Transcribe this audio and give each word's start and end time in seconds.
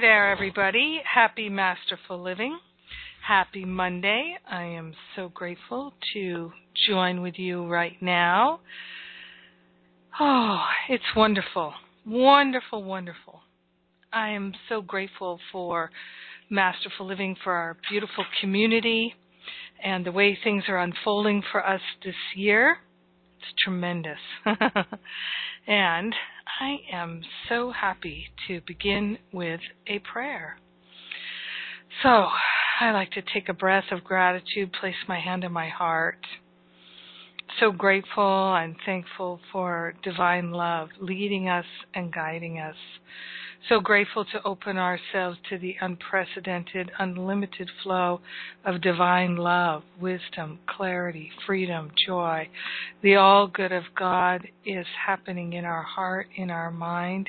there, 0.00 0.30
everybody. 0.30 1.02
Happy 1.04 1.50
Masterful 1.50 2.22
Living. 2.22 2.58
Happy 3.26 3.66
Monday. 3.66 4.36
I 4.50 4.62
am 4.62 4.94
so 5.14 5.28
grateful 5.28 5.92
to 6.14 6.52
join 6.88 7.20
with 7.20 7.34
you 7.38 7.66
right 7.66 8.00
now. 8.00 8.60
Oh, 10.18 10.64
it's 10.88 11.04
wonderful. 11.14 11.74
Wonderful, 12.06 12.82
wonderful. 12.82 13.40
I 14.10 14.30
am 14.30 14.54
so 14.70 14.80
grateful 14.80 15.38
for 15.52 15.90
Masterful 16.48 17.06
Living, 17.06 17.36
for 17.44 17.52
our 17.52 17.76
beautiful 17.90 18.24
community, 18.40 19.14
and 19.84 20.06
the 20.06 20.12
way 20.12 20.38
things 20.42 20.64
are 20.68 20.78
unfolding 20.78 21.42
for 21.52 21.66
us 21.66 21.82
this 22.02 22.14
year. 22.34 22.78
It's 23.38 23.52
tremendous. 23.62 24.18
and 25.66 26.14
I 26.60 26.76
am 26.92 27.22
so 27.48 27.72
happy 27.72 28.26
to 28.46 28.60
begin 28.66 29.16
with 29.32 29.60
a 29.86 29.98
prayer. 30.00 30.58
So, 32.02 32.26
I 32.80 32.90
like 32.92 33.12
to 33.12 33.22
take 33.22 33.48
a 33.48 33.54
breath 33.54 33.84
of 33.90 34.04
gratitude, 34.04 34.70
place 34.78 34.94
my 35.08 35.18
hand 35.18 35.42
on 35.42 35.52
my 35.52 35.70
heart. 35.70 36.18
So 37.58 37.72
grateful 37.72 38.54
and 38.54 38.76
thankful 38.84 39.40
for 39.50 39.94
divine 40.02 40.50
love 40.50 40.90
leading 41.00 41.48
us 41.48 41.64
and 41.94 42.12
guiding 42.12 42.58
us. 42.58 42.76
So 43.68 43.78
grateful 43.78 44.24
to 44.24 44.42
open 44.44 44.78
ourselves 44.78 45.38
to 45.50 45.58
the 45.58 45.76
unprecedented, 45.80 46.90
unlimited 46.98 47.70
flow 47.82 48.20
of 48.64 48.80
divine 48.80 49.36
love, 49.36 49.82
wisdom, 50.00 50.58
clarity, 50.66 51.30
freedom, 51.46 51.90
joy. 52.06 52.48
The 53.02 53.16
all 53.16 53.46
good 53.46 53.70
of 53.70 53.84
God 53.96 54.48
is 54.64 54.86
happening 55.06 55.52
in 55.52 55.64
our 55.64 55.82
heart, 55.82 56.28
in 56.36 56.50
our 56.50 56.70
mind, 56.70 57.28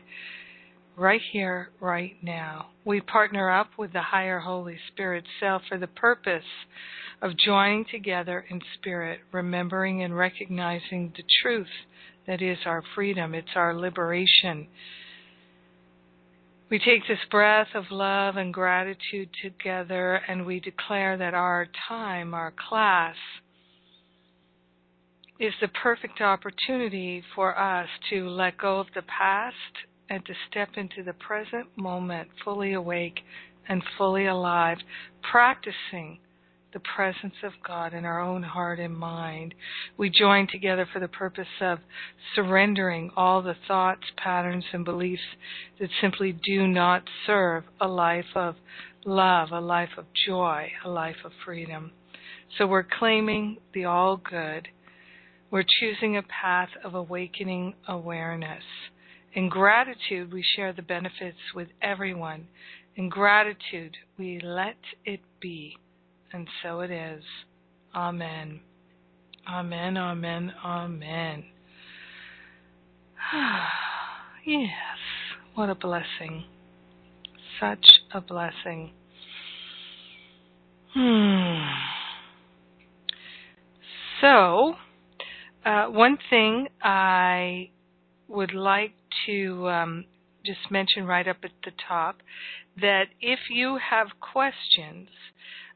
right 0.96 1.22
here, 1.32 1.70
right 1.82 2.16
now. 2.24 2.68
We 2.86 3.02
partner 3.02 3.52
up 3.52 3.72
with 3.78 3.92
the 3.92 4.02
higher 4.02 4.40
Holy 4.40 4.78
Spirit 4.88 5.26
self 5.40 5.64
for 5.68 5.78
the 5.78 5.88
purpose 5.88 6.44
of 7.22 7.38
joining 7.38 7.86
together 7.92 8.46
in 8.50 8.62
spirit, 8.76 9.20
remembering 9.32 10.02
and 10.02 10.18
recognizing 10.18 11.14
the 11.16 11.24
truth 11.42 11.68
that 12.26 12.42
is 12.42 12.58
our 12.66 12.84
freedom, 12.96 13.36
it's 13.36 13.56
our 13.56 13.76
liberation. 13.76 14.68
We 16.72 16.80
take 16.80 17.06
this 17.06 17.20
breath 17.30 17.68
of 17.76 17.92
love 17.92 18.38
and 18.38 18.54
gratitude 18.54 19.30
together 19.44 20.22
and 20.26 20.46
we 20.46 20.62
declare 20.62 21.18
that 21.18 21.34
our 21.34 21.68
time, 21.90 22.34
our 22.34 22.54
class, 22.70 23.18
is 25.38 25.52
the 25.60 25.68
perfect 25.68 26.22
opportunity 26.22 27.24
for 27.36 27.60
us 27.60 27.90
to 28.10 28.30
let 28.30 28.58
go 28.58 28.80
of 28.80 28.88
the 28.96 29.02
past 29.02 29.56
and 30.10 30.26
to 30.26 30.34
step 30.50 30.70
into 30.78 31.04
the 31.04 31.12
present 31.12 31.68
moment 31.76 32.30
fully 32.46 32.72
awake 32.72 33.20
and 33.68 33.84
fully 33.98 34.28
alive, 34.28 34.78
practicing 35.30 36.20
the 36.74 36.80
presence 36.80 37.36
of 37.44 37.52
God 37.66 37.94
in 37.94 38.06
our 38.06 38.22
own 38.22 38.44
heart 38.44 38.80
and 38.80 38.96
mind. 38.96 39.54
We 39.98 40.10
join 40.10 40.48
together 40.48 40.88
for 40.92 41.00
the 41.00 41.08
purpose 41.08 41.48
of 41.60 41.80
surrendering 42.36 43.12
all 43.16 43.42
the 43.42 43.56
thoughts, 43.68 44.04
patterns, 44.18 44.66
and 44.74 44.86
beliefs 44.86 45.22
that 45.80 45.90
simply 46.00 46.32
do 46.32 46.68
not 46.68 47.04
serve 47.26 47.64
a 47.80 47.88
life 47.88 48.26
of 48.36 48.56
love, 49.06 49.52
a 49.52 49.60
life 49.60 49.98
of 49.98 50.06
joy, 50.26 50.72
a 50.86 50.90
life 50.90 51.18
of 51.26 51.32
freedom. 51.46 51.92
So 52.58 52.68
we're 52.68 52.88
claiming 53.00 53.58
the 53.74 53.86
all 53.86 54.18
good. 54.18 54.68
We're 55.50 55.66
choosing 55.80 56.18
a 56.18 56.24
path 56.24 56.70
of 56.84 56.96
awakening 56.96 57.76
awareness. 57.88 58.64
In 59.34 59.50
gratitude, 59.50 60.32
we 60.32 60.44
share 60.56 60.74
the 60.74 60.82
benefits 60.82 61.38
with 61.56 61.70
everyone. 61.82 62.48
In 62.96 63.10
gratitude, 63.10 63.96
we 64.18 64.40
let 64.44 64.78
it 65.06 65.22
be 65.42 65.78
and 66.34 66.48
so 66.62 66.82
it 66.82 66.92
is. 66.92 67.24
Amen. 67.96 68.62
Amen, 69.50 69.98
amen, 69.98 70.54
amen. 70.64 71.46
yes, 74.46 74.70
what 75.56 75.70
a 75.70 75.76
blessing. 75.76 76.46
Such 77.60 77.86
a 78.14 78.22
blessing. 78.22 78.92
Hmm. 80.94 81.62
So, 84.22 84.76
uh, 85.66 85.86
one 85.88 86.18
thing 86.30 86.68
I 86.82 87.70
would 88.28 88.54
like 88.54 88.94
to 89.26 89.68
um, 89.70 90.06
just 90.46 90.60
mention 90.70 91.06
right 91.06 91.28
up 91.28 91.38
at 91.44 91.52
the 91.64 91.72
top 91.88 92.18
that 92.80 93.06
if 93.20 93.40
you 93.50 93.80
have 93.90 94.08
questions, 94.20 95.10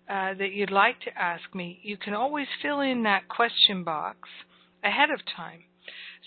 uh, 0.10 0.34
that 0.36 0.52
you'd 0.54 0.72
like 0.72 1.00
to 1.02 1.18
ask 1.18 1.44
me, 1.54 1.80
you 1.82 1.98
can 1.98 2.14
always 2.14 2.48
fill 2.62 2.82
in 2.82 3.04
that 3.04 3.28
question 3.28 3.84
box 3.84 4.30
ahead 4.84 5.10
of 5.10 5.20
time. 5.36 5.64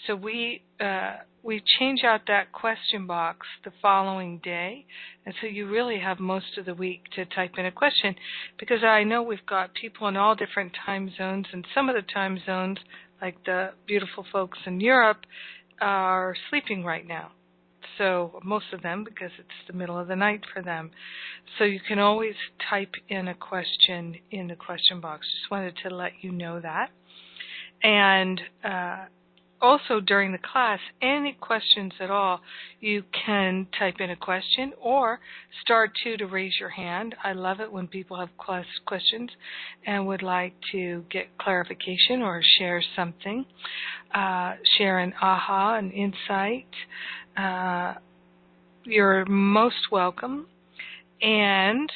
So 0.07 0.15
we 0.15 0.63
uh, 0.81 1.17
we 1.43 1.63
change 1.79 2.05
out 2.05 2.23
that 2.29 2.53
question 2.53 3.07
box 3.07 3.47
the 3.65 3.73
following 3.83 4.39
day, 4.39 4.85
and 5.25 5.35
so 5.41 5.47
you 5.47 5.69
really 5.69 5.99
have 5.99 6.21
most 6.21 6.57
of 6.57 6.67
the 6.67 6.75
week 6.75 7.03
to 7.17 7.25
type 7.25 7.53
in 7.59 7.67
a 7.67 7.73
question, 7.73 8.15
because 8.59 8.85
I 8.85 9.03
know 9.05 9.23
we've 9.23 9.47
got 9.47 9.75
people 9.75 10.07
in 10.09 10.17
all 10.17 10.35
different 10.35 10.73
time 10.87 11.11
zones, 11.17 11.47
and 11.53 11.67
some 11.75 11.89
of 11.89 11.97
the 11.97 12.03
time 12.03 12.39
zones, 12.47 12.79
like 13.21 13.45
the 13.45 13.71
beautiful 13.87 14.25
folks 14.31 14.59
in 14.67 14.81
Europe, 14.81 15.25
are 15.81 16.37
sleeping 16.49 16.85
right 16.85 17.07
now 17.07 17.33
so 17.97 18.41
most 18.45 18.67
of 18.73 18.83
them 18.83 19.05
because 19.05 19.31
it's 19.39 19.49
the 19.67 19.73
middle 19.73 19.99
of 19.99 20.09
the 20.09 20.17
night 20.17 20.43
for 20.53 20.63
them. 20.63 20.91
So 21.59 21.65
you 21.65 21.81
can 21.87 21.99
always 21.99 22.35
type 22.71 22.95
in 23.09 23.29
a 23.29 23.35
question 23.35 24.17
in 24.31 24.49
the 24.49 24.57
question 24.57 25.01
box. 25.01 25.27
Just 25.41 25.51
wanted 25.51 25.75
to 25.85 25.95
let 25.95 26.13
you 26.21 26.33
know 26.33 26.61
that. 26.61 26.91
And 27.83 28.41
uh, 28.65 29.05
also 29.61 30.01
during 30.01 30.33
the 30.33 30.39
class, 30.39 30.79
any 31.03 31.37
questions 31.41 31.93
at 32.01 32.11
all, 32.11 32.41
you 32.81 33.03
can 33.27 33.67
type 33.79 33.97
in 33.99 34.11
a 34.11 34.17
question 34.17 34.73
or 34.81 35.21
star 35.63 35.89
two 36.03 36.17
to 36.17 36.27
raise 36.27 36.53
your 36.61 36.69
hand. 36.69 37.15
I 37.23 37.33
love 37.33 37.61
it 37.61 37.73
when 37.73 37.89
people 37.89 38.19
have 38.19 38.29
questions 38.37 39.31
and 39.87 40.07
would 40.07 40.23
like 40.23 40.55
to 40.73 41.05
get 41.11 41.37
clarification 41.39 42.23
or 42.23 42.41
share 42.59 42.83
something, 42.97 43.45
uh, 44.15 44.55
share 44.77 44.99
an 44.99 45.13
aha, 45.21 45.77
an 45.77 45.91
insight. 45.91 46.69
Uh, 47.39 47.95
you're 48.85 49.25
most 49.27 49.93
welcome. 49.93 50.47
And 51.23 51.89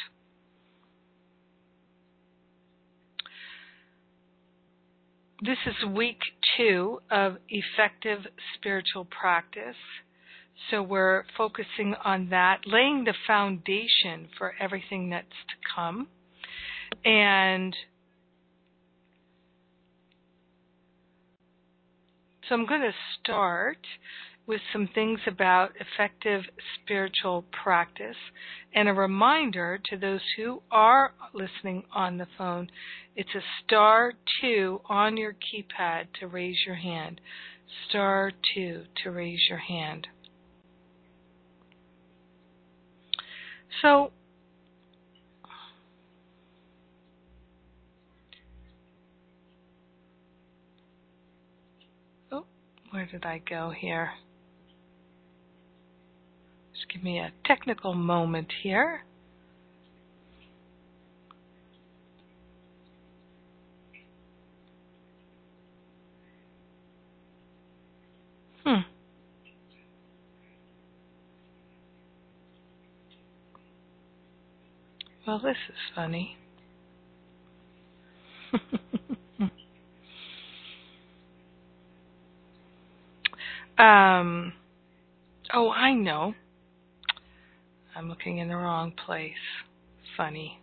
this 5.44 5.56
is 5.66 5.75
week 5.88 6.19
two 6.56 7.00
of 7.10 7.38
effective 7.48 8.20
spiritual 8.54 9.04
practice. 9.06 9.75
So 10.70 10.80
we're 10.80 11.25
focusing 11.36 11.97
on 12.04 12.28
that, 12.30 12.60
laying 12.66 13.03
the 13.04 13.14
foundation 13.26 14.28
for 14.38 14.54
everything 14.60 15.10
that's 15.10 15.26
to 15.26 15.56
come. 15.74 16.06
And 17.04 17.74
so 22.48 22.54
I'm 22.54 22.66
going 22.66 22.82
to 22.82 22.92
start 23.20 23.78
with 24.52 24.60
some 24.70 24.86
things 24.94 25.18
about 25.26 25.70
effective 25.80 26.42
spiritual 26.74 27.42
practice 27.64 28.16
and 28.74 28.86
a 28.86 28.92
reminder 28.92 29.80
to 29.82 29.96
those 29.96 30.20
who 30.36 30.60
are 30.70 31.14
listening 31.32 31.82
on 31.94 32.18
the 32.18 32.26
phone 32.36 32.68
it's 33.16 33.34
a 33.34 33.41
star 33.64 34.12
2 34.41 34.82
on 34.91 35.16
your 35.16 35.32
keypad 35.32 36.06
to 36.20 36.26
raise 36.26 36.56
your 36.66 36.76
hand. 36.76 37.21
Star 37.88 38.32
2 38.54 38.84
to 39.03 39.10
raise 39.10 39.41
your 39.48 39.59
hand. 39.59 40.06
So, 43.82 44.12
oh, 52.30 52.44
where 52.91 53.06
did 53.06 53.24
I 53.24 53.42
go 53.47 53.71
here? 53.71 54.12
Give 56.92 57.03
me 57.03 57.18
a 57.18 57.33
technical 57.47 57.94
moment 57.94 58.48
here. 58.62 59.04
Hmm. 68.65 68.80
Well, 75.27 75.39
this 75.39 75.56
is 75.68 75.74
funny. 75.94 76.36
um, 83.78 84.53
oh, 85.54 85.71
I 85.71 85.94
know. 85.94 86.34
I'm 87.97 88.09
looking 88.09 88.39
in 88.39 88.48
the 88.48 88.56
wrong 88.56 88.92
place. 89.06 89.33
Funny. 90.16 90.59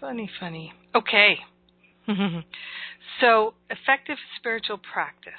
Funny, 0.00 0.30
funny. 0.40 0.72
Okay. 0.94 1.36
so, 3.20 3.54
effective 3.68 4.16
spiritual 4.38 4.78
practice. 4.78 5.32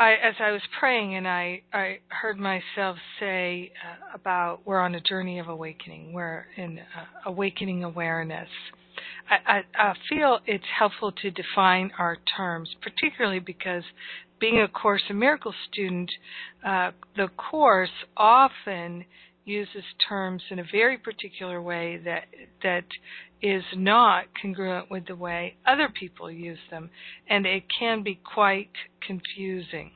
I, 0.00 0.12
as 0.12 0.34
I 0.38 0.52
was 0.52 0.60
praying, 0.78 1.16
and 1.16 1.26
I, 1.26 1.62
I 1.72 1.98
heard 2.08 2.38
myself 2.38 2.98
say 3.18 3.72
uh, 3.84 4.14
about 4.14 4.60
we're 4.64 4.78
on 4.78 4.94
a 4.94 5.00
journey 5.00 5.40
of 5.40 5.48
awakening. 5.48 6.12
We're 6.12 6.44
in 6.56 6.78
uh, 6.78 7.28
awakening 7.30 7.82
awareness. 7.82 8.48
I, 9.28 9.58
I, 9.58 9.90
I 9.90 9.94
feel 10.08 10.38
it's 10.46 10.64
helpful 10.78 11.12
to 11.12 11.30
define 11.30 11.90
our 11.98 12.16
terms, 12.36 12.68
particularly 12.80 13.40
because 13.40 13.82
being 14.40 14.60
a 14.60 14.68
Course 14.68 15.02
in 15.08 15.18
Miracles 15.18 15.54
student, 15.70 16.10
uh, 16.64 16.92
the 17.16 17.28
Course 17.36 17.90
often 18.16 19.04
uses 19.44 19.84
terms 20.06 20.42
in 20.50 20.58
a 20.58 20.64
very 20.70 20.98
particular 20.98 21.60
way 21.60 21.96
that 22.04 22.24
that 22.62 22.84
is 23.40 23.62
not 23.74 24.26
congruent 24.40 24.90
with 24.90 25.06
the 25.06 25.16
way 25.16 25.56
other 25.66 25.88
people 25.88 26.30
use 26.30 26.58
them, 26.70 26.90
and 27.28 27.46
it 27.46 27.64
can 27.78 28.02
be 28.02 28.20
quite 28.34 28.70
confusing. 29.06 29.92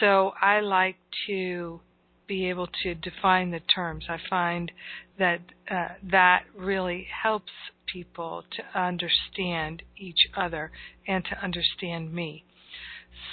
So 0.00 0.32
I 0.40 0.60
like 0.60 0.96
to 1.26 1.80
be 2.26 2.48
able 2.48 2.68
to 2.82 2.94
define 2.94 3.50
the 3.50 3.60
terms. 3.60 4.04
I 4.08 4.18
find 4.28 4.70
that 5.18 5.40
uh, 5.70 5.88
that 6.10 6.44
really 6.56 7.08
helps 7.22 7.52
people 7.86 8.44
to 8.52 8.78
understand 8.78 9.82
each 9.96 10.28
other 10.36 10.70
and 11.06 11.24
to 11.24 11.42
understand 11.42 12.12
me. 12.12 12.44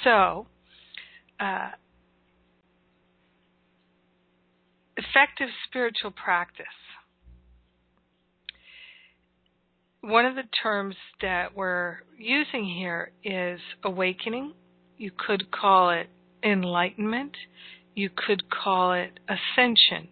So, 0.03 0.47
uh, 1.39 1.71
effective 4.97 5.49
spiritual 5.67 6.11
practice. 6.11 6.65
One 10.01 10.25
of 10.25 10.35
the 10.35 10.43
terms 10.61 10.95
that 11.21 11.55
we're 11.55 11.97
using 12.17 12.65
here 12.65 13.11
is 13.23 13.59
awakening. 13.83 14.53
You 14.97 15.11
could 15.17 15.51
call 15.51 15.89
it 15.89 16.07
enlightenment. 16.43 17.35
You 17.95 18.09
could 18.15 18.43
call 18.49 18.93
it 18.93 19.19
ascension. 19.27 20.09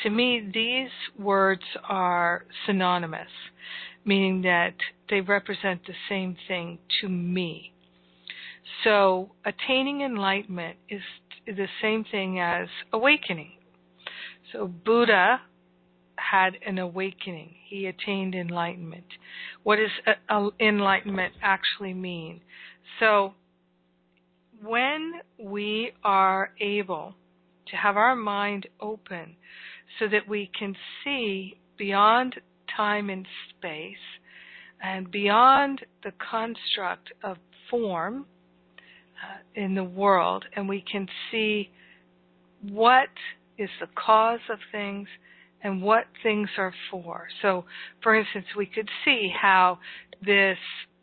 To 0.00 0.10
me, 0.10 0.50
these 0.52 0.90
words 1.18 1.62
are 1.88 2.46
synonymous, 2.66 3.28
meaning 4.04 4.42
that 4.42 4.74
they 5.10 5.20
represent 5.20 5.82
the 5.86 5.94
same 6.08 6.36
thing 6.48 6.78
to 7.00 7.08
me. 7.08 7.72
So, 8.84 9.32
attaining 9.44 10.02
enlightenment 10.02 10.76
is 10.88 11.02
the 11.46 11.68
same 11.80 12.04
thing 12.04 12.40
as 12.40 12.68
awakening. 12.92 13.52
So, 14.52 14.66
Buddha 14.66 15.40
had 16.16 16.56
an 16.66 16.78
awakening. 16.78 17.54
He 17.68 17.86
attained 17.86 18.34
enlightenment. 18.34 19.06
What 19.62 19.76
does 19.76 20.50
enlightenment 20.60 21.34
actually 21.42 21.94
mean? 21.94 22.40
So, 23.00 23.34
when 24.62 25.12
we 25.38 25.92
are 26.02 26.50
able 26.60 27.14
to 27.68 27.76
have 27.76 27.96
our 27.96 28.16
mind 28.16 28.66
open 28.80 29.36
so 29.98 30.08
that 30.08 30.28
we 30.28 30.50
can 30.58 30.74
see 31.04 31.58
beyond 31.76 32.36
time 32.76 33.10
and 33.10 33.26
space 33.50 33.96
and 34.82 35.10
beyond 35.10 35.80
the 36.04 36.12
construct 36.30 37.12
of 37.22 37.36
form 37.70 38.26
uh, 39.22 39.60
in 39.60 39.74
the 39.74 39.84
world, 39.84 40.44
and 40.54 40.68
we 40.68 40.82
can 40.90 41.08
see 41.30 41.70
what 42.62 43.08
is 43.58 43.70
the 43.80 43.88
cause 43.94 44.40
of 44.50 44.58
things 44.72 45.08
and 45.62 45.82
what 45.82 46.04
things 46.22 46.48
are 46.58 46.74
for. 46.90 47.28
So, 47.42 47.64
for 48.02 48.14
instance, 48.14 48.46
we 48.56 48.66
could 48.66 48.88
see 49.04 49.32
how 49.40 49.78
this 50.24 50.58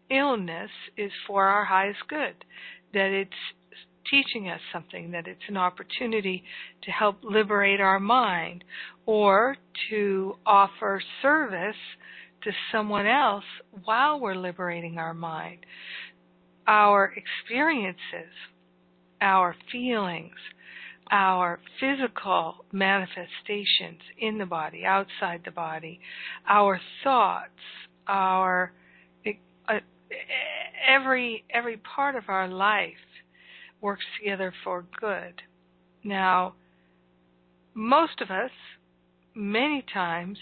illness 0.10 0.69
is 0.98 1.12
for 1.27 1.45
our 1.45 1.65
highest 1.65 2.00
good, 2.07 2.45
that 2.94 3.12
it's 3.12 3.31
teaching 4.10 4.50
us 4.50 4.59
something, 4.71 5.12
that 5.12 5.27
it's 5.27 5.42
an 5.48 5.57
opportunity 5.57 6.44
to 6.83 6.92
help 6.92 7.18
liberate 7.24 7.80
our 7.80 8.00
mind 8.00 8.63
or 9.06 9.56
to 9.89 10.36
offer 10.45 11.01
service 11.21 11.75
to 12.44 12.51
someone 12.71 13.07
else 13.07 13.45
while 13.86 14.19
we're 14.19 14.36
liberating 14.36 14.98
our 14.98 15.13
mind. 15.13 15.66
Our 16.68 17.13
experiences, 17.15 18.31
our 19.21 19.56
feelings, 19.71 20.36
our 21.12 21.60
physical 21.80 22.65
manifestations 22.71 24.01
in 24.18 24.38
the 24.38 24.45
body, 24.45 24.83
outside 24.86 25.42
the 25.45 25.51
body, 25.51 26.00
our 26.48 26.80
thoughts, 27.04 27.51
our 28.07 28.71
uh, 29.68 29.80
every 30.88 31.44
every 31.50 31.77
part 31.77 32.15
of 32.15 32.24
our 32.27 32.48
life 32.48 32.94
works 33.81 34.06
together 34.19 34.54
for 34.63 34.86
good. 35.00 35.42
Now, 36.04 36.56
most 37.74 38.21
of 38.21 38.30
us, 38.30 38.51
many 39.36 39.86
times, 39.94 40.38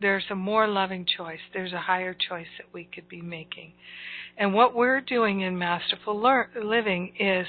there's 0.00 0.24
a 0.30 0.34
more 0.34 0.66
loving 0.68 1.06
choice. 1.16 1.38
There's 1.52 1.72
a 1.72 1.80
higher 1.80 2.14
choice 2.14 2.46
that 2.58 2.72
we 2.72 2.88
could 2.92 3.08
be 3.08 3.22
making. 3.22 3.72
And 4.36 4.52
what 4.52 4.74
we're 4.74 5.00
doing 5.00 5.40
in 5.42 5.58
Masterful 5.58 6.20
Living 6.60 7.14
is 7.18 7.46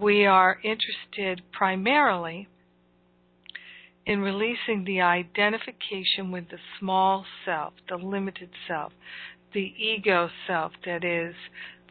we 0.00 0.26
are 0.26 0.58
interested 0.62 1.42
primarily 1.52 2.48
in 4.06 4.20
releasing 4.20 4.84
the 4.84 5.00
identification 5.00 6.30
with 6.30 6.48
the 6.48 6.58
small 6.78 7.24
self, 7.44 7.74
the 7.88 7.96
limited 7.96 8.50
self, 8.66 8.92
the 9.52 9.72
ego 9.78 10.28
self 10.46 10.72
that 10.84 11.04
is 11.04 11.34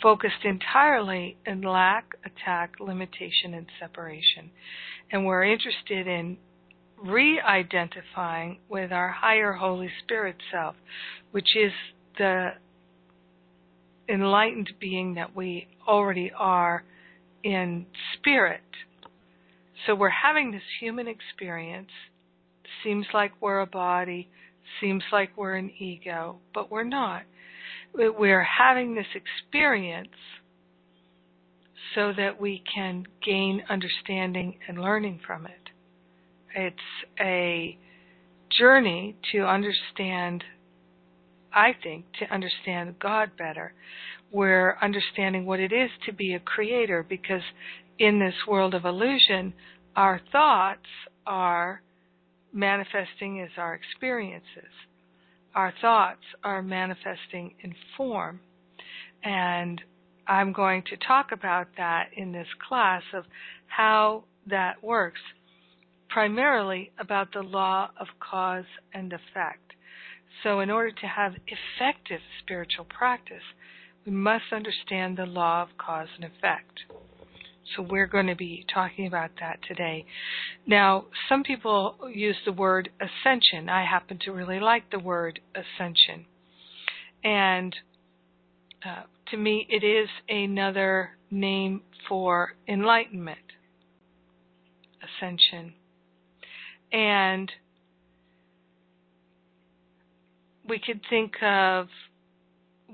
focused 0.02 0.46
entirely 0.46 1.38
in 1.46 1.62
lack, 1.62 2.06
attack, 2.26 2.76
limitation, 2.80 3.54
and 3.54 3.68
separation. 3.80 4.50
And 5.12 5.26
we're 5.26 5.44
interested 5.44 6.08
in 6.08 6.38
re 6.98 7.40
identifying 7.40 8.60
with 8.70 8.92
our 8.92 9.10
higher 9.10 9.54
Holy 9.54 9.90
Spirit 10.04 10.38
self, 10.52 10.76
which 11.32 11.56
is 11.56 11.72
the 12.18 12.52
enlightened 14.10 14.72
being 14.80 15.16
that 15.16 15.36
we 15.36 15.68
already 15.88 16.32
are 16.38 16.84
in 17.44 17.86
spirit. 18.14 18.62
So 19.86 19.96
we're 19.96 20.10
having 20.10 20.52
this 20.52 20.64
human 20.80 21.08
experience. 21.08 21.92
Seems 22.84 23.06
like 23.14 23.32
we're 23.42 23.62
a 23.62 23.66
body, 23.66 24.30
seems 24.82 25.04
like 25.12 25.32
we're 25.38 25.56
an 25.56 25.72
ego, 25.80 26.38
but 26.54 26.72
we're 26.72 26.84
not 26.84 27.24
we're 27.94 28.44
having 28.44 28.96
this 28.96 29.08
experience 29.16 30.16
so 31.96 32.14
that 32.16 32.40
we 32.40 32.64
can 32.74 33.06
gain 33.26 33.64
understanding 33.70 34.60
and 34.68 34.80
learning 34.80 35.20
from 35.26 35.46
it. 35.46 35.70
It's 36.56 36.78
a 37.20 37.78
journey 38.58 39.16
to 39.32 39.40
understand, 39.40 40.44
I 41.54 41.72
think, 41.82 42.06
to 42.20 42.34
understand 42.34 43.00
God 43.00 43.32
better. 43.38 43.74
We're 44.32 44.78
understanding 44.82 45.46
what 45.46 45.60
it 45.60 45.72
is 45.72 45.90
to 46.06 46.14
be 46.14 46.34
a 46.34 46.40
creator 46.40 47.06
because 47.08 47.42
in 47.98 48.20
this 48.20 48.36
world 48.48 48.74
of 48.74 48.86
illusion, 48.86 49.54
our 49.96 50.22
thoughts 50.32 50.88
are 51.26 51.82
manifesting 52.54 53.42
as 53.42 53.50
our 53.58 53.74
experiences 53.74 54.72
our 55.56 55.74
thoughts 55.82 56.24
are 56.44 56.62
manifesting 56.62 57.54
in 57.62 57.74
form. 57.98 58.40
And 59.24 59.82
I'm 60.28 60.54
going 60.54 60.84
to 60.90 60.98
talk 60.98 61.32
about 61.32 61.68
that 61.78 62.10
in 62.16 62.32
this 62.32 62.48
class 62.68 63.04
of 63.14 63.26
how 63.68 64.24
that 64.48 64.84
works, 64.84 65.20
primarily 66.10 66.92
about 67.00 67.34
the 67.34 67.42
law 67.42 67.90
of 68.00 68.08
cause 68.20 68.66
and 68.94 69.12
effect. 69.12 69.69
So, 70.44 70.60
in 70.60 70.70
order 70.70 70.92
to 70.92 71.08
have 71.08 71.34
effective 71.48 72.22
spiritual 72.42 72.86
practice, 72.86 73.44
we 74.06 74.12
must 74.12 74.46
understand 74.54 75.18
the 75.18 75.26
law 75.26 75.64
of 75.64 75.78
cause 75.78 76.08
and 76.16 76.26
effect. 76.26 76.80
So 77.76 77.84
we're 77.84 78.08
going 78.08 78.28
to 78.28 78.36
be 78.36 78.66
talking 78.74 79.06
about 79.06 79.32
that 79.40 79.60
today. 79.68 80.06
Now, 80.66 81.06
some 81.28 81.44
people 81.44 81.96
use 82.12 82.38
the 82.46 82.52
word 82.52 82.90
ascension. 83.00 83.70
I 83.70 83.86
happen 83.86 84.18
to 84.26 84.32
really 84.32 84.60
like 84.60 84.90
the 84.90 85.00
word 85.00 85.40
ascension. 85.54 86.26
And 87.24 87.76
uh, 88.84 89.04
to 89.30 89.38
me, 89.38 89.68
it 89.70 89.86
is 89.86 90.10
another 90.28 91.12
name 91.30 91.82
for 92.08 92.54
enlightenment. 92.68 93.38
Ascension. 95.04 95.74
And 96.92 97.52
we 100.70 100.80
could 100.80 101.02
think 101.10 101.34
of 101.42 101.88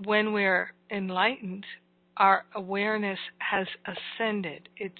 when 0.03 0.34
we're 0.34 0.72
enlightened 0.89 1.65
our 2.17 2.46
awareness 2.55 3.20
has 3.39 3.67
ascended. 3.86 4.70
It's 4.77 4.96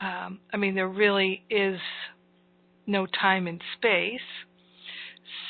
Um, 0.00 0.40
I 0.52 0.56
mean, 0.56 0.74
there 0.74 0.88
really 0.88 1.44
is 1.48 1.78
no 2.86 3.06
time 3.06 3.46
and 3.46 3.62
space. 3.76 4.28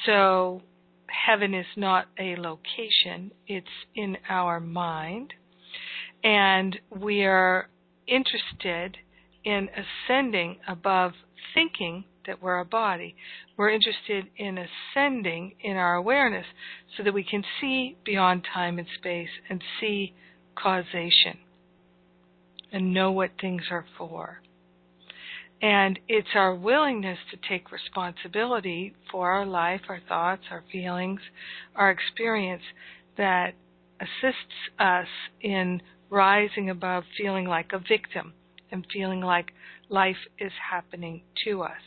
So 0.05 0.61
heaven 1.07 1.55
is 1.55 1.67
not 1.77 2.09
a 2.19 2.37
location, 2.37 3.33
it's 3.47 3.67
in 3.95 4.19
our 4.29 4.61
mind. 4.61 5.33
And 6.23 6.79
we 6.91 7.25
are 7.25 7.69
interested 8.07 8.99
in 9.45 9.71
ascending 9.83 10.59
above 10.69 11.13
thinking 11.55 12.05
that 12.27 12.43
we're 12.43 12.59
a 12.59 12.65
body. 12.65 13.15
We're 13.57 13.71
interested 13.71 14.27
in 14.37 14.59
ascending 14.59 15.55
in 15.61 15.77
our 15.77 15.95
awareness 15.95 16.47
so 16.97 17.03
that 17.03 17.15
we 17.15 17.25
can 17.25 17.45
see 17.61 17.97
beyond 18.05 18.47
time 18.53 18.79
and 18.79 18.89
space 18.99 19.29
and 19.49 19.63
see 19.81 20.15
causation 20.55 21.39
and 22.73 22.95
know 22.95 23.13
what 23.13 23.31
things 23.41 23.63
are 23.71 23.85
for. 23.99 24.41
And 25.61 25.99
it's 26.09 26.29
our 26.35 26.55
willingness 26.55 27.19
to 27.31 27.39
take 27.49 27.71
responsibility 27.71 28.95
for 29.11 29.31
our 29.31 29.47
life, 29.47 29.83
our 29.89 30.01
thoughts, 30.09 30.43
our 30.51 30.65
feelings, 30.73 31.21
our 31.77 31.91
experience 31.91 32.63
that 33.17 33.55
assists 34.01 34.55
us 34.81 35.07
in 35.41 35.81
rising 36.11 36.69
above 36.69 37.05
feeling 37.17 37.47
like 37.47 37.73
a 37.73 37.79
victim 37.79 38.33
and 38.73 38.85
feeling 38.93 39.21
like 39.21 39.53
life 39.93 40.17
is 40.39 40.53
happening 40.71 41.23
to 41.45 41.63
us. 41.63 41.83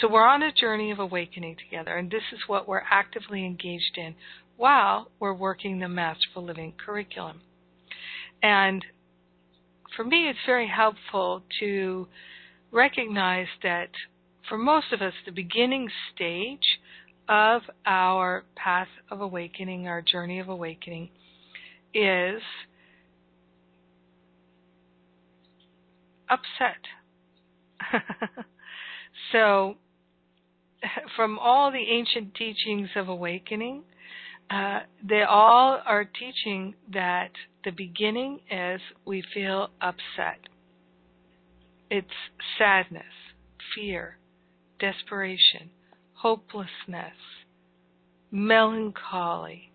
So 0.00 0.08
we're 0.08 0.26
on 0.26 0.42
a 0.42 0.52
journey 0.52 0.92
of 0.92 0.98
awakening 0.98 1.56
together, 1.56 1.96
and 1.96 2.10
this 2.10 2.22
is 2.32 2.38
what 2.46 2.68
we're 2.68 2.82
actively 2.90 3.44
engaged 3.44 3.96
in 3.96 4.14
while 4.56 5.10
we're 5.18 5.34
working 5.34 5.80
the 5.80 5.88
Masterful 5.88 6.44
Living 6.44 6.72
curriculum. 6.84 7.40
And 8.42 8.84
for 9.96 10.04
me, 10.04 10.28
it's 10.28 10.38
very 10.46 10.68
helpful 10.68 11.42
to 11.60 12.06
recognize 12.70 13.48
that 13.62 13.90
for 14.48 14.56
most 14.56 14.92
of 14.92 15.02
us, 15.02 15.12
the 15.26 15.32
beginning 15.32 15.88
stage 16.14 16.78
of 17.28 17.62
our 17.86 18.44
path 18.56 18.88
of 19.10 19.20
awakening, 19.20 19.88
our 19.88 20.02
journey 20.02 20.38
of 20.38 20.48
awakening, 20.48 21.10
is 21.94 22.40
upset. 26.28 26.78
so, 29.32 29.76
from 31.16 31.38
all 31.38 31.70
the 31.70 31.78
ancient 31.90 32.34
teachings 32.34 32.88
of 32.96 33.08
awakening, 33.08 33.82
uh, 34.50 34.80
they 35.06 35.22
all 35.22 35.80
are 35.84 36.04
teaching 36.04 36.74
that 36.92 37.30
the 37.64 37.70
beginning 37.70 38.40
is 38.50 38.80
we 39.06 39.22
feel 39.32 39.68
upset. 39.80 40.40
It's 41.90 42.08
sadness, 42.58 43.02
fear, 43.74 44.18
desperation, 44.80 45.70
hopelessness, 46.14 47.16
melancholy, 48.30 49.70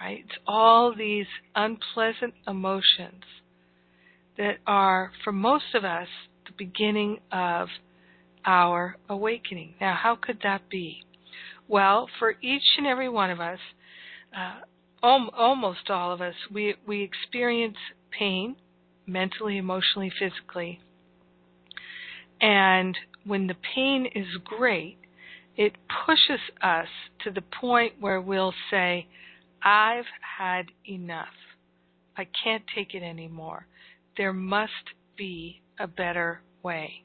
right? 0.00 0.24
It's 0.24 0.38
all 0.46 0.94
these 0.94 1.26
unpleasant 1.54 2.34
emotions 2.46 3.24
that 4.36 4.58
are, 4.66 5.12
for 5.24 5.32
most 5.32 5.74
of 5.74 5.84
us, 5.84 6.08
beginning 6.58 7.18
of 7.32 7.68
our 8.44 8.96
awakening. 9.08 9.74
Now, 9.80 9.96
how 10.00 10.16
could 10.20 10.40
that 10.42 10.68
be? 10.68 11.04
Well, 11.68 12.08
for 12.18 12.34
each 12.42 12.62
and 12.78 12.86
every 12.86 13.08
one 13.08 13.30
of 13.30 13.40
us, 13.40 13.58
uh, 14.36 14.60
almost 15.02 15.90
all 15.90 16.12
of 16.12 16.20
us, 16.20 16.34
we, 16.52 16.74
we 16.86 17.02
experience 17.02 17.76
pain 18.10 18.56
mentally, 19.06 19.56
emotionally, 19.56 20.10
physically. 20.18 20.80
And 22.40 22.96
when 23.24 23.46
the 23.46 23.56
pain 23.74 24.06
is 24.14 24.26
great, 24.44 24.98
it 25.56 25.72
pushes 26.06 26.40
us 26.62 26.88
to 27.24 27.30
the 27.30 27.42
point 27.60 27.94
where 28.00 28.20
we'll 28.20 28.54
say, 28.70 29.06
I've 29.62 30.06
had 30.38 30.66
enough. 30.88 31.34
I 32.16 32.26
can't 32.44 32.62
take 32.74 32.94
it 32.94 33.02
anymore. 33.02 33.66
There 34.16 34.32
must 34.32 34.72
be 35.16 35.62
a 35.78 35.86
better 35.86 36.40
way. 36.62 37.02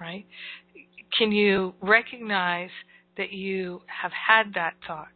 Right? 0.00 0.26
Can 1.16 1.32
you 1.32 1.74
recognize 1.80 2.70
that 3.16 3.32
you 3.32 3.82
have 4.02 4.12
had 4.12 4.54
that 4.54 4.74
thought? 4.86 5.08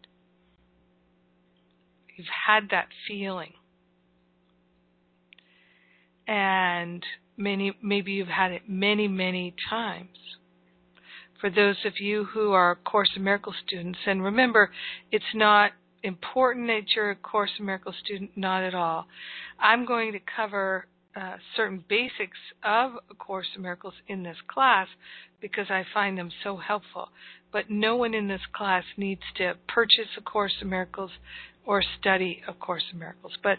You've 2.17 2.27
had 2.47 2.71
that 2.71 2.89
feeling 3.07 3.53
and 6.31 7.05
many 7.37 7.73
maybe 7.83 8.13
you've 8.13 8.29
had 8.29 8.53
it 8.53 8.63
many 8.69 9.09
many 9.09 9.53
times 9.69 10.17
for 11.41 11.51
those 11.51 11.77
of 11.85 11.95
you 11.99 12.25
who 12.25 12.53
are 12.53 12.77
course 12.85 13.11
in 13.17 13.25
miracles 13.25 13.57
students 13.67 13.99
and 14.07 14.23
remember 14.23 14.71
it's 15.11 15.25
not 15.35 15.73
important 16.05 16.69
that 16.69 16.83
you're 16.95 17.11
a 17.11 17.17
course 17.17 17.51
in 17.59 17.67
miracles 17.67 17.97
student 18.05 18.31
not 18.37 18.63
at 18.63 18.75
all 18.75 19.07
i'm 19.59 19.85
going 19.85 20.13
to 20.13 20.21
cover 20.37 20.87
uh, 21.17 21.37
certain 21.57 21.85
basics 21.89 22.39
of 22.63 22.93
a 23.11 23.15
course 23.15 23.47
in 23.57 23.63
miracles 23.63 23.95
in 24.09 24.23
this 24.23 24.37
class 24.47 24.87
because 25.41 25.67
i 25.71 25.85
find 25.93 26.17
them 26.17 26.31
so 26.45 26.57
helpful 26.57 27.09
but 27.53 27.69
no 27.69 27.97
one 27.97 28.15
in 28.15 28.29
this 28.29 28.41
class 28.53 28.85
needs 28.97 29.23
to 29.37 29.55
purchase 29.69 30.09
a 30.17 30.23
course 30.23 30.55
in 30.61 30.69
miracles 30.69 31.11
or 31.67 31.83
study 32.01 32.43
A 32.49 32.53
Course 32.53 32.85
in 32.93 32.99
Miracles. 32.99 33.37
But 33.43 33.59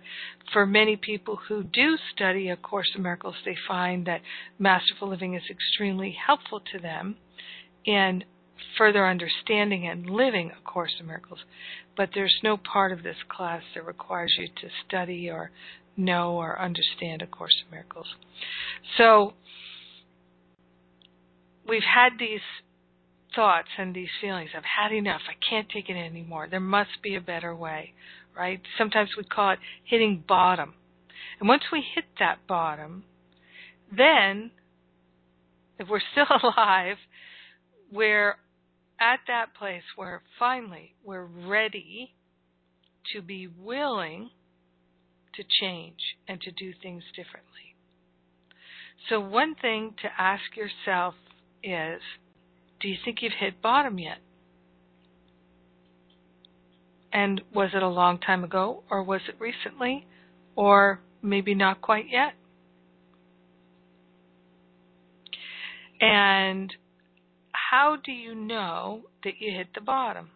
for 0.52 0.66
many 0.66 0.96
people 0.96 1.40
who 1.48 1.64
do 1.64 1.98
study 2.14 2.50
A 2.50 2.58
Course 2.58 2.92
in 2.96 3.04
Miracles, 3.04 3.36
they 3.46 3.56
find 3.68 4.06
that 4.08 4.22
Masterful 4.60 5.10
Living 5.10 5.36
is 5.36 5.44
extremely 5.50 6.18
helpful 6.26 6.62
to 6.72 6.80
them 6.80 7.18
in 7.86 8.24
further 8.78 9.08
understanding 9.08 9.88
and 9.88 10.10
living 10.10 10.52
A 10.52 10.70
Course 10.70 10.94
in 11.00 11.08
Miracles. 11.08 11.40
But 11.96 12.10
there's 12.14 12.38
no 12.44 12.58
part 12.58 12.92
of 12.92 13.04
this 13.04 13.18
class 13.30 13.64
that 13.76 13.86
requires 13.86 14.36
you 14.38 14.48
to 14.48 14.70
study 14.88 15.30
or 15.30 15.52
know 15.98 16.34
or 16.34 16.60
understand 16.60 17.22
A 17.22 17.28
Course 17.28 17.56
in 17.66 17.72
Miracles. 17.72 18.08
So 18.98 19.34
we've 21.68 21.84
had 21.84 22.14
these 22.20 22.42
thoughts 23.36 23.70
and 23.78 23.96
these 23.96 24.10
feelings. 24.20 24.50
I've 24.56 24.64
had 24.64 24.94
enough. 24.94 25.22
I 25.30 25.36
can't 25.48 25.70
take 25.70 25.90
it 25.90 25.98
anymore. 25.98 26.48
There 26.50 26.60
must 26.60 27.02
be 27.02 27.16
a 27.16 27.22
better 27.22 27.56
way, 27.56 27.94
right? 28.36 28.62
Sometimes 28.78 29.12
we 29.18 29.24
call 29.24 29.52
it 29.52 29.60
hitting 29.86 30.24
bottom. 30.28 30.74
And 31.40 31.48
once 31.48 31.64
we 31.72 31.84
hit 31.96 32.06
that 32.20 32.40
bottom, 32.48 33.04
then, 33.96 34.52
if 35.80 35.88
we're 35.90 36.02
still 36.12 36.26
alive, 36.44 36.98
we're 37.92 38.36
at 39.00 39.20
that 39.28 39.56
place 39.58 39.84
where 39.96 40.22
finally 40.38 40.94
we're 41.04 41.26
ready 41.26 42.14
to 43.14 43.22
be 43.22 43.48
willing 43.48 44.30
to 45.36 45.44
change 45.62 46.18
and 46.28 46.42
to 46.42 46.52
do 46.52 46.74
things 46.82 47.04
differently. 47.16 47.76
So, 49.10 49.20
one 49.20 49.56
thing 49.56 49.96
to 50.02 50.10
ask 50.18 50.56
yourself 50.56 51.16
is 51.64 52.02
do 52.80 52.88
you 52.88 52.98
think 53.04 53.22
you've 53.22 53.34
hit 53.40 53.62
bottom 53.62 54.00
yet? 54.00 54.18
And 57.14 57.42
was 57.54 57.72
it 57.74 57.84
a 57.84 57.88
long 57.88 58.20
time 58.20 58.44
ago, 58.44 58.84
or 58.90 59.04
was 59.04 59.22
it 59.28 59.36
recently, 59.40 60.08
or 60.56 61.02
maybe 61.22 61.54
not 61.54 61.82
quite 61.82 62.06
yet? 62.10 62.34
And 66.00 66.74
how 67.52 67.98
do 68.04 68.12
you 68.12 68.34
know 68.34 69.04
that 69.24 69.34
you 69.40 69.52
hit 69.56 69.68
the 69.76 69.82
bottom? 69.82 70.30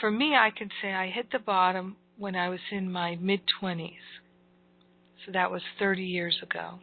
For 0.00 0.10
me, 0.10 0.34
I 0.34 0.50
can 0.56 0.70
say 0.80 0.92
I 0.92 1.08
hit 1.08 1.30
the 1.32 1.38
bottom 1.38 1.96
when 2.16 2.34
I 2.34 2.48
was 2.48 2.60
in 2.70 2.90
my 2.90 3.16
mid 3.20 3.40
20s. 3.62 3.92
So 5.24 5.32
that 5.32 5.50
was 5.50 5.62
30 5.78 6.02
years 6.02 6.38
ago 6.42 6.78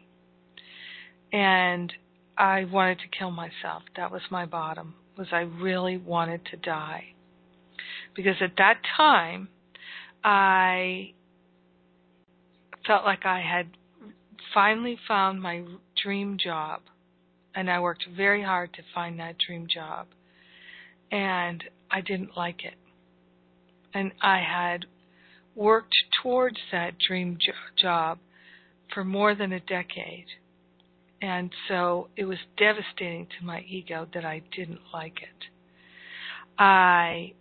and 1.32 1.92
I 2.36 2.64
wanted 2.64 2.98
to 3.00 3.18
kill 3.18 3.30
myself. 3.30 3.82
That 3.96 4.10
was 4.10 4.22
my 4.30 4.46
bottom. 4.46 4.94
Was 5.16 5.28
I 5.32 5.40
really 5.40 5.96
wanted 5.96 6.44
to 6.50 6.56
die. 6.56 7.14
Because 8.14 8.36
at 8.40 8.56
that 8.58 8.80
time 8.96 9.48
I 10.22 11.12
felt 12.86 13.04
like 13.04 13.24
I 13.26 13.40
had 13.40 13.68
finally 14.54 14.98
found 15.08 15.42
my 15.42 15.64
dream 16.02 16.38
job 16.42 16.80
and 17.54 17.70
I 17.70 17.80
worked 17.80 18.04
very 18.16 18.42
hard 18.42 18.72
to 18.74 18.82
find 18.94 19.18
that 19.18 19.36
dream 19.44 19.66
job 19.72 20.06
and 21.10 21.62
I 21.90 22.00
didn't 22.00 22.36
like 22.36 22.64
it. 22.64 22.74
And 23.94 24.12
I 24.20 24.40
had 24.40 24.86
worked 25.54 25.94
towards 26.22 26.58
that 26.72 26.98
dream 26.98 27.38
jo- 27.40 27.52
job 27.80 28.18
for 28.92 29.04
more 29.04 29.34
than 29.34 29.52
a 29.52 29.60
decade 29.60 30.26
and 31.22 31.50
so 31.68 32.08
it 32.16 32.24
was 32.24 32.38
devastating 32.56 33.26
to 33.38 33.44
my 33.44 33.60
ego 33.60 34.06
that 34.12 34.24
I 34.24 34.42
didn't 34.54 34.80
like 34.92 35.22
it. 35.22 35.48
I 36.58 37.32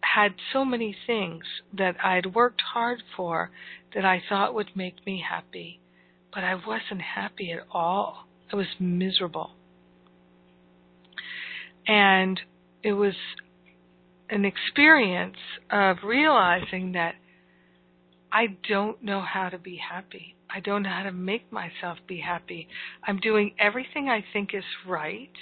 had 0.00 0.34
so 0.52 0.64
many 0.64 0.96
things 1.06 1.44
that 1.76 1.96
I'd 2.02 2.34
worked 2.34 2.62
hard 2.72 3.02
for 3.16 3.50
that 3.94 4.04
I 4.04 4.22
thought 4.28 4.54
would 4.54 4.76
make 4.76 5.04
me 5.04 5.22
happy, 5.28 5.80
but 6.32 6.44
I 6.44 6.54
wasn't 6.54 7.02
happy 7.02 7.52
at 7.52 7.66
all. 7.70 8.26
I 8.52 8.56
was 8.56 8.66
miserable. 8.78 9.50
And 11.86 12.40
it 12.82 12.92
was 12.92 13.14
an 14.30 14.44
experience 14.44 15.36
of 15.70 15.98
realizing 16.04 16.92
that 16.92 17.14
I 18.30 18.56
don't 18.68 19.02
know 19.02 19.22
how 19.22 19.48
to 19.48 19.58
be 19.58 19.76
happy. 19.76 20.36
I 20.50 20.60
don't 20.60 20.82
know 20.82 20.90
how 20.90 21.04
to 21.04 21.12
make 21.12 21.50
myself 21.52 21.98
be 22.06 22.18
happy. 22.20 22.68
I'm 23.02 23.18
doing 23.18 23.54
everything 23.58 24.08
I 24.08 24.24
think 24.32 24.50
is 24.54 24.64
right, 24.86 25.32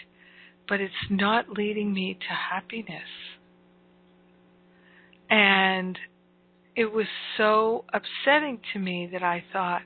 but 0.69 0.81
it's 0.81 0.95
not 1.11 1.51
leading 1.51 1.93
me 1.93 2.15
to 2.15 2.35
happiness. 2.55 3.09
And 5.29 5.99
it 6.77 6.93
was 6.93 7.07
so 7.37 7.85
upsetting 7.93 8.61
to 8.73 8.79
me 8.79 9.09
that 9.13 9.23
I 9.23 9.45
thought, 9.53 9.83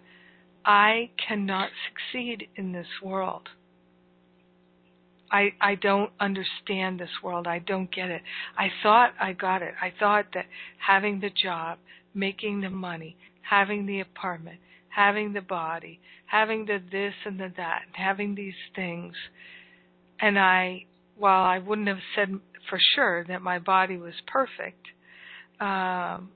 I 0.64 1.10
cannot 1.26 1.70
succeed 1.88 2.48
in 2.56 2.72
this 2.72 2.86
world. 3.02 3.48
I 5.30 5.52
I 5.60 5.74
don't 5.76 6.10
understand 6.18 6.98
this 6.98 7.10
world. 7.22 7.46
I 7.46 7.60
don't 7.60 7.92
get 7.94 8.10
it. 8.10 8.22
I 8.56 8.68
thought 8.82 9.12
I 9.20 9.32
got 9.32 9.62
it. 9.62 9.74
I 9.80 9.92
thought 9.98 10.26
that 10.34 10.46
having 10.78 11.20
the 11.20 11.30
job, 11.30 11.78
making 12.14 12.60
the 12.62 12.70
money, 12.70 13.16
having 13.42 13.86
the 13.86 14.00
apartment, 14.00 14.58
having 14.88 15.32
the 15.32 15.40
body, 15.40 16.00
having 16.26 16.66
the 16.66 16.78
this 16.90 17.14
and 17.24 17.38
the 17.38 17.52
that, 17.56 17.82
having 17.92 18.34
these 18.34 18.54
things, 18.74 19.14
and 20.20 20.38
I, 20.38 20.84
while 21.16 21.44
I 21.44 21.58
wouldn't 21.58 21.88
have 21.88 21.98
said 22.14 22.28
for 22.68 22.78
sure 22.94 23.24
that 23.24 23.42
my 23.42 23.58
body 23.58 23.96
was 23.96 24.14
perfect, 24.26 24.86
um, 25.60 26.30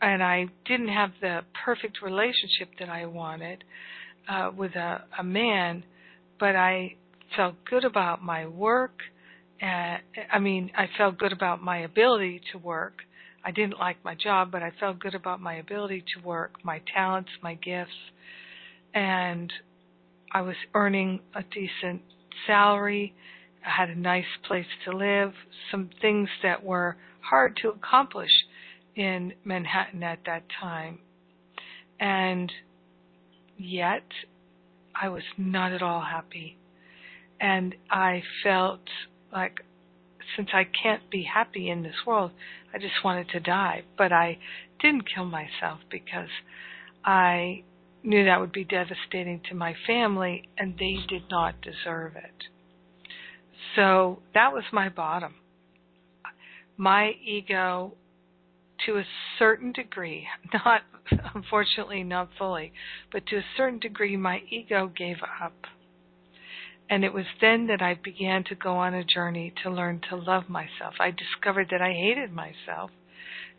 and 0.00 0.22
I 0.22 0.46
didn't 0.66 0.88
have 0.88 1.10
the 1.20 1.40
perfect 1.64 2.00
relationship 2.02 2.70
that 2.78 2.88
I 2.88 3.06
wanted 3.06 3.64
uh, 4.28 4.50
with 4.56 4.74
a, 4.76 5.04
a 5.18 5.24
man, 5.24 5.84
but 6.38 6.54
I 6.54 6.94
felt 7.36 7.56
good 7.64 7.84
about 7.84 8.22
my 8.22 8.46
work. 8.46 9.00
Uh, 9.62 9.96
I 10.30 10.38
mean, 10.38 10.70
I 10.76 10.86
felt 10.96 11.18
good 11.18 11.32
about 11.32 11.62
my 11.62 11.78
ability 11.78 12.40
to 12.52 12.58
work. 12.58 13.02
I 13.44 13.50
didn't 13.50 13.78
like 13.78 13.96
my 14.04 14.14
job, 14.14 14.50
but 14.50 14.62
I 14.62 14.72
felt 14.78 14.98
good 14.98 15.14
about 15.14 15.40
my 15.40 15.54
ability 15.54 16.04
to 16.14 16.26
work, 16.26 16.64
my 16.64 16.80
talents, 16.94 17.30
my 17.42 17.54
gifts, 17.54 17.92
and 18.94 19.52
I 20.32 20.42
was 20.42 20.56
earning 20.74 21.20
a 21.34 21.42
decent 21.42 22.02
salary. 22.46 23.14
I 23.64 23.70
had 23.70 23.90
a 23.90 23.98
nice 23.98 24.26
place 24.46 24.66
to 24.84 24.96
live, 24.96 25.32
some 25.70 25.90
things 26.00 26.28
that 26.42 26.62
were 26.64 26.96
hard 27.20 27.56
to 27.62 27.68
accomplish 27.68 28.30
in 28.94 29.32
Manhattan 29.44 30.02
at 30.02 30.20
that 30.26 30.44
time. 30.60 30.98
And 32.00 32.52
yet, 33.56 34.04
I 35.00 35.08
was 35.08 35.22
not 35.36 35.72
at 35.72 35.82
all 35.82 36.00
happy 36.00 36.58
and 37.40 37.74
I 37.90 38.22
felt 38.42 38.80
like 39.32 39.60
since 40.36 40.50
I 40.52 40.64
can't 40.64 41.08
be 41.10 41.24
happy 41.32 41.70
in 41.70 41.82
this 41.82 42.06
world, 42.06 42.32
I 42.74 42.78
just 42.78 43.04
wanted 43.04 43.28
to 43.30 43.40
die. 43.40 43.82
But 43.96 44.12
I 44.12 44.38
didn't 44.80 45.12
kill 45.12 45.24
myself 45.24 45.80
because 45.90 46.28
I 47.04 47.62
knew 48.02 48.24
that 48.24 48.40
would 48.40 48.52
be 48.52 48.64
devastating 48.64 49.40
to 49.48 49.54
my 49.54 49.74
family 49.86 50.48
and 50.56 50.74
they 50.78 50.96
did 51.08 51.24
not 51.30 51.60
deserve 51.60 52.16
it. 52.16 52.44
So 53.74 54.20
that 54.34 54.52
was 54.52 54.64
my 54.72 54.88
bottom. 54.88 55.34
My 56.76 57.12
ego, 57.26 57.94
to 58.86 58.98
a 58.98 59.04
certain 59.38 59.72
degree, 59.72 60.26
not 60.52 60.82
unfortunately 61.34 62.04
not 62.04 62.28
fully, 62.38 62.72
but 63.10 63.26
to 63.26 63.36
a 63.36 63.44
certain 63.56 63.80
degree, 63.80 64.16
my 64.16 64.40
ego 64.50 64.90
gave 64.94 65.16
up 65.42 65.54
and 66.90 67.04
it 67.04 67.12
was 67.12 67.26
then 67.40 67.66
that 67.66 67.82
I 67.82 67.94
began 68.02 68.44
to 68.44 68.54
go 68.54 68.76
on 68.76 68.94
a 68.94 69.04
journey 69.04 69.52
to 69.62 69.70
learn 69.70 70.00
to 70.08 70.16
love 70.16 70.48
myself. 70.48 70.94
I 70.98 71.10
discovered 71.10 71.68
that 71.70 71.82
I 71.82 71.92
hated 71.92 72.32
myself 72.32 72.90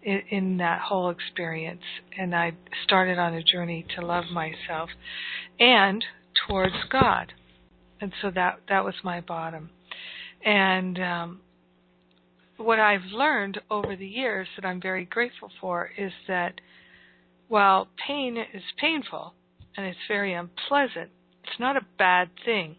in, 0.02 0.22
in 0.30 0.58
that 0.58 0.82
whole 0.82 1.10
experience, 1.10 1.84
and 2.18 2.36
I 2.36 2.54
started 2.84 3.20
on 3.20 3.34
a 3.36 3.44
journey 3.44 3.86
to 3.96 4.06
love 4.06 4.26
myself 4.32 4.90
and 5.60 6.04
towards 6.48 6.76
God. 6.92 7.34
And 8.02 8.14
so 8.22 8.32
that 8.34 8.62
that 8.70 8.84
was 8.84 8.96
my 9.04 9.22
bottom. 9.22 9.70
And 10.44 11.00
um, 11.00 11.42
what 12.58 12.80
I've 12.80 13.06
learned 13.12 13.60
over 13.70 13.96
the 13.96 14.08
years 14.08 14.48
that 14.56 14.66
I'm 14.66 14.82
very 14.82 15.06
grateful 15.06 15.52
for 15.62 15.92
is 15.98 16.14
that 16.28 16.62
while 17.48 17.90
pain 18.08 18.38
is 18.38 18.64
painful 18.80 19.34
and 19.76 19.86
it's 19.86 20.00
very 20.08 20.34
unpleasant, 20.34 21.10
it's 21.44 21.60
not 21.60 21.78
a 21.78 21.86
bad 21.98 22.30
thing 22.46 22.76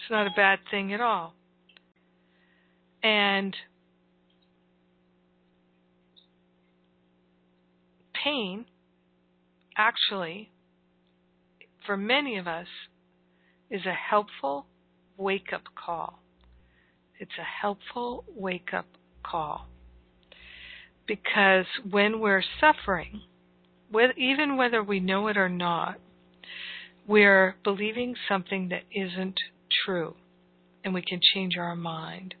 it's 0.00 0.10
not 0.10 0.26
a 0.26 0.30
bad 0.34 0.60
thing 0.70 0.92
at 0.92 1.00
all. 1.00 1.34
And 3.02 3.54
pain, 8.22 8.66
actually, 9.76 10.50
for 11.86 11.96
many 11.96 12.38
of 12.38 12.46
us, 12.46 12.66
is 13.70 13.86
a 13.86 13.92
helpful 13.92 14.66
wake 15.16 15.52
up 15.52 15.62
call. 15.74 16.20
It's 17.18 17.38
a 17.38 17.62
helpful 17.62 18.24
wake 18.34 18.72
up 18.74 18.86
call. 19.22 19.68
Because 21.06 21.66
when 21.88 22.20
we're 22.20 22.42
suffering, 22.60 23.22
with, 23.92 24.16
even 24.16 24.56
whether 24.56 24.82
we 24.82 25.00
know 25.00 25.28
it 25.28 25.36
or 25.36 25.48
not, 25.48 25.96
we're 27.06 27.56
believing 27.64 28.14
something 28.28 28.68
that 28.68 28.82
isn't 28.94 29.38
true 29.84 30.14
and 30.84 30.94
we 30.94 31.02
can 31.02 31.20
change 31.34 31.56
our 31.56 31.76
mind. 31.76 32.34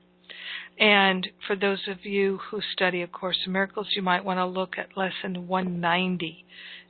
And 0.78 1.28
for 1.46 1.56
those 1.56 1.80
of 1.88 2.04
you 2.04 2.38
who 2.50 2.60
study 2.72 3.02
A 3.02 3.06
Course 3.06 3.38
in 3.44 3.52
Miracles, 3.52 3.88
you 3.94 4.02
might 4.02 4.24
want 4.24 4.38
to 4.38 4.46
look 4.46 4.76
at 4.78 4.96
lesson 4.96 5.46
190 5.46 6.44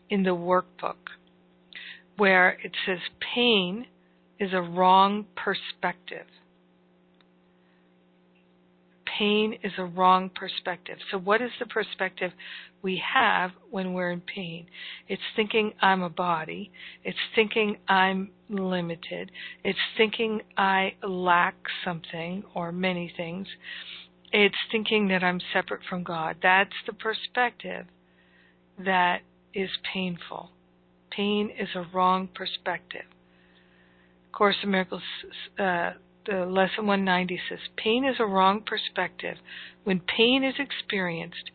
in 0.09 0.23
the 0.23 0.31
workbook, 0.31 1.11
where 2.17 2.51
it 2.63 2.73
says 2.87 2.99
pain 3.35 3.87
is 4.39 4.53
a 4.53 4.63
wrong 4.63 5.27
perspective 5.35 6.27
pain 9.21 9.59
is 9.63 9.73
a 9.79 9.85
wrong 9.85 10.31
perspective. 10.35 10.97
So, 11.11 11.19
what 11.19 11.43
is 11.43 11.51
the 11.59 11.67
perspective 11.67 12.33
we 12.83 13.03
have 13.15 13.51
when 13.71 13.93
we're 13.93 14.11
in 14.11 14.23
pain? 14.23 14.67
It's 15.09 15.23
thinking 15.37 15.73
I'm 15.81 16.03
a 16.03 16.11
body, 16.11 16.71
it's 17.05 17.19
thinking 17.35 17.77
I'm 17.89 18.31
limited, 18.49 19.31
it's 19.65 19.79
thinking 19.97 20.41
I 20.57 20.95
lack 21.03 21.57
something 21.85 22.45
or 22.55 22.73
many 22.73 23.13
things, 23.17 23.47
it's 24.33 24.57
thinking 24.71 25.09
that 25.09 25.25
I'm 25.25 25.41
separate 25.53 25.83
from 25.89 26.05
God. 26.05 26.37
That's 26.43 26.71
the 26.87 26.93
perspective 26.93 27.87
that 28.79 29.21
is 29.55 29.71
painful. 29.93 30.51
Pain 31.11 31.51
is 31.59 31.69
a 31.75 31.87
wrong 31.93 32.29
perspective. 32.35 33.07
Course 34.33 34.57
in 34.63 34.71
Miracles 34.71 35.03
uh, 35.59 35.91
the 36.27 36.47
lesson 36.47 36.87
190 36.87 37.41
says 37.49 37.59
pain 37.77 38.05
is 38.05 38.17
a 38.21 38.27
wrong 38.27 38.63
perspective. 38.65 39.37
When 39.85 40.01
pain 40.01 40.45
is 40.45 40.55
experienced 40.59 41.51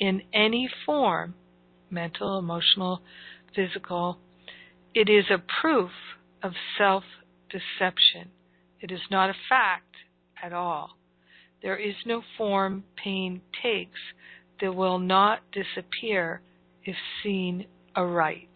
in 0.00 0.22
any 0.32 0.68
form, 0.86 1.34
mental, 1.90 2.38
emotional, 2.38 3.02
physical, 3.54 4.18
it 4.94 5.08
is 5.08 5.26
a 5.30 5.42
proof 5.60 5.90
of 6.42 6.52
self 6.76 7.04
deception. 7.50 8.30
It 8.80 8.90
is 8.90 9.00
not 9.10 9.30
a 9.30 9.34
fact 9.48 9.94
at 10.42 10.52
all. 10.52 10.96
There 11.62 11.76
is 11.76 11.94
no 12.06 12.22
form 12.38 12.84
pain 12.96 13.42
takes 13.62 14.00
that 14.60 14.74
will 14.74 14.98
not 14.98 15.40
disappear 15.52 16.40
if 16.84 16.96
seen 17.22 17.66
aright. 17.94 18.48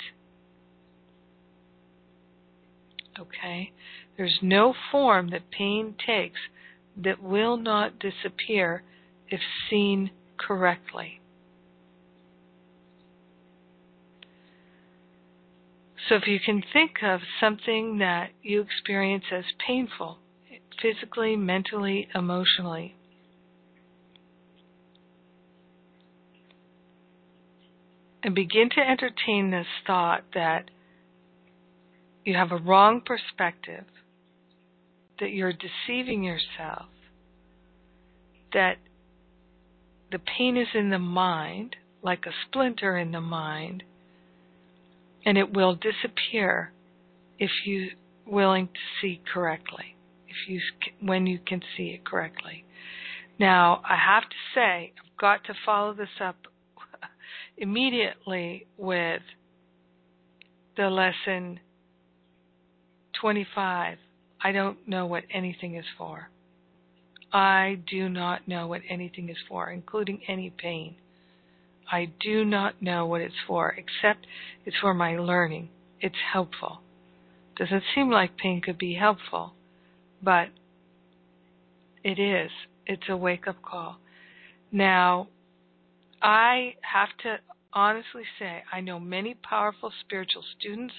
Okay? 3.18 3.72
There's 4.16 4.38
no 4.40 4.74
form 4.90 5.30
that 5.30 5.50
pain 5.50 5.94
takes 6.04 6.40
that 6.96 7.22
will 7.22 7.56
not 7.56 7.98
disappear 7.98 8.82
if 9.28 9.40
seen 9.68 10.10
correctly. 10.38 11.20
So 16.08 16.16
if 16.16 16.26
you 16.26 16.38
can 16.38 16.62
think 16.72 17.02
of 17.02 17.20
something 17.40 17.98
that 17.98 18.30
you 18.42 18.60
experience 18.60 19.24
as 19.32 19.44
painful, 19.66 20.18
physically, 20.80 21.34
mentally, 21.36 22.08
emotionally, 22.14 22.94
and 28.22 28.34
begin 28.34 28.68
to 28.70 28.80
entertain 28.80 29.50
this 29.50 29.66
thought 29.86 30.24
that 30.34 30.70
you 32.24 32.34
have 32.34 32.52
a 32.52 32.56
wrong 32.56 33.00
perspective 33.00 33.84
that 35.20 35.30
you're 35.30 35.52
deceiving 35.52 36.24
yourself, 36.24 36.86
that 38.52 38.76
the 40.10 40.18
pain 40.18 40.56
is 40.56 40.68
in 40.74 40.90
the 40.90 40.98
mind, 40.98 41.76
like 42.02 42.26
a 42.26 42.32
splinter 42.46 42.98
in 42.98 43.12
the 43.12 43.20
mind, 43.20 43.82
and 45.24 45.38
it 45.38 45.54
will 45.54 45.74
disappear 45.74 46.72
if 47.38 47.50
you're 47.64 47.90
willing 48.26 48.66
to 48.68 48.80
see 49.00 49.20
correctly, 49.32 49.96
if 50.28 50.48
you 50.48 50.60
when 51.00 51.26
you 51.26 51.38
can 51.38 51.60
see 51.76 51.88
it 51.88 52.04
correctly. 52.04 52.64
Now, 53.38 53.82
I 53.88 53.96
have 53.96 54.22
to 54.22 54.36
say, 54.54 54.92
I've 54.98 55.18
got 55.18 55.44
to 55.44 55.54
follow 55.66 55.92
this 55.92 56.08
up 56.22 56.36
immediately 57.56 58.66
with 58.76 59.22
the 60.76 60.88
lesson 60.88 61.60
25. 63.20 63.98
I 64.40 64.52
don't 64.52 64.86
know 64.86 65.06
what 65.06 65.24
anything 65.32 65.76
is 65.76 65.84
for. 65.96 66.28
I 67.32 67.80
do 67.90 68.08
not 68.08 68.46
know 68.46 68.68
what 68.68 68.82
anything 68.88 69.28
is 69.28 69.36
for, 69.48 69.70
including 69.70 70.20
any 70.28 70.50
pain. 70.50 70.94
I 71.90 72.10
do 72.20 72.44
not 72.44 72.80
know 72.82 73.06
what 73.06 73.20
it's 73.20 73.34
for, 73.46 73.70
except 73.76 74.26
it's 74.64 74.76
for 74.80 74.94
my 74.94 75.16
learning. 75.16 75.68
It's 76.00 76.16
helpful. 76.32 76.80
Doesn't 77.56 77.84
seem 77.94 78.10
like 78.10 78.36
pain 78.36 78.60
could 78.60 78.78
be 78.78 78.94
helpful, 78.94 79.54
but 80.22 80.48
it 82.02 82.18
is. 82.18 82.50
It's 82.86 83.08
a 83.08 83.16
wake 83.16 83.46
up 83.46 83.62
call. 83.62 83.98
Now, 84.72 85.28
I 86.20 86.74
have 86.82 87.10
to 87.22 87.36
honestly 87.72 88.22
say 88.38 88.62
I 88.72 88.80
know 88.80 88.98
many 88.98 89.34
powerful 89.34 89.92
spiritual 90.04 90.42
students 90.58 90.94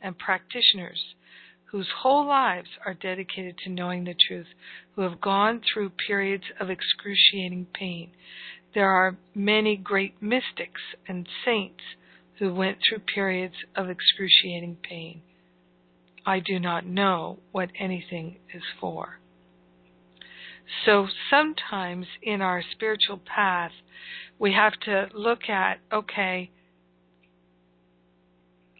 and 0.00 0.18
practitioners 0.18 1.14
whose 1.70 1.88
whole 2.00 2.26
lives 2.26 2.68
are 2.86 2.94
dedicated 2.94 3.58
to 3.58 3.70
knowing 3.70 4.04
the 4.04 4.14
truth, 4.26 4.46
who 4.94 5.02
have 5.02 5.20
gone 5.20 5.60
through 5.60 5.90
periods 6.06 6.44
of 6.58 6.70
excruciating 6.70 7.66
pain. 7.74 8.10
There 8.78 8.90
are 8.90 9.16
many 9.34 9.76
great 9.76 10.22
mystics 10.22 10.80
and 11.08 11.28
saints 11.44 11.82
who 12.38 12.54
went 12.54 12.78
through 12.78 13.00
periods 13.12 13.56
of 13.74 13.90
excruciating 13.90 14.76
pain. 14.88 15.22
I 16.24 16.38
do 16.38 16.60
not 16.60 16.86
know 16.86 17.40
what 17.50 17.70
anything 17.76 18.36
is 18.54 18.62
for. 18.80 19.18
So 20.86 21.08
sometimes 21.28 22.06
in 22.22 22.40
our 22.40 22.62
spiritual 22.70 23.18
path, 23.18 23.72
we 24.38 24.52
have 24.52 24.74
to 24.84 25.08
look 25.12 25.48
at 25.48 25.80
okay, 25.92 26.48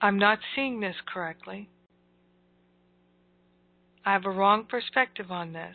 I'm 0.01 0.21
not 0.21 0.39
seeing 0.55 0.79
this 0.79 0.95
correctly. 1.13 1.71
I 4.07 4.13
have 4.13 4.27
a 4.27 4.31
wrong 4.31 4.65
perspective 4.65 5.33
on 5.33 5.55
this. 5.55 5.75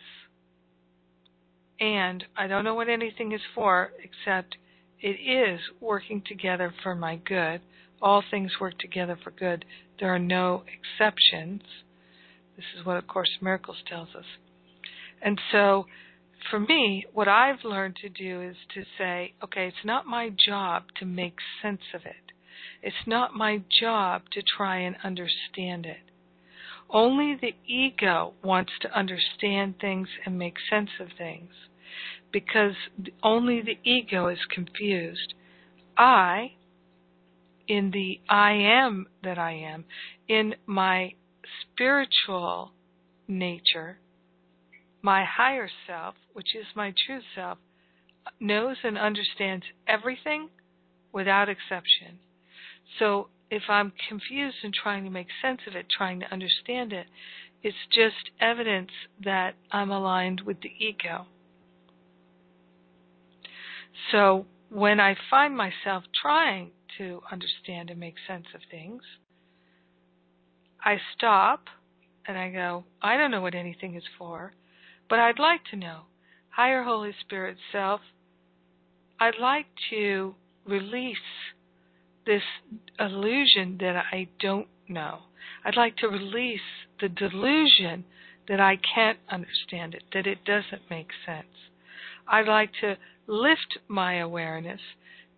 And 1.80 2.24
I 2.36 2.46
don't 2.46 2.64
know 2.64 2.74
what 2.74 2.88
anything 2.88 3.32
is 3.32 3.40
for, 3.54 3.90
except 4.02 4.56
it 5.00 5.18
is 5.20 5.60
working 5.80 6.22
together 6.26 6.72
for 6.82 6.94
my 6.94 7.16
good. 7.16 7.60
All 8.00 8.22
things 8.30 8.52
work 8.60 8.78
together 8.78 9.18
for 9.22 9.30
good. 9.30 9.64
There 9.98 10.14
are 10.14 10.18
no 10.18 10.62
exceptions. 10.66 11.62
This 12.56 12.66
is 12.78 12.86
what 12.86 12.96
A 12.96 13.02
Course 13.02 13.30
Miracles 13.40 13.78
tells 13.88 14.08
us. 14.16 14.24
And 15.20 15.40
so, 15.50 15.86
for 16.50 16.60
me, 16.60 17.06
what 17.12 17.28
I've 17.28 17.64
learned 17.64 17.96
to 17.96 18.08
do 18.08 18.42
is 18.42 18.56
to 18.74 18.84
say, 18.98 19.32
okay, 19.42 19.66
it's 19.66 19.84
not 19.84 20.06
my 20.06 20.30
job 20.30 20.84
to 21.00 21.06
make 21.06 21.36
sense 21.62 21.80
of 21.94 22.02
it. 22.04 22.32
It's 22.82 23.06
not 23.06 23.34
my 23.34 23.62
job 23.80 24.22
to 24.32 24.42
try 24.56 24.78
and 24.80 24.96
understand 25.02 25.86
it. 25.86 25.96
Only 26.94 27.34
the 27.34 27.56
ego 27.66 28.34
wants 28.44 28.72
to 28.82 28.96
understand 28.96 29.80
things 29.80 30.06
and 30.24 30.38
make 30.38 30.54
sense 30.70 30.90
of 31.00 31.08
things 31.18 31.50
because 32.32 32.74
only 33.20 33.60
the 33.60 33.78
ego 33.82 34.28
is 34.28 34.38
confused. 34.48 35.34
I, 35.98 36.52
in 37.66 37.90
the 37.90 38.20
I 38.28 38.52
am 38.52 39.08
that 39.24 39.38
I 39.38 39.54
am, 39.54 39.86
in 40.28 40.54
my 40.66 41.14
spiritual 41.62 42.70
nature, 43.26 43.98
my 45.02 45.24
higher 45.24 45.68
self, 45.88 46.14
which 46.32 46.54
is 46.54 46.66
my 46.76 46.94
true 47.06 47.20
self, 47.34 47.58
knows 48.38 48.76
and 48.84 48.96
understands 48.96 49.64
everything 49.88 50.48
without 51.12 51.48
exception. 51.48 52.20
So 53.00 53.28
if 53.50 53.62
I'm 53.68 53.92
confused 54.08 54.56
and 54.62 54.72
trying 54.74 55.04
to 55.04 55.10
make 55.10 55.28
sense 55.42 55.60
of 55.66 55.74
it, 55.76 55.86
trying 55.90 56.20
to 56.20 56.32
understand 56.32 56.92
it, 56.92 57.06
it's 57.62 57.76
just 57.92 58.30
evidence 58.40 58.90
that 59.24 59.54
I'm 59.70 59.90
aligned 59.90 60.42
with 60.42 60.60
the 60.60 60.70
ego. 60.78 61.26
So 64.10 64.46
when 64.70 65.00
I 65.00 65.16
find 65.30 65.56
myself 65.56 66.04
trying 66.20 66.72
to 66.98 67.20
understand 67.30 67.90
and 67.90 67.98
make 67.98 68.16
sense 68.26 68.46
of 68.54 68.60
things, 68.70 69.02
I 70.84 70.96
stop 71.16 71.68
and 72.26 72.36
I 72.36 72.50
go, 72.50 72.84
I 73.02 73.16
don't 73.16 73.30
know 73.30 73.40
what 73.40 73.54
anything 73.54 73.94
is 73.94 74.04
for, 74.18 74.52
but 75.08 75.18
I'd 75.18 75.38
like 75.38 75.60
to 75.70 75.76
know. 75.76 76.02
Higher 76.50 76.82
Holy 76.82 77.12
Spirit 77.20 77.56
self, 77.72 78.00
I'd 79.18 79.38
like 79.40 79.66
to 79.90 80.34
release 80.66 81.16
this 82.26 82.42
illusion 82.98 83.78
that 83.80 83.96
I 84.12 84.28
don't 84.40 84.68
know. 84.88 85.20
I'd 85.64 85.76
like 85.76 85.96
to 85.98 86.08
release 86.08 86.60
the 87.00 87.08
delusion 87.08 88.04
that 88.48 88.60
I 88.60 88.76
can't 88.94 89.18
understand 89.30 89.94
it, 89.94 90.02
that 90.12 90.26
it 90.26 90.44
doesn't 90.44 90.90
make 90.90 91.10
sense. 91.26 91.46
I'd 92.28 92.48
like 92.48 92.70
to 92.80 92.96
lift 93.26 93.78
my 93.88 94.18
awareness 94.18 94.80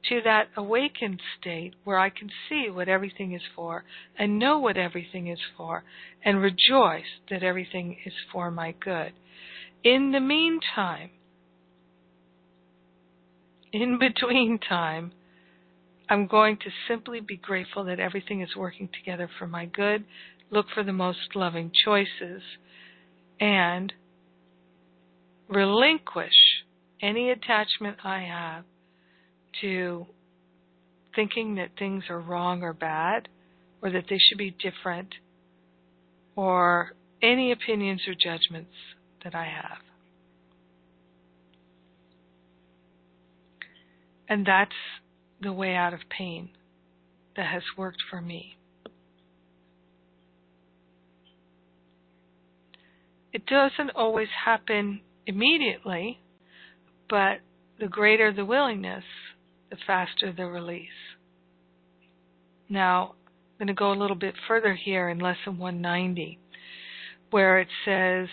to 0.09 0.20
that 0.25 0.49
awakened 0.57 1.20
state 1.40 1.75
where 1.85 1.99
I 1.99 2.11
can 2.11 2.31
see 2.49 2.68
what 2.70 2.88
everything 2.88 3.33
is 3.33 3.42
for 3.55 3.85
and 4.18 4.38
know 4.38 4.59
what 4.59 4.77
everything 4.77 5.29
is 5.29 5.40
for 5.57 5.83
and 6.25 6.40
rejoice 6.40 7.20
that 7.31 7.42
everything 7.42 7.96
is 8.05 8.12
for 8.33 8.51
my 8.51 8.75
good. 8.81 9.12
In 9.83 10.12
the 10.12 10.20
meantime, 10.20 11.11
in 13.72 13.99
between 13.99 14.59
time, 14.59 15.12
I'm 16.09 16.27
going 16.27 16.57
to 16.59 16.71
simply 16.88 17.21
be 17.21 17.37
grateful 17.37 17.85
that 17.85 17.99
everything 17.99 18.40
is 18.40 18.55
working 18.57 18.88
together 18.92 19.29
for 19.38 19.47
my 19.47 19.66
good, 19.66 20.05
look 20.51 20.66
for 20.73 20.85
the 20.85 20.92
most 20.92 21.35
loving 21.35 21.73
choices, 21.85 22.42
and 23.40 23.92
relinquish 25.49 26.64
any 27.03 27.31
attachment 27.31 27.99
I 28.05 28.21
have 28.23 28.64
to 29.61 30.07
thinking 31.14 31.57
that 31.57 31.71
things 31.79 32.05
are 32.11 32.21
wrong 32.21 32.62
or 32.62 32.73
bad, 32.73 33.29
or 33.83 33.90
that 33.90 34.05
they 34.09 34.19
should 34.19 34.38
be 34.38 34.55
different, 34.62 35.09
or 36.37 36.92
any 37.23 37.51
opinions 37.53 38.03
or 38.07 38.14
judgments 38.14 38.75
that 39.25 39.35
I 39.35 39.45
have. 39.45 39.79
And 44.29 44.45
that's 44.47 44.73
the 45.40 45.53
way 45.53 45.75
out 45.75 45.92
of 45.92 46.01
pain 46.09 46.51
that 47.37 47.46
has 47.46 47.62
worked 47.77 48.03
for 48.11 48.20
me. 48.20 48.57
It 53.33 53.44
doesn't 53.46 53.90
always 53.94 54.29
happen 54.46 55.01
immediately, 55.27 56.20
but 57.11 57.40
the 57.79 57.87
greater 57.87 58.33
the 58.33 58.46
willingness, 58.46 59.05
the 59.70 59.77
faster 59.87 60.33
the 60.33 60.46
release. 60.46 60.88
Now, 62.68 63.14
I'm 63.59 63.66
going 63.66 63.68
to 63.68 63.79
go 63.79 63.92
a 63.92 64.01
little 64.01 64.16
bit 64.16 64.35
further 64.49 64.75
here 64.75 65.09
in 65.09 65.18
Lesson 65.18 65.59
190, 65.59 66.38
where 67.31 67.61
it 67.61 67.68
says, 67.85 68.29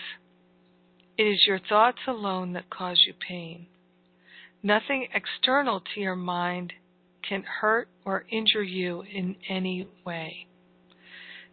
It 1.18 1.24
is 1.24 1.44
your 1.46 1.60
thoughts 1.68 1.98
alone 2.08 2.54
that 2.54 2.70
cause 2.70 3.02
you 3.06 3.12
pain. 3.28 3.66
Nothing 4.62 5.08
external 5.14 5.82
to 5.94 6.00
your 6.00 6.16
mind 6.16 6.72
can 7.28 7.42
hurt 7.60 7.88
or 8.04 8.24
injure 8.30 8.62
you 8.62 9.02
in 9.02 9.36
any 9.48 9.88
way. 10.04 10.46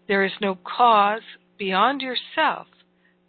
There 0.07 0.23
is 0.25 0.31
no 0.41 0.55
cause 0.55 1.21
beyond 1.57 2.01
yourself 2.01 2.67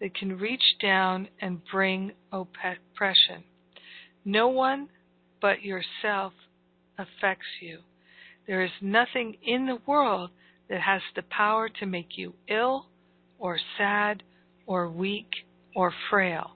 that 0.01 0.15
can 0.15 0.39
reach 0.39 0.77
down 0.81 1.29
and 1.41 1.61
bring 1.71 2.13
oppression. 2.33 3.45
No 4.25 4.49
one 4.49 4.89
but 5.41 5.63
yourself 5.63 6.33
affects 6.99 7.47
you. 7.61 7.79
There 8.47 8.63
is 8.63 8.71
nothing 8.81 9.37
in 9.45 9.67
the 9.67 9.79
world 9.87 10.31
that 10.69 10.81
has 10.81 11.03
the 11.15 11.23
power 11.23 11.69
to 11.69 11.87
make 11.87 12.17
you 12.17 12.35
ill 12.49 12.87
or 13.39 13.59
sad 13.79 14.23
or 14.67 14.89
weak 14.89 15.31
or 15.75 15.93
frail. 16.11 16.53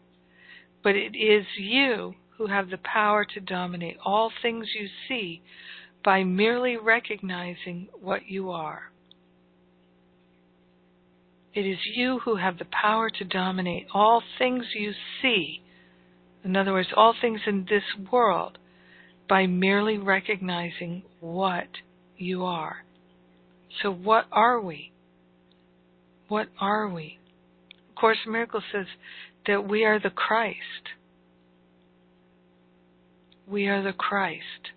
But 0.83 0.97
it 0.97 1.17
is 1.17 1.45
you 1.59 2.15
who 2.39 2.47
have 2.47 2.71
the 2.71 2.79
power 2.79 3.25
to 3.25 3.41
dominate 3.41 3.97
all 4.05 4.31
things 4.43 4.67
you 4.79 4.89
see 5.09 5.43
by 6.05 6.23
merely 6.23 6.77
recognizing 6.77 7.89
what 8.01 8.29
you 8.29 8.51
are. 8.51 8.91
It 11.55 11.67
is 11.67 11.79
you 11.95 12.21
who 12.25 12.37
have 12.37 12.59
the 12.59 12.67
power 12.67 13.09
to 13.09 13.25
dominate 13.25 13.87
all 13.95 14.23
things 14.39 14.65
you 14.75 14.93
see. 15.23 15.63
In 16.45 16.55
other 16.55 16.73
words, 16.73 16.91
all 16.95 17.15
things 17.19 17.41
in 17.47 17.67
this 17.69 17.83
world 18.13 18.59
by 19.29 19.47
merely 19.47 19.99
recognizing 19.99 21.03
what 21.21 21.67
you 22.19 22.45
are. 22.45 22.85
So, 23.83 23.91
what 23.91 24.27
are 24.31 24.61
we? 24.61 24.93
What 26.29 26.49
are 26.61 26.89
we? 26.89 27.19
Course 27.99 28.19
in 28.27 28.33
Miracles 28.33 28.65
says 28.71 28.87
that 29.47 29.67
we 29.67 29.85
are 29.85 29.99
the 29.99 30.11
Christ. 30.11 30.96
We 33.47 33.67
are 33.69 33.83
the 33.83 33.93
Christ. 33.93 34.73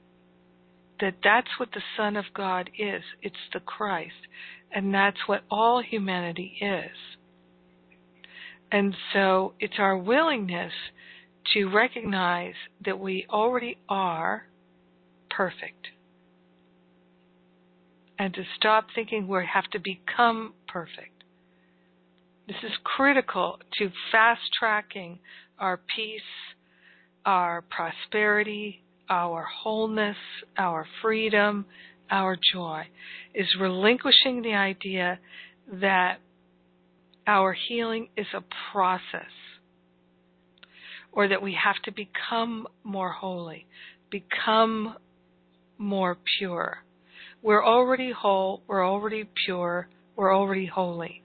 That 1.00 1.16
that's 1.24 1.48
what 1.60 1.70
the 1.74 1.82
Son 1.98 2.16
of 2.16 2.26
God 2.34 2.70
is. 2.78 3.04
It's 3.22 3.36
the 3.54 3.60
Christ. 3.60 4.28
And 4.72 4.94
that's 4.94 5.18
what 5.28 5.44
all 5.50 5.82
humanity 5.82 6.58
is. 6.62 6.96
And 8.72 8.96
so 9.14 9.54
it's 9.60 9.80
our 9.80 9.98
willingness 9.98 10.74
to 11.54 11.66
recognize 11.66 12.54
that 12.86 13.00
we 13.00 13.26
already 13.30 13.78
are 13.88 14.46
perfect. 15.30 15.88
And 18.20 18.34
to 18.34 18.44
stop 18.58 18.88
thinking 18.94 19.28
we 19.28 19.46
have 19.52 19.70
to 19.72 19.80
become 19.80 20.54
perfect. 20.68 21.24
This 22.48 22.58
is 22.64 22.72
critical 22.84 23.60
to 23.78 23.90
fast 24.12 24.42
tracking 24.60 25.20
our 25.58 25.78
peace, 25.78 26.22
our 27.26 27.64
prosperity, 27.70 28.82
our 29.10 29.44
wholeness, 29.44 30.18
our 30.58 30.86
freedom, 31.02 31.66
our 32.10 32.38
joy, 32.54 32.84
is 33.34 33.48
relinquishing 33.60 34.42
the 34.42 34.54
idea 34.54 35.20
that 35.72 36.20
our 37.28 37.54
healing 37.54 38.10
is 38.18 38.28
a 38.34 38.44
process 38.72 39.32
or 41.12 41.28
that 41.28 41.42
we 41.42 41.58
have 41.64 41.76
to 41.84 41.92
become 41.92 42.68
more 42.84 43.12
holy, 43.12 43.66
become 44.10 44.96
more 45.78 46.18
pure. 46.38 46.84
We're 47.42 47.66
already 47.66 48.12
whole, 48.12 48.62
we're 48.68 48.86
already 48.86 49.30
pure, 49.46 49.88
we're 50.16 50.36
already 50.36 50.66
holy. 50.66 51.24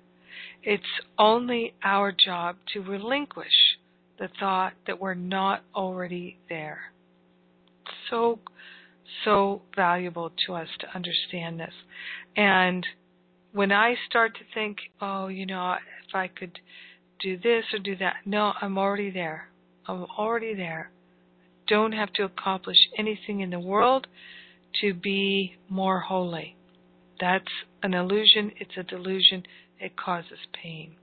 It's 0.63 0.83
only 1.19 1.75
our 1.83 2.13
job 2.13 2.57
to 2.73 2.81
relinquish 2.81 3.74
the 4.19 4.29
thought 4.39 4.73
that 4.87 5.01
we're 5.01 5.15
not 5.15 5.63
already 5.75 6.39
there. 6.49 6.93
So, 8.11 8.39
so 9.25 9.63
valuable 9.75 10.31
to 10.47 10.55
us 10.55 10.69
to 10.81 10.87
understand 10.95 11.59
this. 11.59 11.75
And 12.37 12.87
when 13.53 13.73
I 13.73 13.95
start 14.09 14.35
to 14.35 14.41
think, 14.53 14.79
oh, 15.01 15.29
you 15.29 15.47
know, 15.47 15.75
if 16.07 16.15
I 16.15 16.29
could 16.29 16.59
do 17.21 17.37
this 17.37 17.65
or 17.73 17.79
do 17.79 17.97
that, 17.97 18.17
no, 18.25 18.53
I'm 18.61 18.79
already 18.79 19.11
there. 19.11 19.49
I'm 19.87 20.05
already 20.19 20.55
there. 20.55 20.91
Don't 21.67 21.93
have 21.93 22.13
to 22.15 22.25
accomplish 22.25 22.77
anything 22.99 23.41
in 23.41 23.51
the 23.51 23.61
world 23.61 24.07
to 24.81 24.93
be 24.93 25.57
more 25.69 26.01
holy. 26.01 26.57
That's 27.21 27.45
an 27.83 27.95
illusion, 27.95 28.53
it's 28.59 28.77
a 28.77 28.83
delusion, 28.83 29.45
it 29.79 29.97
causes 29.97 30.39
pain. 30.53 30.97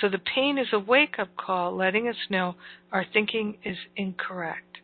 So 0.00 0.08
the 0.08 0.18
pain 0.18 0.58
is 0.58 0.68
a 0.72 0.78
wake 0.78 1.18
up 1.18 1.36
call 1.36 1.76
letting 1.76 2.08
us 2.08 2.16
know 2.30 2.54
our 2.92 3.04
thinking 3.12 3.58
is 3.64 3.76
incorrect. 3.96 4.78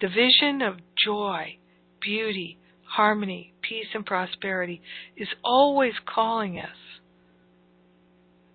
The 0.00 0.08
vision 0.08 0.62
of 0.62 0.78
joy, 1.04 1.58
beauty, 2.00 2.58
harmony, 2.82 3.54
peace, 3.62 3.86
and 3.94 4.04
prosperity 4.04 4.82
is 5.16 5.28
always 5.44 5.94
calling 6.12 6.58
us, 6.58 6.76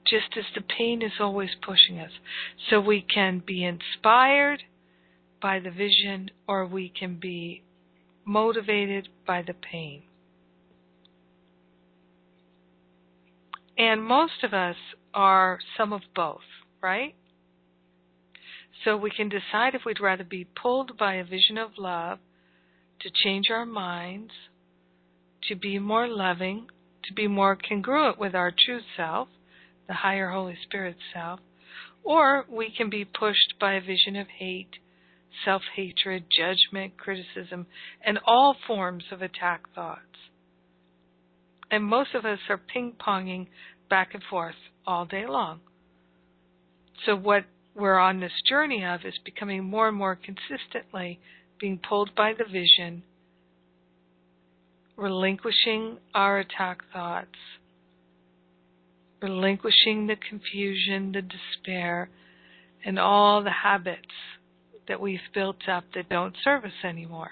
just 0.05 0.37
as 0.37 0.45
the 0.55 0.61
pain 0.61 1.01
is 1.01 1.13
always 1.19 1.51
pushing 1.61 1.99
us. 1.99 2.11
So 2.69 2.81
we 2.81 3.01
can 3.01 3.41
be 3.45 3.63
inspired 3.63 4.63
by 5.41 5.59
the 5.59 5.71
vision 5.71 6.31
or 6.47 6.65
we 6.65 6.89
can 6.89 7.17
be 7.19 7.63
motivated 8.25 9.07
by 9.25 9.41
the 9.41 9.53
pain. 9.53 10.03
And 13.77 14.03
most 14.03 14.43
of 14.43 14.53
us 14.53 14.75
are 15.13 15.59
some 15.77 15.93
of 15.93 16.01
both, 16.15 16.41
right? 16.81 17.15
So 18.83 18.97
we 18.97 19.11
can 19.11 19.29
decide 19.29 19.75
if 19.75 19.81
we'd 19.85 19.99
rather 19.99 20.23
be 20.23 20.45
pulled 20.45 20.97
by 20.97 21.15
a 21.15 21.23
vision 21.23 21.57
of 21.57 21.71
love 21.77 22.19
to 23.01 23.11
change 23.23 23.49
our 23.49 23.65
minds, 23.65 24.31
to 25.47 25.55
be 25.55 25.79
more 25.79 26.07
loving, 26.07 26.67
to 27.05 27.13
be 27.13 27.27
more 27.27 27.55
congruent 27.57 28.19
with 28.19 28.33
our 28.35 28.51
true 28.51 28.81
self, 28.95 29.27
the 29.87 29.93
higher 29.93 30.31
Holy 30.31 30.57
Spirit 30.63 30.97
self, 31.13 31.39
or 32.03 32.45
we 32.49 32.73
can 32.75 32.89
be 32.89 33.05
pushed 33.05 33.53
by 33.59 33.73
a 33.73 33.81
vision 33.81 34.15
of 34.15 34.27
hate, 34.39 34.77
self 35.45 35.61
hatred, 35.75 36.25
judgment, 36.35 36.97
criticism, 36.97 37.67
and 38.03 38.19
all 38.25 38.55
forms 38.65 39.03
of 39.11 39.21
attack 39.21 39.63
thoughts. 39.73 40.01
And 41.69 41.83
most 41.83 42.15
of 42.15 42.25
us 42.25 42.39
are 42.49 42.57
ping 42.57 42.93
ponging 42.99 43.47
back 43.89 44.13
and 44.13 44.23
forth 44.29 44.55
all 44.85 45.05
day 45.05 45.25
long. 45.27 45.59
So, 47.05 47.15
what 47.15 47.45
we're 47.75 47.99
on 47.99 48.19
this 48.19 48.31
journey 48.47 48.83
of 48.83 49.01
is 49.05 49.13
becoming 49.23 49.63
more 49.63 49.87
and 49.87 49.97
more 49.97 50.15
consistently 50.17 51.19
being 51.59 51.79
pulled 51.87 52.15
by 52.15 52.33
the 52.33 52.45
vision, 52.45 53.03
relinquishing 54.95 55.97
our 56.13 56.39
attack 56.39 56.79
thoughts, 56.91 57.37
relinquishing 59.21 60.07
the 60.07 60.15
confusion, 60.15 61.11
the 61.11 61.21
despair, 61.21 62.09
and 62.85 62.97
all 62.97 63.43
the 63.43 63.51
habits 63.63 64.01
that 64.87 65.01
we've 65.01 65.19
built 65.33 65.67
up 65.67 65.83
that 65.93 66.09
don't 66.09 66.35
serve 66.43 66.63
us 66.63 66.71
anymore. 66.83 67.31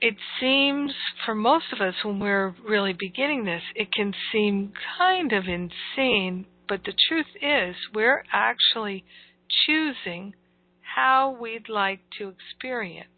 It 0.00 0.16
seems 0.40 0.92
for 1.24 1.34
most 1.34 1.66
of 1.72 1.80
us 1.80 1.94
when 2.04 2.18
we're 2.18 2.54
really 2.66 2.92
beginning 2.92 3.44
this, 3.44 3.62
it 3.74 3.92
can 3.92 4.12
seem 4.32 4.72
kind 4.98 5.32
of 5.32 5.44
insane, 5.44 6.46
but 6.68 6.84
the 6.84 6.92
truth 7.08 7.26
is 7.40 7.74
we're 7.94 8.24
actually 8.32 9.04
choosing 9.66 10.34
how 10.96 11.36
we'd 11.40 11.68
like 11.68 12.00
to 12.18 12.28
experience 12.28 13.08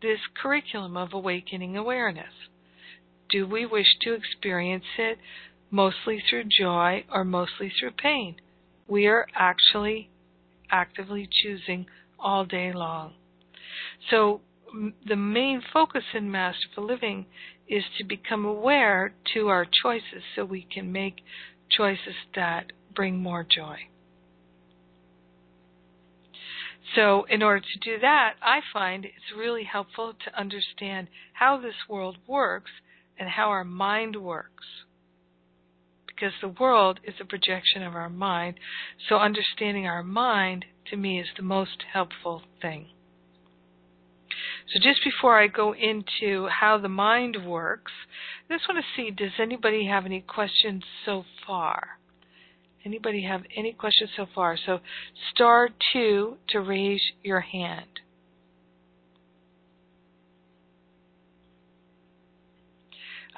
this 0.00 0.18
curriculum 0.40 0.96
of 0.96 1.12
awakening 1.12 1.76
awareness. 1.76 2.32
Do 3.28 3.46
we 3.46 3.66
wish 3.66 3.96
to 4.02 4.14
experience 4.14 4.84
it 4.98 5.18
mostly 5.70 6.22
through 6.28 6.44
joy 6.44 7.04
or 7.12 7.24
mostly 7.24 7.72
through 7.78 7.92
pain? 7.92 8.36
We 8.88 9.06
are 9.06 9.26
actually 9.34 10.10
actively 10.70 11.28
choosing 11.30 11.86
all 12.18 12.44
day 12.44 12.72
long. 12.72 13.14
So 14.10 14.40
the 15.06 15.16
main 15.16 15.62
focus 15.72 16.04
in 16.14 16.30
Masterful 16.30 16.84
Living 16.84 17.26
is 17.68 17.84
to 17.98 18.04
become 18.04 18.44
aware 18.44 19.14
to 19.34 19.48
our 19.48 19.64
choices 19.64 20.22
so 20.34 20.44
we 20.44 20.66
can 20.72 20.92
make 20.92 21.16
choices 21.68 22.14
that 22.34 22.72
bring 22.94 23.18
more 23.18 23.44
joy. 23.44 23.76
So, 26.94 27.24
in 27.28 27.42
order 27.42 27.60
to 27.60 27.78
do 27.90 27.98
that, 28.00 28.34
I 28.40 28.60
find 28.72 29.04
it's 29.04 29.36
really 29.36 29.64
helpful 29.64 30.14
to 30.24 30.38
understand 30.38 31.08
how 31.32 31.60
this 31.60 31.74
world 31.88 32.18
works 32.26 32.70
and 33.18 33.28
how 33.28 33.48
our 33.48 33.64
mind 33.64 34.16
works. 34.16 34.64
Because 36.06 36.32
the 36.40 36.48
world 36.48 37.00
is 37.04 37.14
a 37.20 37.24
projection 37.24 37.82
of 37.82 37.94
our 37.94 38.08
mind, 38.08 38.58
so 39.08 39.16
understanding 39.16 39.86
our 39.86 40.04
mind 40.04 40.64
to 40.90 40.96
me 40.96 41.20
is 41.20 41.26
the 41.36 41.42
most 41.42 41.84
helpful 41.92 42.42
thing. 42.62 42.86
So 44.68 44.80
just 44.82 45.04
before 45.04 45.38
I 45.38 45.46
go 45.46 45.74
into 45.74 46.48
how 46.48 46.78
the 46.78 46.88
mind 46.88 47.46
works, 47.46 47.92
I 48.50 48.54
just 48.54 48.68
want 48.68 48.82
to 48.82 48.96
see 48.96 49.10
does 49.10 49.30
anybody 49.38 49.86
have 49.86 50.04
any 50.04 50.20
questions 50.20 50.82
so 51.04 51.24
far? 51.46 51.98
Anybody 52.84 53.22
have 53.22 53.42
any 53.56 53.72
questions 53.72 54.10
so 54.16 54.26
far? 54.34 54.56
So 54.64 54.80
star 55.32 55.68
2 55.92 56.36
to 56.50 56.60
raise 56.60 57.02
your 57.22 57.40
hand. 57.40 58.00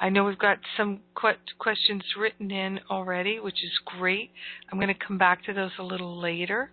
I 0.01 0.09
know 0.09 0.23
we've 0.23 0.39
got 0.39 0.59
some 0.77 1.01
questions 1.13 2.03
written 2.17 2.51
in 2.51 2.79
already, 2.89 3.39
which 3.39 3.61
is 3.63 3.71
great. 3.85 4.31
I'm 4.71 4.79
going 4.79 4.93
to 4.93 5.05
come 5.07 5.17
back 5.17 5.43
to 5.45 5.53
those 5.53 5.71
a 5.77 5.83
little 5.83 6.19
later. 6.19 6.71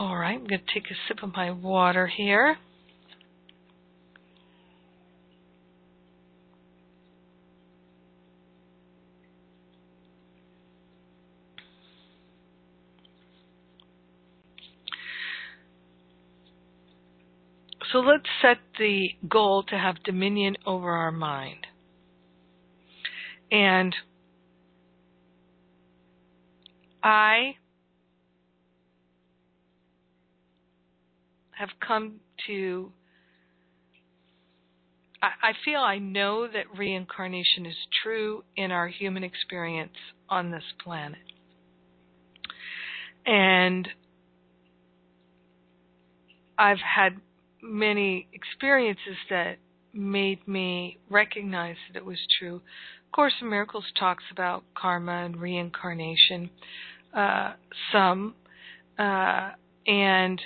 All 0.00 0.16
right, 0.16 0.32
I'm 0.32 0.46
going 0.46 0.62
to 0.66 0.72
take 0.74 0.90
a 0.90 0.94
sip 1.06 1.22
of 1.22 1.34
my 1.36 1.50
water 1.50 2.06
here. 2.06 2.56
So 17.92 17.98
let's 17.98 18.24
set 18.40 18.56
the 18.78 19.10
goal 19.28 19.64
to 19.64 19.76
have 19.76 20.02
dominion 20.02 20.56
over 20.64 20.88
our 20.92 21.12
mind. 21.12 21.66
And 23.52 23.94
I 27.02 27.56
have 31.60 31.68
come 31.86 32.14
to 32.46 32.90
I, 35.22 35.52
feel 35.66 35.80
I 35.80 35.98
know 35.98 36.48
that 36.48 36.64
reincarnation 36.78 37.66
is 37.66 37.74
true 38.02 38.42
in 38.56 38.70
our 38.70 38.88
human 38.88 39.22
experience 39.22 39.92
on 40.30 40.50
this 40.50 40.64
planet. 40.82 41.18
And 43.26 43.86
I've 46.56 46.78
had 46.78 47.20
many 47.62 48.28
experiences 48.32 49.16
that 49.28 49.58
made 49.92 50.46
me 50.48 50.96
recognize 51.10 51.76
that 51.92 51.98
it 51.98 52.04
was 52.04 52.18
true. 52.38 52.62
A 53.08 53.14
Course 53.14 53.34
in 53.42 53.50
Miracles 53.50 53.84
talks 53.98 54.24
about 54.32 54.64
karma 54.74 55.24
and 55.26 55.36
reincarnation, 55.36 56.48
uh, 57.14 57.52
some, 57.92 58.34
uh, 58.98 59.50
and 59.86 60.40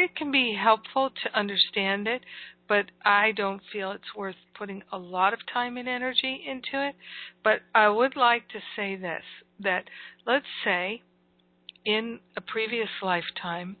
it 0.00 0.16
can 0.16 0.32
be 0.32 0.56
helpful 0.58 1.10
to 1.10 1.38
understand 1.38 2.08
it, 2.08 2.22
but 2.66 2.86
I 3.04 3.32
don't 3.32 3.60
feel 3.70 3.92
it's 3.92 4.16
worth 4.16 4.36
putting 4.56 4.82
a 4.90 4.96
lot 4.96 5.34
of 5.34 5.40
time 5.52 5.76
and 5.76 5.86
energy 5.86 6.42
into 6.48 6.88
it. 6.88 6.94
But 7.44 7.60
I 7.74 7.88
would 7.88 8.16
like 8.16 8.48
to 8.48 8.60
say 8.74 8.96
this 8.96 9.22
that 9.60 9.84
let's 10.26 10.46
say 10.64 11.02
in 11.84 12.18
a 12.34 12.40
previous 12.40 12.88
lifetime, 13.02 13.76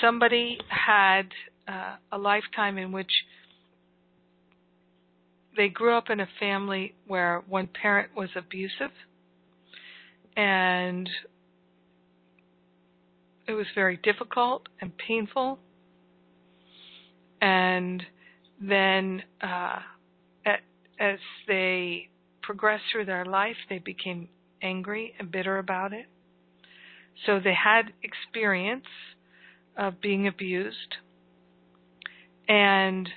somebody 0.00 0.58
had 0.68 1.28
uh, 1.68 1.96
a 2.10 2.16
lifetime 2.16 2.78
in 2.78 2.90
which 2.90 3.12
they 5.58 5.68
grew 5.68 5.94
up 5.94 6.08
in 6.08 6.20
a 6.20 6.28
family 6.40 6.94
where 7.06 7.42
one 7.46 7.68
parent 7.68 8.10
was 8.16 8.30
abusive 8.34 8.90
and 10.36 11.08
it 13.46 13.52
was 13.52 13.66
very 13.74 13.98
difficult 14.02 14.68
and 14.80 14.92
painful. 14.96 15.58
And 17.40 18.02
then, 18.60 19.22
uh, 19.42 19.80
at, 20.46 20.60
as 20.98 21.18
they 21.46 22.08
progressed 22.42 22.84
through 22.92 23.04
their 23.06 23.24
life, 23.24 23.56
they 23.68 23.78
became 23.78 24.28
angry 24.62 25.14
and 25.18 25.30
bitter 25.30 25.58
about 25.58 25.92
it. 25.92 26.06
So 27.26 27.38
they 27.38 27.54
had 27.54 27.92
experience 28.02 28.86
of 29.76 30.00
being 30.00 30.26
abused. 30.26 30.96
And 32.48 33.08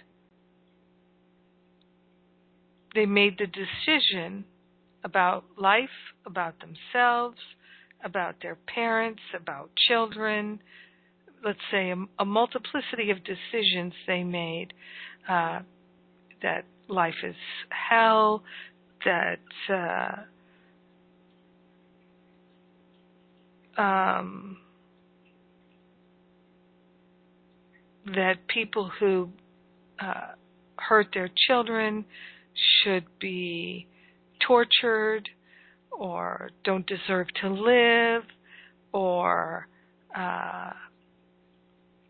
they 2.96 3.06
made 3.06 3.38
the 3.38 3.48
decision 3.48 4.46
about 5.04 5.46
life, 5.58 5.90
about 6.26 6.56
themselves, 6.60 7.38
about 8.04 8.36
their 8.42 8.58
parents, 8.74 9.22
about 9.40 9.70
children, 9.88 10.60
let's 11.44 11.60
say 11.72 11.92
a, 11.92 11.96
a 12.20 12.26
multiplicity 12.26 13.12
of 13.12 13.18
decisions 13.24 13.94
they 14.06 14.24
made 14.24 14.74
uh, 15.30 15.60
that 16.42 16.66
life 16.88 17.16
is 17.24 17.36
hell, 17.70 18.44
that 19.06 19.40
uh, 23.78 23.82
um, 23.82 24.58
that 28.06 28.36
people 28.48 28.90
who 29.00 29.30
uh, 30.00 30.32
hurt 30.78 31.08
their 31.14 31.30
children 31.48 32.06
should 32.84 33.06
be 33.20 33.88
tortured, 34.46 35.30
or 35.98 36.52
don't 36.64 36.86
deserve 36.86 37.28
to 37.42 37.50
live 37.50 38.24
or 38.94 39.68
uh, 40.16 40.72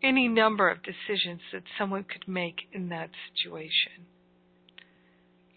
any 0.02 0.28
number 0.28 0.68
of 0.68 0.78
decisions 0.82 1.40
that 1.52 1.62
someone 1.78 2.04
could 2.04 2.28
make 2.28 2.56
in 2.72 2.88
that 2.90 3.10
situation. 3.34 4.06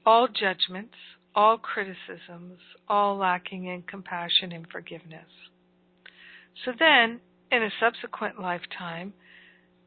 All 0.06 0.28
judgments, 0.28 0.96
all 1.36 1.58
criticisms, 1.58 2.60
all 2.88 3.18
lacking 3.18 3.68
in 3.68 3.84
compassion 3.84 4.52
and 4.52 4.66
forgiveness. 4.72 5.28
So 6.66 6.72
then, 6.78 7.20
in 7.52 7.64
a 7.64 7.70
subsequent 7.80 8.40
lifetime, 8.40 9.14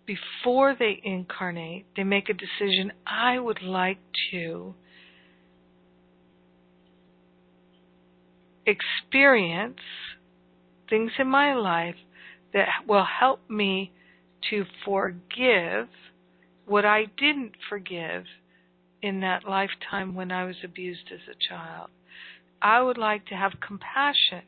before 0.07 0.77
they 0.79 1.01
incarnate, 1.03 1.87
they 1.97 2.05
make 2.05 2.29
a 2.29 2.35
decision 2.35 2.93
I 3.07 3.39
would 3.39 3.63
like 3.63 3.99
to 4.31 4.75
experience 8.67 9.81
things 10.89 11.13
in 11.19 11.29
my 11.29 11.55
life 11.55 11.97
that 12.53 12.69
will 12.87 13.07
help 13.21 13.41
me 13.51 13.93
to 14.51 14.65
forgive 14.85 15.89
what 16.67 16.85
I 16.85 17.07
didn't 17.19 17.53
forgive 17.69 18.25
in 19.03 19.21
that 19.21 19.45
lifetime 19.49 20.15
when 20.15 20.31
I 20.31 20.45
was 20.45 20.57
abused 20.65 21.11
as 21.13 21.21
a 21.29 21.49
child. 21.49 21.91
I 22.63 22.81
would 22.81 22.97
like 22.97 23.27
to 23.27 23.35
have 23.35 23.53
compassion 23.67 24.43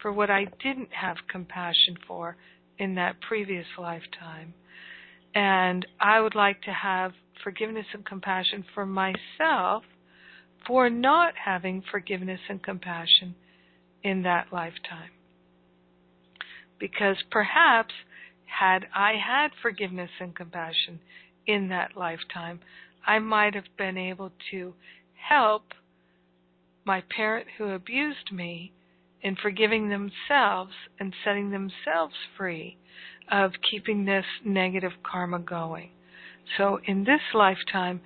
for 0.00 0.12
what 0.12 0.30
I 0.30 0.46
didn't 0.62 0.92
have 0.92 1.16
compassion 1.28 1.96
for 2.06 2.36
in 2.78 2.94
that 2.96 3.20
previous 3.20 3.66
lifetime. 3.78 4.54
And 5.34 5.86
I 6.00 6.20
would 6.20 6.34
like 6.34 6.62
to 6.62 6.72
have 6.72 7.12
forgiveness 7.42 7.86
and 7.92 8.04
compassion 8.04 8.64
for 8.74 8.86
myself 8.86 9.82
for 10.66 10.88
not 10.90 11.34
having 11.44 11.82
forgiveness 11.90 12.40
and 12.48 12.62
compassion 12.62 13.34
in 14.06 14.22
that 14.22 14.46
lifetime. 14.52 15.10
Because 16.78 17.16
perhaps 17.28 17.92
had 18.44 18.86
I 18.94 19.14
had 19.14 19.48
forgiveness 19.60 20.10
and 20.20 20.34
compassion 20.34 21.00
in 21.44 21.68
that 21.70 21.96
lifetime, 21.96 22.60
I 23.04 23.18
might 23.18 23.54
have 23.54 23.76
been 23.76 23.98
able 23.98 24.30
to 24.52 24.74
help 25.28 25.64
my 26.84 27.02
parent 27.16 27.48
who 27.58 27.70
abused 27.70 28.30
me 28.32 28.72
in 29.22 29.34
forgiving 29.34 29.88
themselves 29.88 30.72
and 31.00 31.12
setting 31.24 31.50
themselves 31.50 32.14
free 32.36 32.76
of 33.28 33.50
keeping 33.68 34.04
this 34.04 34.24
negative 34.44 34.92
karma 35.02 35.40
going. 35.40 35.90
So 36.56 36.78
in 36.84 37.02
this 37.02 37.22
lifetime, 37.34 38.00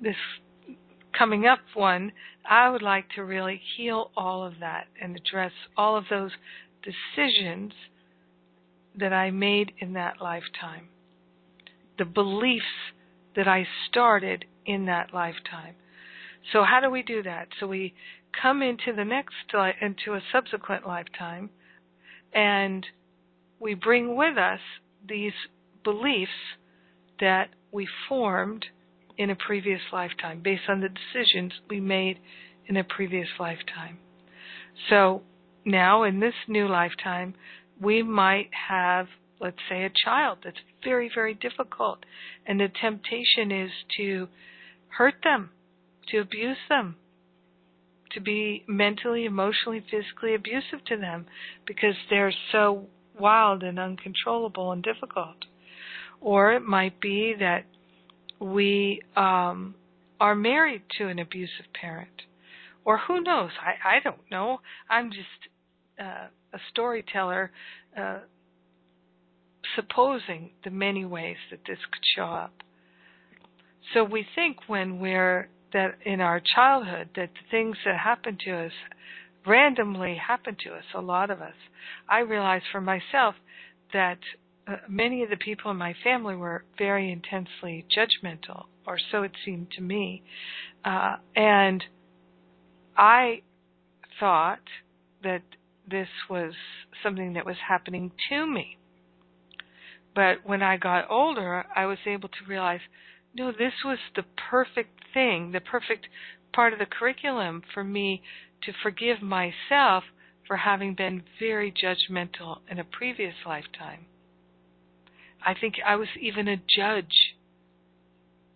this 0.00 0.16
coming 1.16 1.46
up 1.46 1.60
one, 1.74 2.12
I 2.48 2.70
would 2.70 2.82
like 2.82 3.06
to 3.16 3.24
really 3.24 3.60
heal 3.76 4.10
all 4.16 4.44
of 4.44 4.54
that 4.60 4.86
and 5.00 5.16
address 5.16 5.52
all 5.76 5.96
of 5.96 6.04
those 6.10 6.32
decisions 6.82 7.72
that 8.98 9.12
I 9.12 9.30
made 9.30 9.72
in 9.78 9.92
that 9.94 10.20
lifetime. 10.20 10.88
The 11.98 12.04
beliefs 12.04 12.64
that 13.34 13.48
I 13.48 13.66
started 13.88 14.44
in 14.64 14.86
that 14.86 15.12
lifetime. 15.12 15.74
So 16.52 16.62
how 16.64 16.80
do 16.80 16.90
we 16.90 17.02
do 17.02 17.22
that? 17.22 17.48
So 17.58 17.66
we 17.66 17.94
come 18.40 18.62
into 18.62 18.92
the 18.94 19.04
next 19.04 19.34
uh, 19.54 19.70
into 19.80 20.14
a 20.14 20.22
subsequent 20.32 20.86
lifetime 20.86 21.50
and 22.32 22.86
we 23.58 23.74
bring 23.74 24.16
with 24.16 24.36
us 24.36 24.60
these 25.06 25.32
beliefs 25.84 26.30
that 27.20 27.48
we 27.72 27.88
formed 28.08 28.66
in 29.18 29.30
a 29.30 29.36
previous 29.36 29.80
lifetime 29.92 30.40
based 30.42 30.68
on 30.68 30.80
the 30.80 30.88
decisions 30.88 31.52
we 31.68 31.80
made 31.80 32.18
in 32.66 32.76
a 32.76 32.84
previous 32.84 33.28
lifetime. 33.38 33.98
So 34.90 35.22
now 35.64 36.04
in 36.04 36.20
this 36.20 36.34
new 36.48 36.68
lifetime, 36.68 37.34
we 37.80 38.02
might 38.02 38.50
have, 38.68 39.06
let's 39.40 39.56
say, 39.68 39.84
a 39.84 39.92
child 40.04 40.38
that's 40.44 40.56
very, 40.84 41.10
very 41.14 41.34
difficult, 41.34 41.98
and 42.46 42.60
the 42.60 42.68
temptation 42.80 43.50
is 43.50 43.70
to 43.96 44.28
hurt 44.88 45.14
them, 45.24 45.50
to 46.08 46.18
abuse 46.18 46.56
them, 46.68 46.96
to 48.12 48.20
be 48.20 48.64
mentally, 48.66 49.24
emotionally, 49.24 49.84
physically 49.90 50.34
abusive 50.34 50.84
to 50.86 50.96
them 50.96 51.26
because 51.66 51.94
they're 52.08 52.32
so 52.52 52.86
wild 53.18 53.62
and 53.62 53.78
uncontrollable 53.78 54.72
and 54.72 54.82
difficult. 54.82 55.36
Or 56.20 56.52
it 56.52 56.62
might 56.62 57.00
be 57.00 57.34
that 57.38 57.64
we 58.40 59.02
um, 59.16 59.74
are 60.20 60.34
married 60.34 60.82
to 60.98 61.08
an 61.08 61.18
abusive 61.18 61.66
parent. 61.80 62.22
Or 62.84 62.98
who 62.98 63.20
knows? 63.20 63.50
I, 63.60 63.96
I 63.96 64.00
don't 64.02 64.30
know. 64.30 64.60
I'm 64.88 65.10
just 65.10 65.50
uh, 66.00 66.28
a 66.52 66.58
storyteller 66.70 67.50
uh, 67.98 68.18
supposing 69.74 70.50
the 70.64 70.70
many 70.70 71.04
ways 71.04 71.36
that 71.50 71.60
this 71.66 71.78
could 71.90 72.04
show 72.14 72.26
up. 72.26 72.62
So 73.92 74.04
we 74.04 74.26
think 74.34 74.58
when 74.68 75.00
we're 75.00 75.48
that 75.72 75.96
in 76.04 76.20
our 76.20 76.40
childhood 76.54 77.10
that 77.16 77.30
the 77.34 77.50
things 77.50 77.76
that 77.84 77.98
happen 77.98 78.38
to 78.44 78.66
us 78.66 78.72
randomly 79.46 80.16
happen 80.16 80.56
to 80.64 80.74
us, 80.74 80.84
a 80.94 81.00
lot 81.00 81.30
of 81.30 81.40
us. 81.40 81.54
I 82.08 82.20
realize 82.20 82.62
for 82.72 82.80
myself 82.80 83.34
that 83.92 84.18
uh, 84.66 84.76
many 84.88 85.22
of 85.22 85.30
the 85.30 85.36
people 85.36 85.70
in 85.70 85.76
my 85.76 85.94
family 86.02 86.34
were 86.34 86.64
very 86.76 87.10
intensely 87.12 87.86
judgmental, 87.96 88.64
or 88.86 88.98
so 89.12 89.22
it 89.22 89.32
seemed 89.44 89.70
to 89.72 89.82
me. 89.82 90.22
Uh, 90.84 91.16
and 91.34 91.84
I 92.96 93.42
thought 94.18 94.60
that 95.22 95.42
this 95.88 96.08
was 96.28 96.52
something 97.02 97.34
that 97.34 97.46
was 97.46 97.56
happening 97.68 98.10
to 98.28 98.46
me. 98.46 98.76
But 100.14 100.38
when 100.44 100.62
I 100.62 100.78
got 100.78 101.10
older, 101.10 101.64
I 101.74 101.86
was 101.86 101.98
able 102.06 102.28
to 102.28 102.48
realize 102.48 102.80
no, 103.34 103.52
this 103.52 103.74
was 103.84 103.98
the 104.14 104.24
perfect 104.50 105.02
thing, 105.12 105.52
the 105.52 105.60
perfect 105.60 106.08
part 106.54 106.72
of 106.72 106.78
the 106.78 106.86
curriculum 106.86 107.62
for 107.74 107.84
me 107.84 108.22
to 108.62 108.72
forgive 108.82 109.20
myself 109.20 110.04
for 110.46 110.56
having 110.56 110.94
been 110.94 111.22
very 111.38 111.70
judgmental 111.70 112.60
in 112.70 112.78
a 112.78 112.84
previous 112.84 113.34
lifetime. 113.44 114.06
I 115.44 115.54
think 115.54 115.74
I 115.84 115.96
was 115.96 116.08
even 116.20 116.48
a 116.48 116.56
judge 116.56 117.36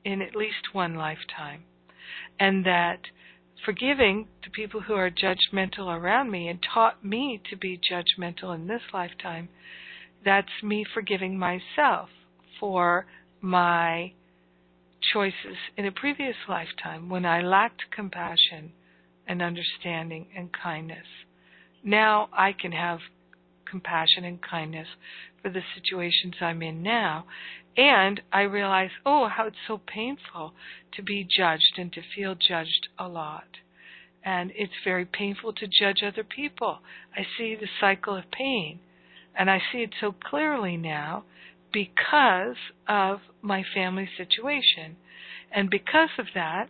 in 0.04 0.22
at 0.22 0.34
least 0.34 0.72
one 0.72 0.94
lifetime. 0.94 1.64
And 2.38 2.64
that 2.64 3.00
forgiving 3.64 4.28
the 4.42 4.50
people 4.50 4.80
who 4.80 4.94
are 4.94 5.10
judgmental 5.10 5.94
around 5.94 6.30
me 6.30 6.48
and 6.48 6.58
taught 6.62 7.04
me 7.04 7.40
to 7.50 7.56
be 7.56 7.78
judgmental 7.78 8.54
in 8.54 8.66
this 8.66 8.82
lifetime, 8.92 9.48
that's 10.24 10.62
me 10.62 10.84
forgiving 10.94 11.38
myself 11.38 12.08
for 12.58 13.06
my 13.40 14.12
choices 15.12 15.56
in 15.76 15.86
a 15.86 15.92
previous 15.92 16.36
lifetime 16.48 17.08
when 17.08 17.24
I 17.24 17.40
lacked 17.40 17.90
compassion 17.90 18.72
and 19.26 19.42
understanding 19.42 20.26
and 20.36 20.50
kindness. 20.52 21.06
Now 21.82 22.28
I 22.32 22.52
can 22.52 22.72
have 22.72 22.98
compassion 23.70 24.24
and 24.24 24.40
kindness 24.42 24.88
for 25.42 25.50
the 25.50 25.62
situations 25.74 26.34
I'm 26.40 26.62
in 26.62 26.82
now. 26.82 27.26
And 27.76 28.20
I 28.32 28.42
realize, 28.42 28.90
oh, 29.06 29.28
how 29.28 29.46
it's 29.46 29.56
so 29.66 29.78
painful 29.78 30.52
to 30.94 31.02
be 31.02 31.26
judged 31.28 31.78
and 31.78 31.92
to 31.92 32.00
feel 32.14 32.34
judged 32.34 32.88
a 32.98 33.08
lot. 33.08 33.44
And 34.24 34.52
it's 34.54 34.72
very 34.84 35.06
painful 35.06 35.54
to 35.54 35.66
judge 35.66 36.02
other 36.06 36.24
people. 36.24 36.80
I 37.16 37.22
see 37.38 37.54
the 37.54 37.68
cycle 37.80 38.16
of 38.16 38.30
pain. 38.30 38.80
And 39.34 39.50
I 39.50 39.60
see 39.72 39.78
it 39.78 39.94
so 40.00 40.12
clearly 40.12 40.76
now 40.76 41.24
because 41.72 42.56
of 42.88 43.20
my 43.40 43.62
family 43.74 44.08
situation. 44.16 44.96
And 45.52 45.70
because 45.70 46.10
of 46.18 46.26
that, 46.34 46.66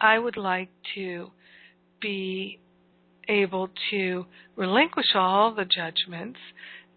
I 0.00 0.18
would 0.18 0.36
like 0.36 0.70
to 0.94 1.30
be 2.00 2.58
able 3.28 3.70
to 3.90 4.26
relinquish 4.56 5.14
all 5.14 5.54
the 5.54 5.64
judgments 5.64 6.38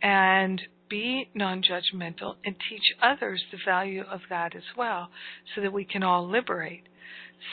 and 0.01 0.61
be 0.89 1.29
non 1.33 1.63
judgmental 1.63 2.35
and 2.45 2.55
teach 2.69 2.93
others 3.01 3.43
the 3.51 3.57
value 3.65 4.03
of 4.03 4.21
that 4.29 4.55
as 4.55 4.63
well 4.77 5.09
so 5.53 5.61
that 5.61 5.73
we 5.73 5.85
can 5.85 6.03
all 6.03 6.29
liberate. 6.29 6.83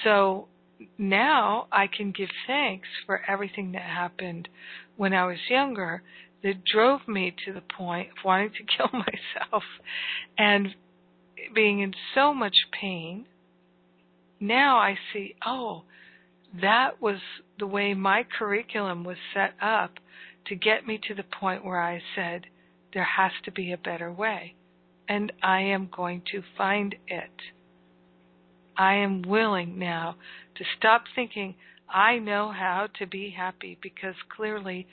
So 0.04 0.48
now 0.98 1.66
I 1.70 1.86
can 1.86 2.12
give 2.12 2.28
thanks 2.46 2.88
for 3.06 3.22
everything 3.28 3.72
that 3.72 3.82
happened 3.82 4.48
when 4.96 5.12
I 5.14 5.26
was 5.26 5.38
younger 5.48 6.02
that 6.42 6.64
drove 6.64 7.06
me 7.06 7.34
to 7.46 7.52
the 7.52 7.62
point 7.76 8.08
of 8.10 8.24
wanting 8.24 8.50
to 8.50 8.64
kill 8.76 8.90
myself 8.92 9.62
and 10.36 10.68
being 11.54 11.80
in 11.80 11.94
so 12.14 12.34
much 12.34 12.56
pain. 12.78 13.26
Now 14.40 14.78
I 14.78 14.98
see, 15.12 15.34
oh, 15.46 15.84
that 16.60 17.00
was 17.00 17.18
the 17.58 17.66
way 17.66 17.94
my 17.94 18.24
curriculum 18.38 19.04
was 19.04 19.16
set 19.34 19.54
up 19.60 19.92
to 20.46 20.54
get 20.54 20.86
me 20.86 20.98
to 21.08 21.14
the 21.14 21.22
point 21.22 21.64
where 21.64 21.80
I 21.80 22.00
said, 22.14 22.46
there 22.92 23.06
has 23.16 23.32
to 23.44 23.52
be 23.52 23.72
a 23.72 23.78
better 23.78 24.12
way. 24.12 24.54
And 25.08 25.32
I 25.42 25.60
am 25.60 25.88
going 25.94 26.22
to 26.32 26.42
find 26.56 26.94
it. 27.06 27.30
I 28.76 28.94
am 28.94 29.22
willing 29.22 29.78
now 29.78 30.16
to 30.56 30.64
stop 30.78 31.04
thinking 31.14 31.54
I 31.88 32.18
know 32.18 32.50
how 32.52 32.88
to 32.98 33.06
be 33.06 33.34
happy 33.36 33.78
because 33.82 34.14
clearly 34.34 34.86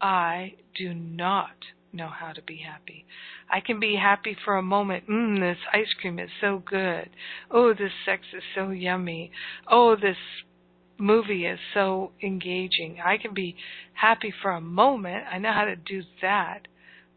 I 0.00 0.54
do 0.76 0.94
not 0.94 1.56
know 1.92 2.08
how 2.08 2.32
to 2.32 2.42
be 2.42 2.58
happy. 2.58 3.04
I 3.50 3.60
can 3.60 3.80
be 3.80 3.96
happy 3.96 4.36
for 4.44 4.56
a 4.56 4.62
moment. 4.62 5.08
Mmm, 5.08 5.40
this 5.40 5.58
ice 5.72 5.92
cream 6.00 6.18
is 6.18 6.30
so 6.40 6.62
good. 6.64 7.10
Oh, 7.50 7.72
this 7.72 7.92
sex 8.04 8.22
is 8.34 8.42
so 8.54 8.70
yummy. 8.70 9.30
Oh, 9.70 9.96
this 9.96 10.16
movie 10.98 11.46
is 11.46 11.58
so 11.72 12.12
engaging. 12.22 12.98
I 13.04 13.16
can 13.16 13.32
be 13.34 13.56
happy 13.94 14.32
for 14.42 14.50
a 14.50 14.60
moment. 14.60 15.24
I 15.30 15.38
know 15.38 15.52
how 15.52 15.64
to 15.64 15.76
do 15.76 16.02
that. 16.20 16.68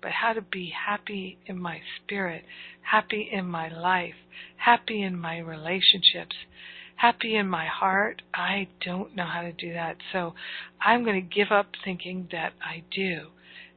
But 0.01 0.11
how 0.11 0.33
to 0.33 0.41
be 0.41 0.73
happy 0.87 1.37
in 1.45 1.59
my 1.59 1.79
spirit, 1.97 2.43
happy 2.81 3.29
in 3.31 3.45
my 3.45 3.69
life, 3.69 4.15
happy 4.57 5.03
in 5.03 5.19
my 5.19 5.37
relationships, 5.37 6.35
happy 6.95 7.35
in 7.35 7.47
my 7.47 7.67
heart, 7.67 8.23
I 8.33 8.67
don't 8.83 9.15
know 9.15 9.25
how 9.25 9.41
to 9.41 9.51
do 9.51 9.73
that. 9.73 9.97
So 10.11 10.33
I'm 10.81 11.03
going 11.03 11.21
to 11.21 11.35
give 11.35 11.51
up 11.51 11.67
thinking 11.83 12.29
that 12.31 12.53
I 12.63 12.83
do. 12.91 13.27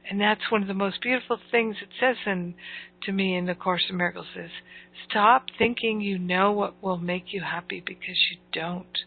And 0.09 0.19
that's 0.19 0.51
one 0.51 0.61
of 0.61 0.67
the 0.67 0.73
most 0.73 1.01
beautiful 1.01 1.39
things 1.51 1.77
it 1.81 1.89
says 1.99 2.17
in, 2.25 2.55
to 3.03 3.11
me 3.11 3.35
in 3.35 3.45
the 3.45 3.55
Course 3.55 3.85
in 3.89 3.97
Miracles 3.97 4.27
is 4.35 4.51
stop 5.09 5.45
thinking 5.57 6.01
you 6.01 6.17
know 6.17 6.51
what 6.51 6.81
will 6.81 6.97
make 6.97 7.33
you 7.33 7.41
happy 7.41 7.83
because 7.85 8.17
you 8.31 8.37
don't 8.51 8.97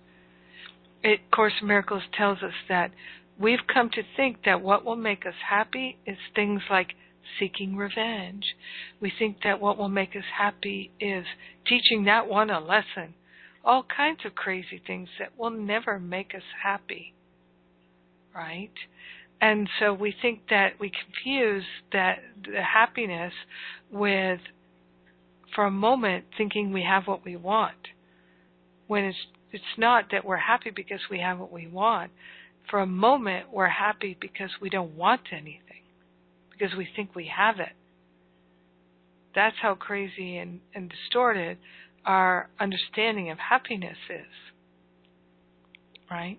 it, 1.02 1.20
Course 1.30 1.52
in 1.60 1.68
Miracles 1.68 2.02
tells 2.16 2.42
us 2.42 2.54
that 2.68 2.90
we've 3.38 3.66
come 3.72 3.90
to 3.90 4.02
think 4.16 4.38
that 4.44 4.62
what 4.62 4.84
will 4.84 4.96
make 4.96 5.26
us 5.26 5.34
happy 5.48 5.98
is 6.06 6.16
things 6.34 6.62
like 6.70 6.88
seeking 7.38 7.76
revenge. 7.76 8.44
We 9.00 9.12
think 9.16 9.38
that 9.44 9.60
what 9.60 9.78
will 9.78 9.88
make 9.88 10.16
us 10.16 10.24
happy 10.36 10.90
is 11.00 11.24
teaching 11.66 12.04
that 12.04 12.28
one 12.28 12.50
a 12.50 12.60
lesson. 12.60 13.14
All 13.64 13.84
kinds 13.84 14.20
of 14.24 14.34
crazy 14.34 14.80
things 14.86 15.08
that 15.18 15.38
will 15.38 15.50
never 15.50 15.98
make 15.98 16.34
us 16.34 16.42
happy. 16.62 17.14
Right? 18.34 18.72
And 19.40 19.68
so 19.78 19.92
we 19.92 20.14
think 20.20 20.40
that 20.50 20.80
we 20.80 20.90
confuse 20.90 21.64
that 21.92 22.18
the 22.44 22.62
happiness 22.62 23.32
with 23.90 24.40
for 25.54 25.64
a 25.64 25.70
moment 25.70 26.24
thinking 26.36 26.72
we 26.72 26.82
have 26.82 27.06
what 27.06 27.24
we 27.24 27.36
want 27.36 27.88
when 28.86 29.04
it's 29.04 29.18
it's 29.52 29.64
not 29.76 30.06
that 30.12 30.24
we're 30.24 30.36
happy 30.36 30.70
because 30.70 31.00
we 31.10 31.20
have 31.20 31.38
what 31.38 31.52
we 31.52 31.66
want. 31.66 32.10
For 32.70 32.80
a 32.80 32.86
moment, 32.86 33.46
we're 33.52 33.68
happy 33.68 34.16
because 34.20 34.50
we 34.60 34.68
don't 34.68 34.94
want 34.94 35.22
anything, 35.32 35.82
because 36.50 36.76
we 36.76 36.86
think 36.94 37.14
we 37.14 37.30
have 37.34 37.60
it. 37.60 37.72
That's 39.34 39.56
how 39.62 39.74
crazy 39.74 40.36
and, 40.36 40.60
and 40.74 40.90
distorted 40.90 41.58
our 42.04 42.48
understanding 42.60 43.30
of 43.30 43.38
happiness 43.38 43.96
is. 44.10 44.26
Right? 46.10 46.38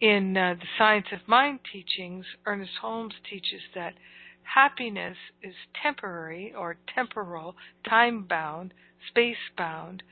In 0.00 0.36
uh, 0.36 0.54
the 0.58 0.66
Science 0.78 1.06
of 1.12 1.20
Mind 1.26 1.60
teachings, 1.72 2.24
Ernest 2.46 2.72
Holmes 2.80 3.14
teaches 3.30 3.60
that 3.74 3.94
happiness 4.42 5.16
is 5.42 5.54
temporary 5.82 6.52
or 6.56 6.76
temporal, 6.94 7.54
time 7.88 8.24
bound, 8.28 8.74
space 9.08 9.36
bound, 9.56 10.02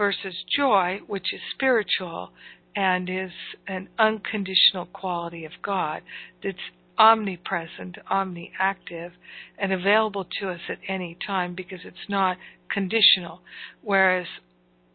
versus 0.00 0.34
joy, 0.56 0.98
which 1.08 1.34
is 1.34 1.40
spiritual 1.52 2.30
and 2.74 3.10
is 3.10 3.32
an 3.68 3.86
unconditional 3.98 4.86
quality 4.94 5.44
of 5.44 5.52
God 5.60 6.00
that's 6.42 6.56
omnipresent, 6.96 7.98
omniactive, 8.10 9.10
and 9.58 9.74
available 9.74 10.26
to 10.40 10.48
us 10.48 10.60
at 10.70 10.78
any 10.88 11.18
time 11.26 11.54
because 11.54 11.80
it's 11.84 12.08
not 12.08 12.38
conditional. 12.72 13.42
Whereas, 13.82 14.26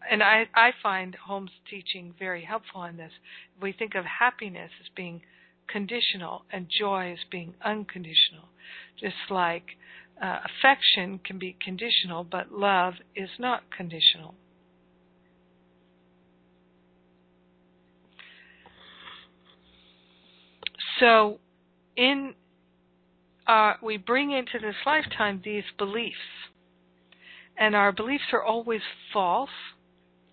and 0.10 0.24
I, 0.24 0.45
I 0.56 0.72
find 0.82 1.16
Holmes' 1.28 1.51
teaching 1.70 2.16
very 2.18 2.43
helpful 2.43 2.84
in 2.86 2.97
this. 2.97 3.12
We 3.62 3.74
think 3.74 3.93
of 3.93 4.06
happiness 4.06 4.72
as 4.82 4.88
being 4.95 5.22
conditional 5.68 6.45
and 6.51 6.66
joy 6.68 7.12
as 7.12 7.20
being 7.30 7.53
unconditional. 7.64 8.49
Just 8.99 9.30
like 9.30 9.66
uh, 10.20 10.39
affection 10.45 11.20
can 11.20 11.38
be 11.38 11.56
conditional, 11.64 12.24
but 12.24 12.51
love 12.51 12.95
is 13.16 13.30
not 13.38 13.62
conditional. 13.70 14.34
So, 21.00 21.39
in 21.96 22.34
uh, 23.48 23.74
we 23.82 23.98
bring 23.98 24.32
into 24.32 24.60
this 24.60 24.76
lifetime 24.86 25.41
these 25.43 25.64
beliefs, 25.78 26.16
and 27.58 27.76
our 27.76 27.91
beliefs 27.91 28.24
are 28.34 28.43
always 28.43 28.82
false. 29.14 29.50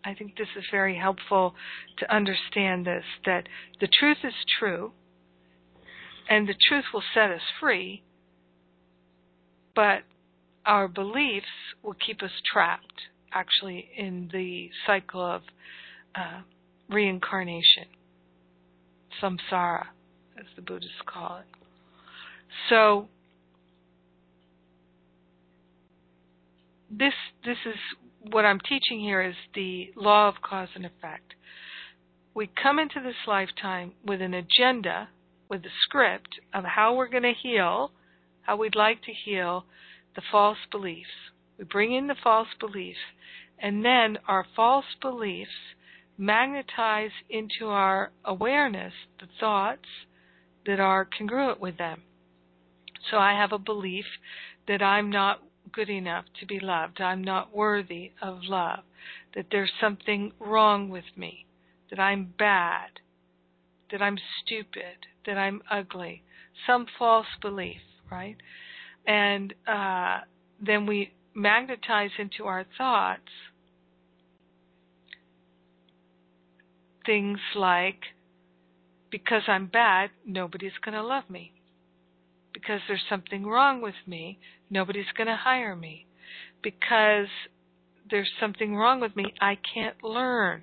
I 0.04 0.14
think 0.14 0.36
this 0.36 0.48
is 0.56 0.64
very 0.70 0.96
helpful 0.96 1.54
to 1.98 2.14
understand 2.14 2.86
this 2.86 3.04
that 3.24 3.48
the 3.80 3.88
truth 3.88 4.18
is 4.24 4.34
true, 4.58 4.92
and 6.28 6.48
the 6.48 6.54
truth 6.68 6.84
will 6.92 7.02
set 7.14 7.30
us 7.30 7.42
free, 7.60 8.02
but 9.74 10.02
our 10.64 10.88
beliefs 10.88 11.46
will 11.82 11.96
keep 12.06 12.22
us 12.22 12.30
trapped, 12.50 13.02
actually, 13.32 13.88
in 13.96 14.30
the 14.32 14.70
cycle 14.86 15.24
of 15.24 15.42
uh, 16.14 16.40
reincarnation, 16.88 17.86
samsara 19.20 19.86
as 20.38 20.46
the 20.56 20.62
Buddhists 20.62 21.02
call 21.06 21.38
it. 21.38 21.46
So 22.68 23.08
this 26.90 27.14
this 27.44 27.56
is 27.66 27.76
what 28.30 28.44
I'm 28.44 28.60
teaching 28.60 29.00
here 29.00 29.22
is 29.22 29.34
the 29.54 29.90
law 29.96 30.28
of 30.28 30.34
cause 30.42 30.68
and 30.74 30.86
effect. 30.86 31.34
We 32.34 32.48
come 32.62 32.78
into 32.78 33.00
this 33.02 33.16
lifetime 33.26 33.92
with 34.06 34.22
an 34.22 34.34
agenda, 34.34 35.08
with 35.48 35.62
a 35.62 35.74
script 35.82 36.40
of 36.54 36.64
how 36.64 36.94
we're 36.94 37.08
going 37.08 37.24
to 37.24 37.32
heal, 37.32 37.90
how 38.42 38.56
we'd 38.56 38.76
like 38.76 39.02
to 39.02 39.12
heal 39.12 39.64
the 40.14 40.22
false 40.30 40.58
beliefs. 40.70 41.10
We 41.58 41.64
bring 41.64 41.92
in 41.92 42.06
the 42.06 42.14
false 42.22 42.48
beliefs, 42.58 42.98
and 43.58 43.84
then 43.84 44.18
our 44.28 44.46
false 44.54 44.84
beliefs 45.00 45.50
magnetize 46.16 47.10
into 47.28 47.66
our 47.66 48.12
awareness 48.24 48.92
the 49.20 49.26
thoughts 49.40 49.88
that 50.66 50.80
are 50.80 51.08
congruent 51.18 51.60
with 51.60 51.78
them. 51.78 52.02
So 53.10 53.18
I 53.18 53.32
have 53.32 53.52
a 53.52 53.58
belief 53.58 54.04
that 54.68 54.82
I'm 54.82 55.10
not 55.10 55.42
good 55.72 55.90
enough 55.90 56.24
to 56.40 56.46
be 56.46 56.60
loved, 56.60 57.00
I'm 57.00 57.22
not 57.22 57.54
worthy 57.54 58.12
of 58.20 58.40
love, 58.44 58.80
that 59.34 59.46
there's 59.50 59.72
something 59.80 60.32
wrong 60.38 60.88
with 60.88 61.04
me, 61.16 61.46
that 61.90 61.98
I'm 61.98 62.34
bad, 62.38 63.00
that 63.90 64.02
I'm 64.02 64.18
stupid, 64.42 65.06
that 65.26 65.38
I'm 65.38 65.62
ugly, 65.70 66.22
some 66.66 66.86
false 66.98 67.26
belief, 67.40 67.80
right? 68.10 68.36
And 69.06 69.54
uh, 69.66 70.20
then 70.64 70.86
we 70.86 71.12
magnetize 71.34 72.10
into 72.18 72.44
our 72.44 72.64
thoughts 72.76 73.30
things 77.06 77.38
like, 77.56 78.00
because 79.12 79.42
I'm 79.46 79.66
bad, 79.66 80.10
nobody's 80.26 80.72
going 80.84 80.94
to 80.94 81.04
love 81.04 81.30
me. 81.30 81.52
Because 82.52 82.80
there's 82.88 83.04
something 83.08 83.46
wrong 83.46 83.80
with 83.80 83.94
me, 84.06 84.38
nobody's 84.70 85.12
going 85.16 85.28
to 85.28 85.36
hire 85.36 85.76
me. 85.76 86.06
Because 86.62 87.28
there's 88.10 88.30
something 88.40 88.74
wrong 88.74 89.00
with 89.00 89.14
me, 89.14 89.26
I 89.40 89.58
can't 89.74 90.02
learn. 90.02 90.62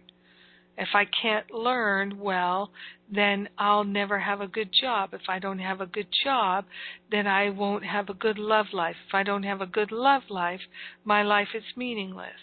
If 0.78 0.90
I 0.94 1.06
can't 1.22 1.52
learn 1.52 2.20
well, 2.20 2.72
then 3.14 3.50
I'll 3.58 3.84
never 3.84 4.20
have 4.20 4.42
a 4.42 4.48
good 4.48 4.70
job. 4.72 5.10
If 5.14 5.24
I 5.28 5.38
don't 5.38 5.60
have 5.60 5.82
a 5.82 5.86
good 5.86 6.08
job, 6.24 6.66
then 7.12 7.28
I 7.28 7.50
won't 7.50 7.86
have 7.86 8.10
a 8.10 8.14
good 8.14 8.40
love 8.40 8.68
life. 8.72 8.96
If 9.08 9.14
I 9.14 9.24
don't 9.24 9.44
have 9.44 9.62
a 9.62 9.66
good 9.66 9.92
love 9.92 10.24
life, 10.30 10.62
my 11.04 11.22
life 11.22 11.50
is 11.54 11.64
meaningless. 11.76 12.40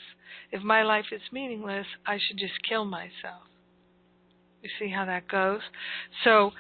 If 0.52 0.62
my 0.62 0.82
life 0.82 1.06
is 1.12 1.22
meaningless, 1.32 1.86
I 2.06 2.18
should 2.18 2.38
just 2.38 2.62
kill 2.68 2.84
myself. 2.84 3.48
You 4.66 4.86
see 4.86 4.92
how 4.92 5.04
that 5.04 5.28
goes? 5.28 5.60
So 6.24 6.50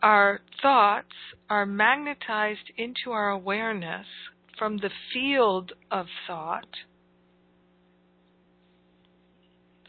our 0.00 0.40
thoughts 0.60 1.14
are 1.50 1.66
magnetized 1.66 2.70
into 2.76 3.10
our 3.10 3.30
awareness 3.30 4.06
from 4.56 4.76
the 4.78 4.90
field 5.12 5.72
of 5.90 6.06
thought. 6.26 6.68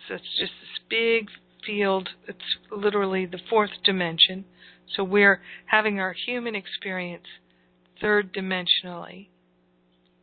So 0.08 0.16
it's 0.16 0.40
just 0.40 0.52
this 0.62 0.84
big 0.90 1.28
field. 1.64 2.10
It's 2.28 2.40
literally 2.72 3.28
the 3.28 3.40
fourth 3.50 3.70
dimension. 3.86 4.46
So 4.96 5.04
we're 5.04 5.40
having 5.68 6.00
our 6.00 6.16
human 6.26 6.56
experience 6.56 7.28
third 8.02 8.34
dimensionally. 8.34 9.28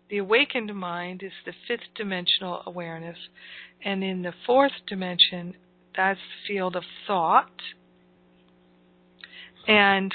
The 0.09 0.19
awakened 0.19 0.75
mind 0.75 1.23
is 1.23 1.33
the 1.47 1.53
fifth 1.69 1.95
dimensional 1.95 2.63
awareness. 2.67 3.19
And 3.85 4.03
in 4.03 4.23
the 4.23 4.35
fourth 4.47 4.73
dimension, 4.89 5.55
that's 5.97 6.21
field 6.47 6.77
of 6.77 6.85
thought. 7.07 7.51
And 9.67 10.13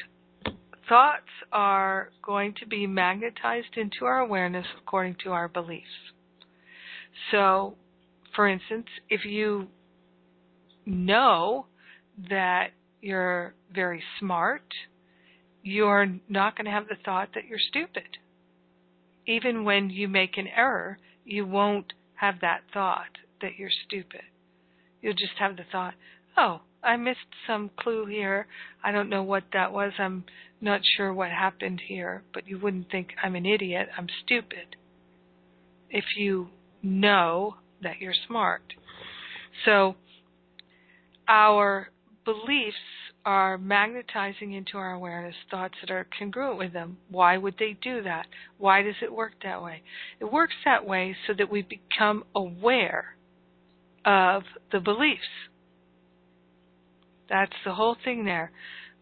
thoughts 0.87 1.29
are 1.51 2.09
going 2.23 2.53
to 2.59 2.67
be 2.67 2.87
magnetized 2.87 3.77
into 3.77 4.05
our 4.05 4.19
awareness 4.19 4.65
according 4.81 5.15
to 5.23 5.31
our 5.31 5.47
beliefs. 5.47 5.85
So, 7.31 7.75
for 8.35 8.47
instance, 8.47 8.87
if 9.09 9.25
you 9.25 9.67
know 10.85 11.65
that 12.29 12.69
you're 13.01 13.53
very 13.73 14.03
smart, 14.19 14.63
you're 15.63 16.07
not 16.29 16.55
going 16.55 16.65
to 16.65 16.71
have 16.71 16.87
the 16.87 16.97
thought 17.03 17.29
that 17.33 17.45
you're 17.47 17.59
stupid. 17.59 18.17
Even 19.25 19.63
when 19.63 19.89
you 19.89 20.07
make 20.07 20.37
an 20.37 20.47
error, 20.47 20.99
you 21.23 21.45
won't 21.45 21.93
have 22.15 22.35
that 22.41 22.61
thought 22.73 23.17
that 23.41 23.57
you're 23.57 23.71
stupid. 23.85 24.21
You'll 25.05 25.13
just 25.13 25.37
have 25.37 25.55
the 25.55 25.65
thought, 25.71 25.93
oh, 26.35 26.61
I 26.83 26.97
missed 26.97 27.19
some 27.45 27.69
clue 27.79 28.07
here. 28.07 28.47
I 28.83 28.91
don't 28.91 29.07
know 29.07 29.21
what 29.21 29.43
that 29.53 29.71
was. 29.71 29.91
I'm 29.99 30.23
not 30.59 30.81
sure 30.97 31.13
what 31.13 31.29
happened 31.29 31.79
here, 31.87 32.23
but 32.33 32.47
you 32.47 32.57
wouldn't 32.57 32.89
think 32.89 33.09
I'm 33.21 33.35
an 33.35 33.45
idiot. 33.45 33.87
I'm 33.95 34.07
stupid. 34.25 34.75
If 35.91 36.05
you 36.17 36.49
know 36.81 37.57
that 37.83 37.99
you're 37.99 38.15
smart. 38.25 38.63
So 39.63 39.93
our 41.27 41.89
beliefs 42.25 42.75
are 43.25 43.59
magnetizing 43.59 44.53
into 44.53 44.79
our 44.79 44.93
awareness 44.93 45.35
thoughts 45.51 45.75
that 45.81 45.91
are 45.93 46.07
congruent 46.17 46.57
with 46.57 46.73
them. 46.73 46.97
Why 47.11 47.37
would 47.37 47.57
they 47.59 47.77
do 47.79 48.01
that? 48.01 48.25
Why 48.57 48.81
does 48.81 48.95
it 49.03 49.13
work 49.13 49.33
that 49.43 49.61
way? 49.61 49.83
It 50.19 50.33
works 50.33 50.55
that 50.65 50.87
way 50.87 51.15
so 51.27 51.33
that 51.37 51.51
we 51.51 51.61
become 51.61 52.23
aware 52.33 53.14
of 54.05 54.43
the 54.71 54.79
beliefs. 54.79 55.21
That's 57.29 57.55
the 57.65 57.73
whole 57.73 57.97
thing 58.03 58.25
there. 58.25 58.51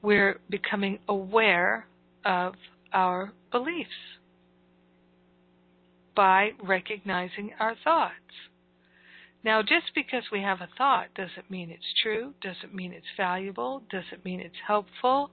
We're 0.01 0.39
becoming 0.49 0.99
aware 1.07 1.87
of 2.25 2.55
our 2.93 3.33
beliefs 3.51 3.89
by 6.15 6.51
recognizing 6.63 7.51
our 7.59 7.75
thoughts. 7.83 8.13
Now, 9.43 9.61
just 9.61 9.93
because 9.93 10.23
we 10.31 10.41
have 10.41 10.61
a 10.61 10.69
thought 10.77 11.07
doesn't 11.15 11.51
mean 11.51 11.69
it's 11.69 11.93
true, 12.01 12.33
doesn't 12.41 12.73
mean 12.73 12.93
it's 12.93 13.05
valuable, 13.17 13.83
doesn't 13.91 14.23
mean 14.23 14.39
it's 14.39 14.55
helpful, 14.65 15.31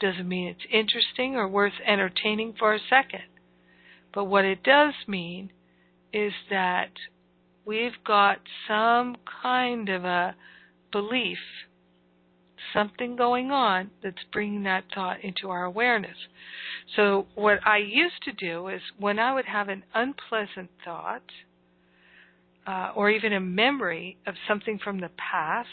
doesn't 0.00 0.28
mean 0.28 0.48
it's 0.48 0.66
interesting 0.72 1.34
or 1.34 1.48
worth 1.48 1.72
entertaining 1.84 2.54
for 2.56 2.74
a 2.74 2.78
second. 2.88 3.24
But 4.12 4.26
what 4.26 4.44
it 4.44 4.62
does 4.62 4.94
mean 5.08 5.50
is 6.12 6.32
that 6.50 6.90
we've 7.64 8.02
got 8.06 8.38
some 8.68 9.16
kind 9.42 9.88
of 9.88 10.04
a 10.04 10.34
belief, 10.92 11.38
something 12.72 13.16
going 13.16 13.50
on 13.50 13.90
that's 14.02 14.16
bringing 14.32 14.64
that 14.64 14.84
thought 14.94 15.22
into 15.22 15.50
our 15.50 15.64
awareness. 15.64 16.16
So, 16.96 17.26
what 17.34 17.66
I 17.66 17.78
used 17.78 18.22
to 18.24 18.32
do 18.32 18.68
is 18.68 18.80
when 18.98 19.18
I 19.18 19.34
would 19.34 19.46
have 19.46 19.68
an 19.68 19.84
unpleasant 19.94 20.70
thought, 20.84 21.22
uh, 22.66 22.92
or 22.94 23.10
even 23.10 23.32
a 23.32 23.40
memory 23.40 24.16
of 24.26 24.34
something 24.48 24.78
from 24.82 25.00
the 25.00 25.10
past, 25.16 25.68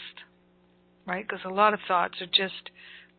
right? 1.06 1.26
Because 1.26 1.44
a 1.44 1.52
lot 1.52 1.74
of 1.74 1.80
thoughts 1.88 2.14
are 2.20 2.26
just 2.26 2.70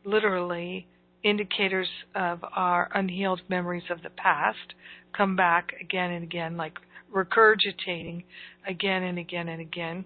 literally 0.06 0.88
indicators 1.24 1.88
of 2.16 2.44
our 2.56 2.90
unhealed 2.94 3.42
memories 3.50 3.84
of 3.90 4.04
the 4.04 4.10
past 4.10 4.74
come 5.16 5.36
back 5.36 5.72
again 5.80 6.12
and 6.12 6.24
again, 6.24 6.58
like 6.58 6.74
regurgitating 7.14 8.24
again 8.68 9.04
and 9.04 9.20
again 9.20 9.48
and 9.50 9.62
again. 9.62 10.06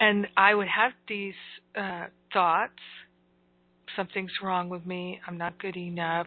And 0.00 0.26
I 0.36 0.54
would 0.54 0.68
have 0.68 0.92
these 1.08 1.34
uh, 1.76 2.06
thoughts 2.32 2.80
something's 3.98 4.30
wrong 4.42 4.68
with 4.68 4.86
me, 4.86 5.20
I'm 5.26 5.36
not 5.36 5.58
good 5.58 5.76
enough, 5.76 6.26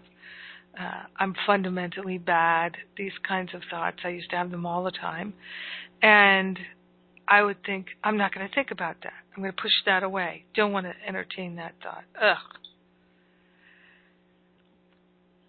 uh, 0.79 1.03
I'm 1.17 1.33
fundamentally 1.45 2.17
bad, 2.17 2.75
these 2.97 3.13
kinds 3.27 3.53
of 3.53 3.61
thoughts. 3.69 3.97
I 4.03 4.09
used 4.09 4.29
to 4.31 4.35
have 4.35 4.51
them 4.51 4.65
all 4.65 4.83
the 4.83 4.91
time. 4.91 5.33
And 6.01 6.57
I 7.27 7.43
would 7.43 7.63
think, 7.65 7.87
I'm 8.03 8.17
not 8.17 8.33
going 8.33 8.47
to 8.47 8.53
think 8.53 8.71
about 8.71 8.97
that. 9.03 9.13
I'm 9.35 9.41
going 9.41 9.53
to 9.53 9.61
push 9.61 9.71
that 9.85 10.03
away. 10.03 10.45
Don't 10.53 10.71
want 10.71 10.85
to 10.85 10.93
entertain 11.07 11.55
that 11.55 11.75
thought. 11.81 12.03
Ugh. 12.21 12.37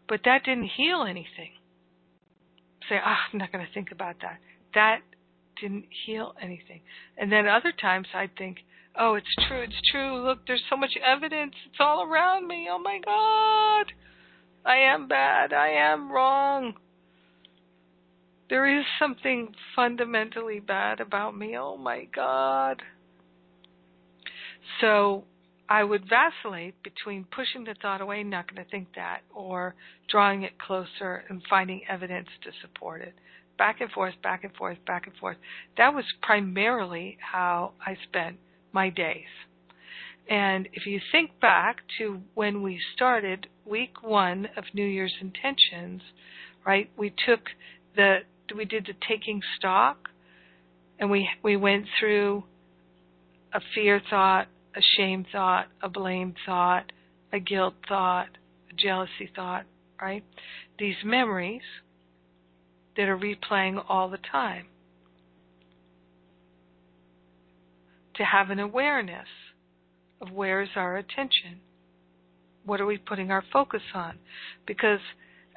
But 0.09 0.21
that 0.25 0.45
didn't 0.45 0.71
heal 0.77 1.05
anything 1.09 1.53
say, 2.93 3.01
oh, 3.05 3.15
I'm 3.33 3.39
not 3.39 3.51
going 3.51 3.65
to 3.65 3.73
think 3.73 3.91
about 3.91 4.17
that. 4.23 4.39
That 4.75 5.01
didn't 5.61 5.87
heal 6.05 6.35
anything. 6.41 6.81
And 7.17 7.33
then 7.33 7.47
other 7.47 7.73
times 7.73 8.09
I'd 8.15 8.37
think, 8.37 8.59
oh, 8.99 9.15
it's 9.15 9.35
true, 9.49 9.63
it's 9.63 9.91
true. 9.91 10.23
Look, 10.23 10.47
there's 10.47 10.63
so 10.69 10.77
much 10.77 10.93
evidence. 11.05 11.55
It's 11.67 11.79
all 11.81 12.05
around 12.05 12.47
me. 12.47 12.69
Oh 12.71 12.79
my 12.79 13.01
God. 13.05 13.93
I 14.65 14.77
am 14.77 15.09
bad. 15.09 15.53
I 15.53 15.69
am 15.69 16.13
wrong. 16.13 16.75
There 18.51 18.79
is 18.79 18.85
something 18.99 19.55
fundamentally 19.75 20.61
bad 20.61 21.01
about 21.01 21.37
me. 21.37 21.57
Oh 21.59 21.77
my 21.79 22.07
God. 22.15 22.83
So 24.81 25.25
I 25.69 25.85
would 25.85 26.09
vacillate 26.09 26.83
between 26.83 27.25
pushing 27.25 27.65
the 27.65 27.75
thought 27.81 28.01
away, 28.01 28.23
not 28.23 28.53
going 28.53 28.65
to 28.65 28.71
think 28.71 28.89
that, 28.95 29.21
or 29.35 29.75
drawing 30.11 30.43
it 30.43 30.59
closer 30.59 31.25
and 31.29 31.43
finding 31.49 31.83
evidence 31.89 32.29
to 32.43 32.51
support 32.61 33.01
it. 33.01 33.15
Back 33.59 33.81
and 33.81 33.91
forth, 33.91 34.15
back 34.23 34.45
and 34.45 34.55
forth, 34.55 34.79
back 34.87 35.07
and 35.07 35.17
forth. 35.17 35.37
That 35.77 35.95
was 35.95 36.05
primarily 36.23 37.19
how 37.21 37.73
I 37.85 37.97
spent 38.09 38.39
my 38.73 38.91
days. 38.91 39.25
And 40.29 40.69
if 40.73 40.87
you 40.87 41.01
think 41.11 41.39
back 41.41 41.79
to 41.99 42.21
when 42.35 42.63
we 42.63 42.81
started 42.95 43.49
week 43.67 44.03
one 44.03 44.49
of 44.57 44.65
New 44.73 44.87
Year's 44.87 45.15
intentions, 45.21 46.03
right, 46.65 46.91
we 46.97 47.13
took 47.27 47.41
the 47.97 48.19
we 48.57 48.65
did 48.65 48.87
the 48.87 48.95
taking 49.09 49.41
stock, 49.57 50.09
and 50.99 51.11
we 51.11 51.29
we 51.43 51.57
went 51.57 51.87
through 51.99 52.45
a 53.53 53.61
fear 53.75 54.01
thought, 54.09 54.49
a 54.77 54.81
shame 54.97 55.27
thought, 55.31 55.67
a 55.83 55.89
blame 55.89 56.35
thought, 56.47 56.93
a 57.33 57.39
guilt 57.39 57.75
thought, 57.89 58.29
a 58.71 58.75
jealousy 58.75 59.31
thought, 59.35 59.65
right? 60.01 60.25
These 60.79 60.97
memories 61.05 61.63
that 62.97 63.09
are 63.09 63.19
replaying 63.19 63.83
all 63.89 64.09
the 64.09 64.19
time. 64.19 64.67
To 68.17 68.25
have 68.25 68.51
an 68.51 68.59
awareness 68.59 69.29
of 70.21 70.31
where 70.33 70.63
is 70.63 70.69
our 70.77 70.97
attention. 70.97 71.61
What 72.65 72.81
are 72.81 72.87
we 72.87 72.99
putting 72.99 73.31
our 73.31 73.43
focus 73.53 73.83
on? 73.95 74.19
Because 74.67 75.01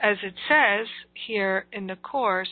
as 0.01 0.17
it 0.23 0.33
says 0.49 0.87
here 1.27 1.65
in 1.71 1.87
the 1.87 1.95
Course, 1.95 2.49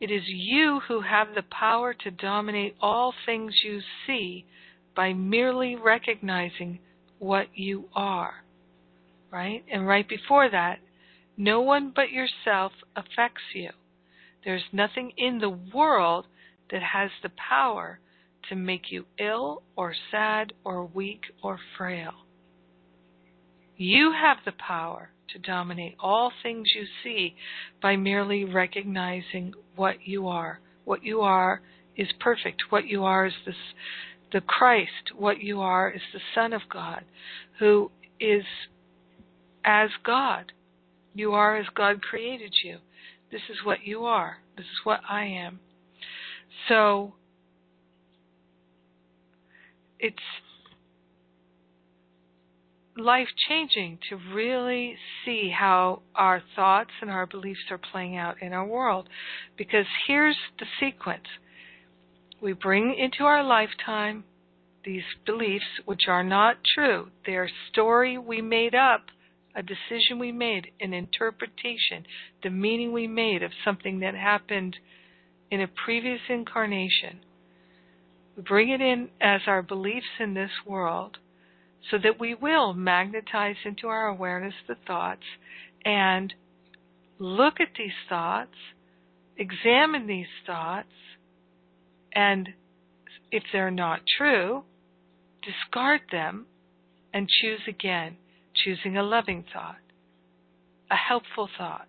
it 0.00 0.10
is 0.10 0.22
you 0.26 0.80
who 0.88 1.02
have 1.02 1.28
the 1.34 1.42
power 1.42 1.94
to 1.94 2.10
dominate 2.10 2.74
all 2.80 3.14
things 3.24 3.54
you 3.64 3.80
see 4.06 4.44
by 4.94 5.12
merely 5.12 5.76
recognizing 5.76 6.78
what 7.18 7.46
you 7.54 7.88
are. 7.94 8.44
Right? 9.30 9.64
And 9.72 9.86
right 9.86 10.08
before 10.08 10.50
that, 10.50 10.78
no 11.36 11.60
one 11.60 11.92
but 11.94 12.10
yourself 12.10 12.72
affects 12.94 13.42
you. 13.54 13.70
There's 14.44 14.64
nothing 14.72 15.12
in 15.16 15.38
the 15.38 15.48
world 15.48 16.26
that 16.70 16.82
has 16.82 17.10
the 17.22 17.30
power 17.30 18.00
to 18.48 18.56
make 18.56 18.90
you 18.90 19.06
ill 19.18 19.62
or 19.76 19.94
sad 20.10 20.52
or 20.64 20.84
weak 20.84 21.22
or 21.42 21.58
frail. 21.78 22.12
You 23.76 24.12
have 24.12 24.38
the 24.44 24.52
power 24.52 25.10
to 25.32 25.38
dominate 25.38 25.96
all 25.98 26.32
things 26.42 26.68
you 26.74 26.84
see 27.02 27.34
by 27.80 27.96
merely 27.96 28.44
recognizing 28.44 29.54
what 29.76 29.96
you 30.04 30.28
are. 30.28 30.60
What 30.84 31.04
you 31.04 31.20
are 31.20 31.62
is 31.96 32.08
perfect. 32.20 32.64
What 32.70 32.86
you 32.86 33.04
are 33.04 33.26
is 33.26 33.32
this, 33.46 33.54
the 34.32 34.40
Christ. 34.40 35.12
What 35.16 35.42
you 35.42 35.60
are 35.60 35.90
is 35.90 36.00
the 36.12 36.20
Son 36.34 36.52
of 36.52 36.62
God 36.72 37.04
who 37.58 37.90
is 38.20 38.44
as 39.64 39.90
God. 40.04 40.52
You 41.14 41.32
are 41.32 41.56
as 41.56 41.66
God 41.74 42.02
created 42.02 42.54
you. 42.64 42.78
This 43.30 43.42
is 43.50 43.58
what 43.64 43.84
you 43.84 44.04
are. 44.04 44.38
This 44.56 44.66
is 44.66 44.80
what 44.84 45.00
I 45.08 45.24
am. 45.24 45.60
So 46.68 47.14
it's 49.98 50.16
life 52.96 53.28
changing 53.48 53.98
to 54.10 54.16
really 54.34 54.96
see 55.24 55.50
how 55.56 56.02
our 56.14 56.42
thoughts 56.54 56.90
and 57.00 57.10
our 57.10 57.26
beliefs 57.26 57.60
are 57.70 57.78
playing 57.78 58.16
out 58.16 58.42
in 58.42 58.52
our 58.52 58.66
world. 58.66 59.08
Because 59.56 59.86
here's 60.06 60.36
the 60.58 60.66
sequence 60.78 61.24
we 62.42 62.52
bring 62.52 62.94
into 62.98 63.24
our 63.24 63.44
lifetime 63.44 64.24
these 64.84 65.04
beliefs 65.24 65.64
which 65.84 66.02
are 66.08 66.24
not 66.24 66.56
true, 66.74 67.08
they're 67.24 67.44
a 67.44 67.70
story 67.70 68.18
we 68.18 68.42
made 68.42 68.74
up. 68.74 69.02
A 69.54 69.62
decision 69.62 70.18
we 70.18 70.32
made, 70.32 70.68
an 70.80 70.94
interpretation, 70.94 72.06
the 72.42 72.48
meaning 72.48 72.90
we 72.90 73.06
made 73.06 73.42
of 73.42 73.50
something 73.62 74.00
that 74.00 74.14
happened 74.14 74.76
in 75.50 75.60
a 75.60 75.68
previous 75.68 76.20
incarnation. 76.30 77.20
We 78.34 78.42
bring 78.42 78.70
it 78.70 78.80
in 78.80 79.10
as 79.20 79.42
our 79.46 79.60
beliefs 79.60 80.06
in 80.18 80.32
this 80.32 80.50
world, 80.66 81.18
so 81.90 81.98
that 82.02 82.18
we 82.18 82.34
will 82.34 82.72
magnetize 82.72 83.56
into 83.66 83.88
our 83.88 84.08
awareness 84.08 84.54
the 84.66 84.76
thoughts 84.86 85.24
and 85.84 86.32
look 87.18 87.60
at 87.60 87.74
these 87.76 87.90
thoughts, 88.08 88.56
examine 89.36 90.06
these 90.06 90.32
thoughts, 90.46 90.88
and 92.14 92.48
if 93.30 93.42
they're 93.52 93.70
not 93.70 94.00
true, 94.18 94.64
discard 95.42 96.02
them 96.10 96.46
and 97.12 97.28
choose 97.28 97.60
again, 97.68 98.16
choosing 98.54 98.96
a 98.96 99.02
loving 99.02 99.44
thought, 99.52 99.76
a 100.90 100.96
helpful 100.96 101.48
thought. 101.58 101.88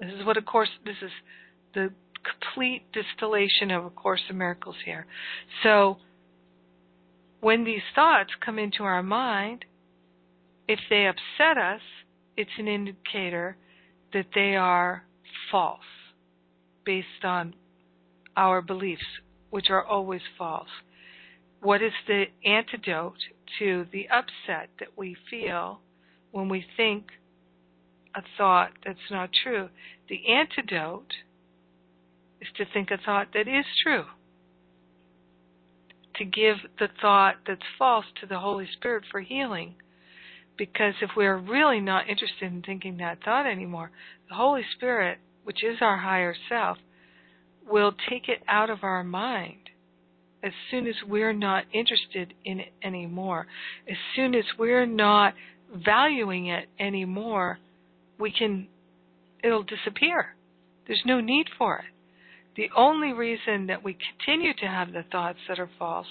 This 0.00 0.10
is 0.18 0.26
what 0.26 0.36
a 0.36 0.42
course 0.42 0.68
this 0.84 0.96
is 1.02 1.10
the 1.74 1.90
complete 2.22 2.82
distillation 2.92 3.70
of 3.70 3.84
a 3.84 3.90
course 3.90 4.22
of 4.28 4.36
miracles 4.36 4.76
here. 4.84 5.06
So 5.62 5.98
when 7.40 7.64
these 7.64 7.82
thoughts 7.94 8.30
come 8.44 8.58
into 8.58 8.82
our 8.82 9.02
mind, 9.02 9.64
if 10.68 10.80
they 10.90 11.06
upset 11.06 11.62
us, 11.62 11.80
it's 12.36 12.50
an 12.58 12.68
indicator 12.68 13.56
that 14.12 14.26
they 14.34 14.56
are 14.56 15.04
false 15.50 15.80
based 16.84 17.24
on 17.24 17.54
our 18.36 18.60
beliefs, 18.62 19.06
which 19.50 19.70
are 19.70 19.84
always 19.84 20.22
false. 20.36 20.68
What 21.60 21.82
is 21.82 21.92
the 22.06 22.24
antidote 22.44 23.18
to 23.58 23.86
the 23.92 24.08
upset 24.08 24.70
that 24.78 24.96
we 24.96 25.16
feel 25.30 25.80
when 26.30 26.48
we 26.48 26.64
think 26.76 27.06
a 28.14 28.22
thought 28.36 28.72
that's 28.84 28.98
not 29.10 29.30
true? 29.42 29.68
The 30.08 30.28
antidote 30.28 31.12
is 32.40 32.48
to 32.56 32.64
think 32.72 32.90
a 32.90 32.98
thought 32.98 33.28
that 33.34 33.48
is 33.48 33.64
true 33.82 34.04
to 36.16 36.24
give 36.24 36.56
the 36.78 36.88
thought 37.00 37.36
that's 37.46 37.60
false 37.78 38.06
to 38.20 38.26
the 38.26 38.38
Holy 38.38 38.66
Spirit 38.72 39.04
for 39.10 39.20
healing. 39.20 39.74
Because 40.56 40.94
if 41.02 41.10
we're 41.16 41.36
really 41.36 41.80
not 41.80 42.08
interested 42.08 42.50
in 42.52 42.62
thinking 42.62 42.96
that 42.98 43.22
thought 43.22 43.46
anymore, 43.46 43.90
the 44.28 44.34
Holy 44.34 44.62
Spirit, 44.74 45.18
which 45.44 45.62
is 45.62 45.76
our 45.80 45.98
higher 45.98 46.34
self, 46.48 46.78
will 47.70 47.92
take 48.08 48.28
it 48.28 48.40
out 48.48 48.70
of 48.70 48.82
our 48.82 49.02
mind 49.02 49.70
as 50.42 50.52
soon 50.70 50.86
as 50.86 50.94
we're 51.08 51.32
not 51.32 51.64
interested 51.72 52.32
in 52.44 52.60
it 52.60 52.72
anymore. 52.82 53.46
As 53.90 53.96
soon 54.14 54.34
as 54.34 54.44
we're 54.58 54.86
not 54.86 55.34
valuing 55.74 56.46
it 56.46 56.68
anymore, 56.78 57.58
we 58.18 58.30
can 58.30 58.68
it'll 59.42 59.64
disappear. 59.64 60.34
There's 60.86 61.02
no 61.04 61.20
need 61.20 61.46
for 61.58 61.78
it. 61.78 61.84
The 62.56 62.70
only 62.76 63.12
reason 63.12 63.66
that 63.66 63.84
we 63.84 63.96
continue 64.16 64.54
to 64.54 64.66
have 64.66 64.92
the 64.92 65.04
thoughts 65.10 65.38
that 65.48 65.58
are 65.58 65.70
false 65.78 66.06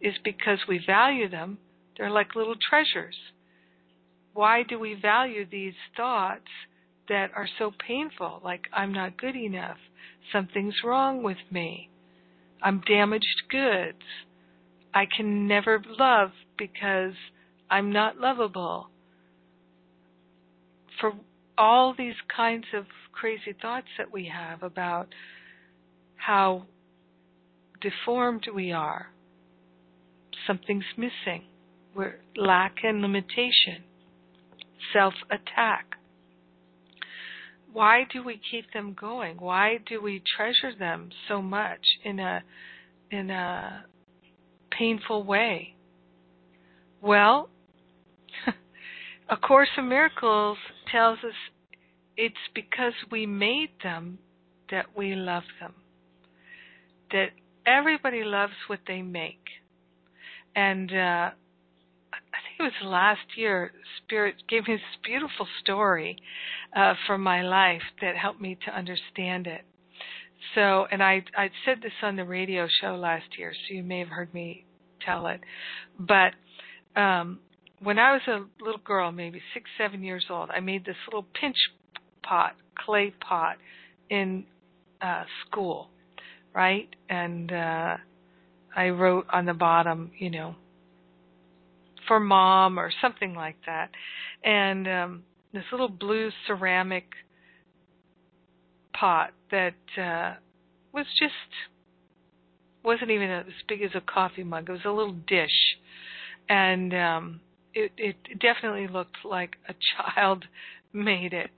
is 0.00 0.14
because 0.24 0.58
we 0.68 0.80
value 0.84 1.28
them. 1.28 1.58
They're 1.96 2.10
like 2.10 2.34
little 2.34 2.56
treasures. 2.68 3.16
Why 4.34 4.62
do 4.62 4.78
we 4.78 4.94
value 5.00 5.46
these 5.48 5.74
thoughts 5.96 6.48
that 7.08 7.30
are 7.34 7.48
so 7.58 7.72
painful? 7.86 8.40
Like, 8.44 8.66
I'm 8.72 8.92
not 8.92 9.20
good 9.20 9.36
enough. 9.36 9.78
Something's 10.32 10.76
wrong 10.84 11.22
with 11.22 11.38
me. 11.50 11.90
I'm 12.62 12.82
damaged 12.86 13.42
goods. 13.50 14.02
I 14.94 15.04
can 15.14 15.46
never 15.46 15.82
love 15.98 16.30
because 16.56 17.14
I'm 17.70 17.92
not 17.92 18.18
lovable. 18.18 18.88
For 21.00 21.12
all 21.58 21.94
these 21.96 22.14
kinds 22.34 22.66
of 22.74 22.86
crazy 23.12 23.54
thoughts 23.60 23.88
that 23.98 24.12
we 24.12 24.30
have 24.32 24.62
about 24.62 25.08
how 26.16 26.66
deformed 27.80 28.44
we 28.54 28.72
are. 28.72 29.08
Something's 30.46 30.84
missing. 30.96 31.44
We're 31.94 32.20
lack 32.36 32.76
and 32.82 33.00
limitation, 33.00 33.84
self 34.92 35.14
attack. 35.30 35.96
Why 37.76 38.06
do 38.10 38.22
we 38.24 38.40
keep 38.50 38.72
them 38.72 38.96
going? 38.98 39.36
Why 39.36 39.80
do 39.86 40.00
we 40.00 40.22
treasure 40.34 40.74
them 40.78 41.10
so 41.28 41.42
much 41.42 41.84
in 42.02 42.18
a 42.18 42.42
in 43.10 43.28
a 43.28 43.84
painful 44.70 45.24
way? 45.24 45.74
Well, 47.02 47.50
A 49.28 49.36
Course 49.36 49.68
in 49.76 49.90
Miracles 49.90 50.56
tells 50.90 51.18
us 51.18 51.34
it's 52.16 52.48
because 52.54 52.94
we 53.10 53.26
made 53.26 53.72
them 53.82 54.20
that 54.70 54.86
we 54.96 55.14
love 55.14 55.44
them 55.60 55.74
that 57.12 57.28
everybody 57.66 58.24
loves 58.24 58.54
what 58.68 58.80
they 58.86 59.02
make. 59.02 59.44
And 60.54 60.90
uh, 60.90 61.30
I 62.10 62.40
it 62.58 62.62
was 62.62 62.72
last 62.84 63.36
year, 63.36 63.72
Spirit 64.02 64.36
gave 64.48 64.66
me 64.66 64.74
this 64.74 64.82
beautiful 65.04 65.46
story 65.62 66.16
uh, 66.74 66.94
from 67.06 67.22
my 67.22 67.42
life 67.42 67.82
that 68.00 68.16
helped 68.16 68.40
me 68.40 68.58
to 68.66 68.76
understand 68.76 69.46
it. 69.46 69.62
So, 70.54 70.86
and 70.90 71.02
I 71.02 71.24
I 71.36 71.50
said 71.64 71.78
this 71.82 71.92
on 72.02 72.16
the 72.16 72.24
radio 72.24 72.66
show 72.80 72.94
last 72.96 73.38
year, 73.38 73.52
so 73.52 73.74
you 73.74 73.82
may 73.82 73.98
have 74.00 74.08
heard 74.08 74.32
me 74.32 74.64
tell 75.04 75.26
it. 75.26 75.40
But 75.98 76.34
um, 77.00 77.40
when 77.80 77.98
I 77.98 78.12
was 78.12 78.22
a 78.28 78.64
little 78.64 78.80
girl, 78.84 79.12
maybe 79.12 79.40
six, 79.54 79.68
seven 79.78 80.02
years 80.02 80.26
old, 80.30 80.50
I 80.50 80.60
made 80.60 80.84
this 80.84 80.96
little 81.06 81.26
pinch 81.38 81.56
pot, 82.22 82.54
clay 82.74 83.12
pot, 83.20 83.56
in 84.08 84.44
uh, 85.02 85.24
school, 85.46 85.88
right? 86.54 86.88
And 87.08 87.52
uh, 87.52 87.96
I 88.74 88.88
wrote 88.90 89.26
on 89.32 89.46
the 89.46 89.54
bottom, 89.54 90.10
you 90.18 90.30
know, 90.30 90.54
for 92.06 92.20
mom 92.20 92.78
or 92.78 92.90
something 93.02 93.34
like 93.34 93.56
that. 93.66 93.90
And 94.44 94.88
um, 94.88 95.22
this 95.52 95.64
little 95.70 95.88
blue 95.88 96.30
ceramic 96.46 97.06
pot 98.98 99.30
that 99.50 99.74
uh 100.00 100.34
was 100.92 101.06
just 101.18 101.34
wasn't 102.82 103.10
even 103.10 103.28
as 103.28 103.44
big 103.68 103.82
as 103.82 103.90
a 103.94 104.00
coffee 104.00 104.44
mug. 104.44 104.68
It 104.68 104.72
was 104.72 104.84
a 104.86 104.90
little 104.90 105.16
dish, 105.26 105.76
and 106.48 106.94
um, 106.94 107.40
it 107.74 107.92
it 107.98 108.16
definitely 108.38 108.86
looked 108.88 109.18
like 109.24 109.56
a 109.68 109.74
child 109.96 110.44
made 110.92 111.32
it, 111.32 111.50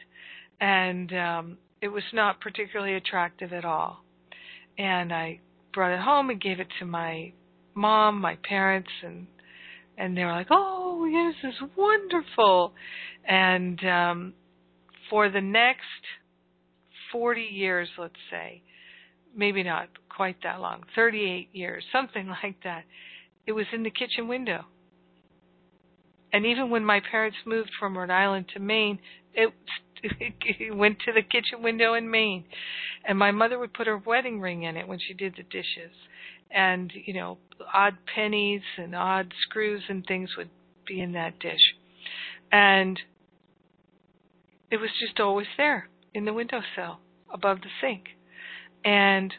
and 0.61 1.13
um, 1.13 1.59
it 1.81 1.89
was 1.89 2.03
not 2.13 2.41
particularly 2.41 2.95
attractive 2.95 3.53
at 3.53 3.65
all. 3.65 4.03
And 4.77 5.13
I 5.13 5.41
brought 5.73 5.93
it 5.93 6.01
home 6.01 6.31
and 6.31 6.41
gave 6.41 6.61
it 6.61 6.69
to 6.79 6.87
my 6.87 7.33
mom, 7.75 8.21
my 8.21 8.37
parents, 8.49 8.91
and 9.05 9.27
and 9.99 10.17
they 10.17 10.25
were 10.25 10.33
like, 10.33 10.49
"Oh, 10.51 11.07
this 11.11 11.53
is 11.53 11.61
wonderful." 11.77 12.73
And 13.27 13.85
um, 13.85 14.35
for 15.11 15.29
the 15.29 15.41
next 15.41 15.83
forty 17.13 17.49
years, 17.51 17.89
let's 17.99 18.15
say, 18.31 18.63
maybe 19.37 19.63
not 19.63 19.89
quite 20.09 20.37
that 20.43 20.61
long, 20.61 20.83
38 20.97 21.49
years, 21.53 21.85
something 21.93 22.29
like 22.43 22.57
that. 22.65 22.85
It 23.47 23.53
was 23.53 23.67
in 23.73 23.83
the 23.83 23.91
kitchen 23.91 24.29
window. 24.29 24.65
And 26.33 26.45
even 26.45 26.71
when 26.71 26.85
my 26.85 27.01
parents 27.11 27.39
moved 27.47 27.71
from 27.79 27.97
Rhode 27.97 28.11
Island 28.11 28.47
to 28.55 28.61
Maine, 28.61 28.99
it, 29.33 29.51
it 30.03 30.77
went 30.77 30.99
to 31.07 31.13
the 31.13 31.23
kitchen 31.23 31.63
window 31.63 31.95
in 31.95 32.11
Maine. 32.11 32.45
And 33.07 33.19
my 33.19 33.31
mother 33.31 33.59
would 33.59 33.73
put 33.73 33.87
her 33.87 33.97
wedding 33.97 34.41
ring 34.41 34.65
in 34.65 34.77
it 34.77 34.87
when 34.87 34.99
she 34.99 35.15
did 35.15 35.35
the 35.37 35.45
dishes. 35.45 35.95
And, 36.51 36.93
you 37.07 37.15
know, 37.15 37.39
odd 37.73 37.97
pennies 38.15 38.63
and 38.77 38.95
odd 38.95 39.33
screws 39.43 39.83
and 39.89 40.05
things 40.07 40.31
would 40.37 40.51
be 40.87 41.01
in 41.01 41.13
that 41.13 41.39
dish. 41.39 41.75
And 42.51 42.99
it 44.71 44.79
was 44.79 44.91
just 45.01 45.21
always 45.21 45.47
there 45.57 45.89
in 46.15 46.25
the 46.25 46.33
windowsill 46.33 46.99
above 47.33 47.61
the 47.61 47.69
sink. 47.81 48.05
And 48.85 49.33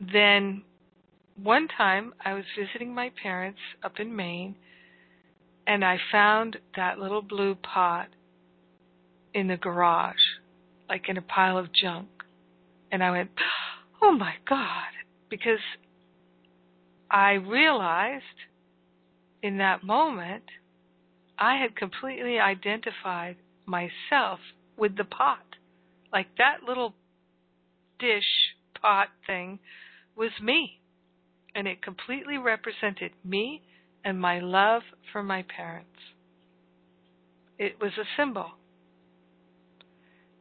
then 0.00 0.62
one 1.42 1.68
time 1.68 2.12
I 2.24 2.34
was 2.34 2.44
visiting 2.58 2.94
my 2.94 3.10
parents 3.22 3.60
up 3.82 4.00
in 4.00 4.14
Maine 4.14 4.56
and 5.66 5.84
I 5.84 5.98
found 6.10 6.56
that 6.76 6.98
little 6.98 7.22
blue 7.22 7.54
pot 7.54 8.08
in 9.34 9.46
the 9.46 9.56
garage, 9.56 10.16
like 10.88 11.08
in 11.08 11.16
a 11.16 11.22
pile 11.22 11.58
of 11.58 11.72
junk. 11.72 12.08
And 12.90 13.02
I 13.04 13.10
went, 13.10 13.30
oh 14.02 14.12
my 14.12 14.34
God, 14.48 14.90
because 15.28 15.60
I 17.10 17.32
realized 17.32 18.24
in 19.42 19.58
that 19.58 19.82
moment 19.82 20.44
I 21.38 21.56
had 21.56 21.74
completely 21.74 22.38
identified 22.38 23.36
myself 23.66 24.38
with 24.76 24.96
the 24.96 25.04
pot. 25.04 25.44
Like 26.12 26.28
that 26.38 26.62
little 26.66 26.94
dish 27.98 28.54
pot 28.80 29.08
thing 29.26 29.58
was 30.16 30.30
me. 30.40 30.80
And 31.54 31.66
it 31.66 31.82
completely 31.82 32.38
represented 32.38 33.12
me 33.24 33.62
and 34.04 34.20
my 34.20 34.38
love 34.38 34.82
for 35.12 35.22
my 35.22 35.42
parents. 35.42 35.88
It 37.58 37.80
was 37.80 37.92
a 37.98 38.06
symbol. 38.16 38.52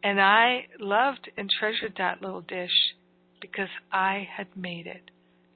And 0.04 0.22
I 0.22 0.68
loved 0.80 1.30
and 1.36 1.50
treasured 1.50 1.96
that 1.98 2.22
little 2.22 2.42
dish 2.42 2.94
because 3.42 3.70
I 3.92 4.28
had 4.38 4.48
made 4.56 4.86
it 4.86 5.10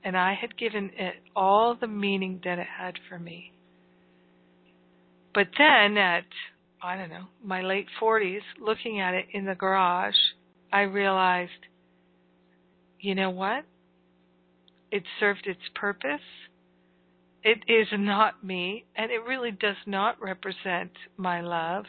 and 0.04 0.18
I 0.18 0.34
had 0.34 0.58
given 0.58 0.92
it 0.98 1.16
all 1.36 1.76
the 1.80 1.88
meaning 1.88 2.42
that 2.44 2.60
it 2.60 2.68
had 2.78 2.96
for 3.10 3.18
me. 3.18 3.52
But 5.34 5.48
then 5.58 5.98
at, 5.98 6.26
I 6.82 6.98
don't 6.98 7.10
know, 7.10 7.28
my 7.44 7.62
late 7.62 7.88
40s, 8.02 8.42
looking 8.60 9.00
at 9.00 9.14
it 9.14 9.26
in 9.34 9.46
the 9.46 9.56
garage, 9.56 10.16
I 10.72 10.82
realized 10.82 11.52
you 13.04 13.16
know 13.16 13.32
what? 13.32 13.66
It 14.90 15.04
served 15.20 15.46
its 15.46 15.60
purpose. 15.76 16.22
It 17.44 17.58
is 17.68 17.88
not 17.92 18.42
me, 18.46 18.86
and 18.96 19.12
it 19.12 19.26
really 19.28 19.52
does 19.52 19.76
not 19.86 20.22
represent 20.22 20.92
my 21.18 21.42
love. 21.42 21.84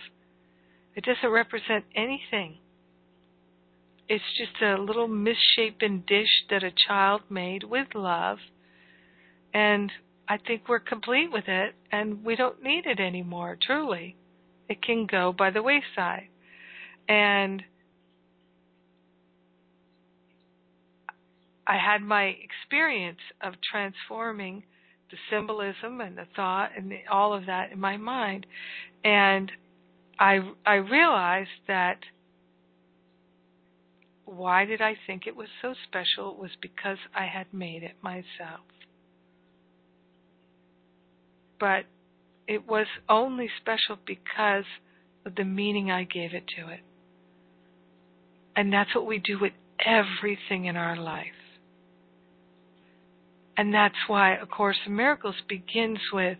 It 0.96 1.04
doesn't 1.04 1.30
represent 1.30 1.84
anything. 1.94 2.58
It's 4.08 4.24
just 4.36 4.62
a 4.62 4.76
little 4.76 5.08
misshapen 5.08 6.04
dish 6.06 6.44
that 6.50 6.62
a 6.62 6.72
child 6.86 7.22
made 7.30 7.64
with 7.64 7.88
love, 7.94 8.38
and 9.52 9.90
I 10.28 10.36
think 10.38 10.68
we're 10.68 10.80
complete 10.80 11.32
with 11.32 11.48
it, 11.48 11.74
and 11.90 12.24
we 12.24 12.36
don't 12.36 12.62
need 12.62 12.86
it 12.86 13.00
anymore, 13.00 13.56
truly. 13.60 14.16
It 14.68 14.82
can 14.82 15.06
go 15.06 15.32
by 15.32 15.50
the 15.50 15.62
wayside. 15.62 16.28
And 17.08 17.62
I 21.66 21.76
had 21.76 22.02
my 22.02 22.34
experience 22.42 23.20
of 23.42 23.54
transforming 23.70 24.64
the 25.10 25.16
symbolism 25.30 26.00
and 26.00 26.16
the 26.16 26.26
thought 26.34 26.70
and 26.76 26.90
the, 26.90 27.00
all 27.10 27.32
of 27.34 27.46
that 27.46 27.72
in 27.72 27.80
my 27.80 27.96
mind, 27.96 28.46
and 29.04 29.50
I 30.18 30.40
I 30.64 30.74
realized 30.74 31.50
that 31.68 31.98
why 34.26 34.64
did 34.64 34.80
I 34.80 34.96
think 35.06 35.26
it 35.26 35.36
was 35.36 35.48
so 35.60 35.74
special? 35.86 36.32
It 36.32 36.38
was 36.38 36.50
because 36.60 36.98
I 37.14 37.26
had 37.26 37.46
made 37.52 37.82
it 37.82 37.96
myself. 38.02 38.64
But 41.60 41.84
it 42.46 42.66
was 42.66 42.86
only 43.08 43.48
special 43.60 43.98
because 44.04 44.64
of 45.24 45.34
the 45.34 45.44
meaning 45.44 45.90
I 45.90 46.04
gave 46.04 46.34
it 46.34 46.44
to 46.58 46.68
it. 46.68 46.80
And 48.56 48.72
that's 48.72 48.94
what 48.94 49.06
we 49.06 49.18
do 49.18 49.38
with 49.40 49.52
everything 49.84 50.66
in 50.66 50.76
our 50.76 50.96
life. 50.96 51.26
And 53.56 53.72
that's 53.72 53.94
why 54.06 54.34
A 54.34 54.46
Course 54.46 54.78
in 54.86 54.96
Miracles 54.96 55.36
begins 55.48 55.98
with 56.12 56.38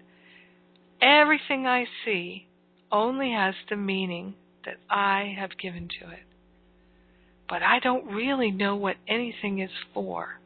everything 1.00 1.66
I 1.66 1.86
see 2.04 2.46
only 2.90 3.32
has 3.32 3.54
the 3.68 3.76
meaning 3.76 4.34
that 4.64 4.76
I 4.90 5.34
have 5.38 5.56
given 5.58 5.88
to 6.00 6.10
it. 6.10 6.22
But 7.54 7.62
I 7.62 7.78
don't 7.78 8.06
really 8.06 8.50
know 8.50 8.74
what 8.74 8.96
anything 9.06 9.60
is 9.60 9.70
for. 9.94 10.40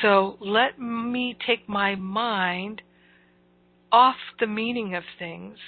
So 0.00 0.36
let 0.40 0.78
me 0.78 1.36
take 1.44 1.68
my 1.68 1.96
mind 1.96 2.80
off 3.90 4.14
the 4.38 4.46
meaning 4.46 4.94
of 4.94 5.02
things 5.18 5.58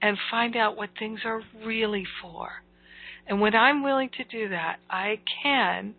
and 0.00 0.16
find 0.30 0.54
out 0.54 0.76
what 0.76 0.90
things 0.96 1.22
are 1.24 1.42
really 1.66 2.04
for. 2.22 2.62
And 3.26 3.40
when 3.40 3.56
I'm 3.56 3.82
willing 3.82 4.10
to 4.16 4.22
do 4.22 4.50
that, 4.50 4.76
I 4.88 5.18
can 5.42 5.96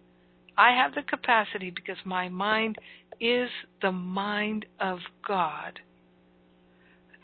I 0.58 0.72
have 0.78 0.96
the 0.96 1.02
capacity 1.02 1.72
because 1.72 1.98
my 2.06 2.30
mind 2.30 2.78
is 3.20 3.50
the 3.82 3.92
mind 3.92 4.66
of 4.80 5.00
God. 5.28 5.82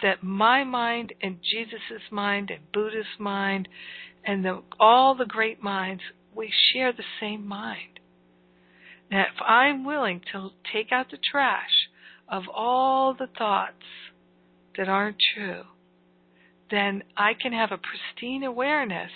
That 0.01 0.23
my 0.23 0.65
mind 0.65 1.13
and 1.21 1.37
Jesus' 1.41 2.11
mind 2.11 2.51
and 2.51 2.69
Buddha's 2.73 3.17
mind 3.17 3.69
and 4.25 4.43
the, 4.43 4.61
all 4.79 5.15
the 5.15 5.25
great 5.25 5.61
minds, 5.61 6.01
we 6.35 6.51
share 6.73 6.91
the 6.91 7.03
same 7.19 7.47
mind. 7.47 7.99
Now, 9.11 9.21
if 9.21 9.41
I'm 9.47 9.85
willing 9.85 10.21
to 10.31 10.49
take 10.73 10.91
out 10.91 11.11
the 11.11 11.19
trash 11.31 11.89
of 12.27 12.43
all 12.53 13.13
the 13.13 13.27
thoughts 13.37 13.85
that 14.77 14.89
aren't 14.89 15.17
true, 15.35 15.63
then 16.71 17.03
I 17.15 17.33
can 17.39 17.53
have 17.53 17.71
a 17.71 17.77
pristine 17.77 18.43
awareness 18.43 19.11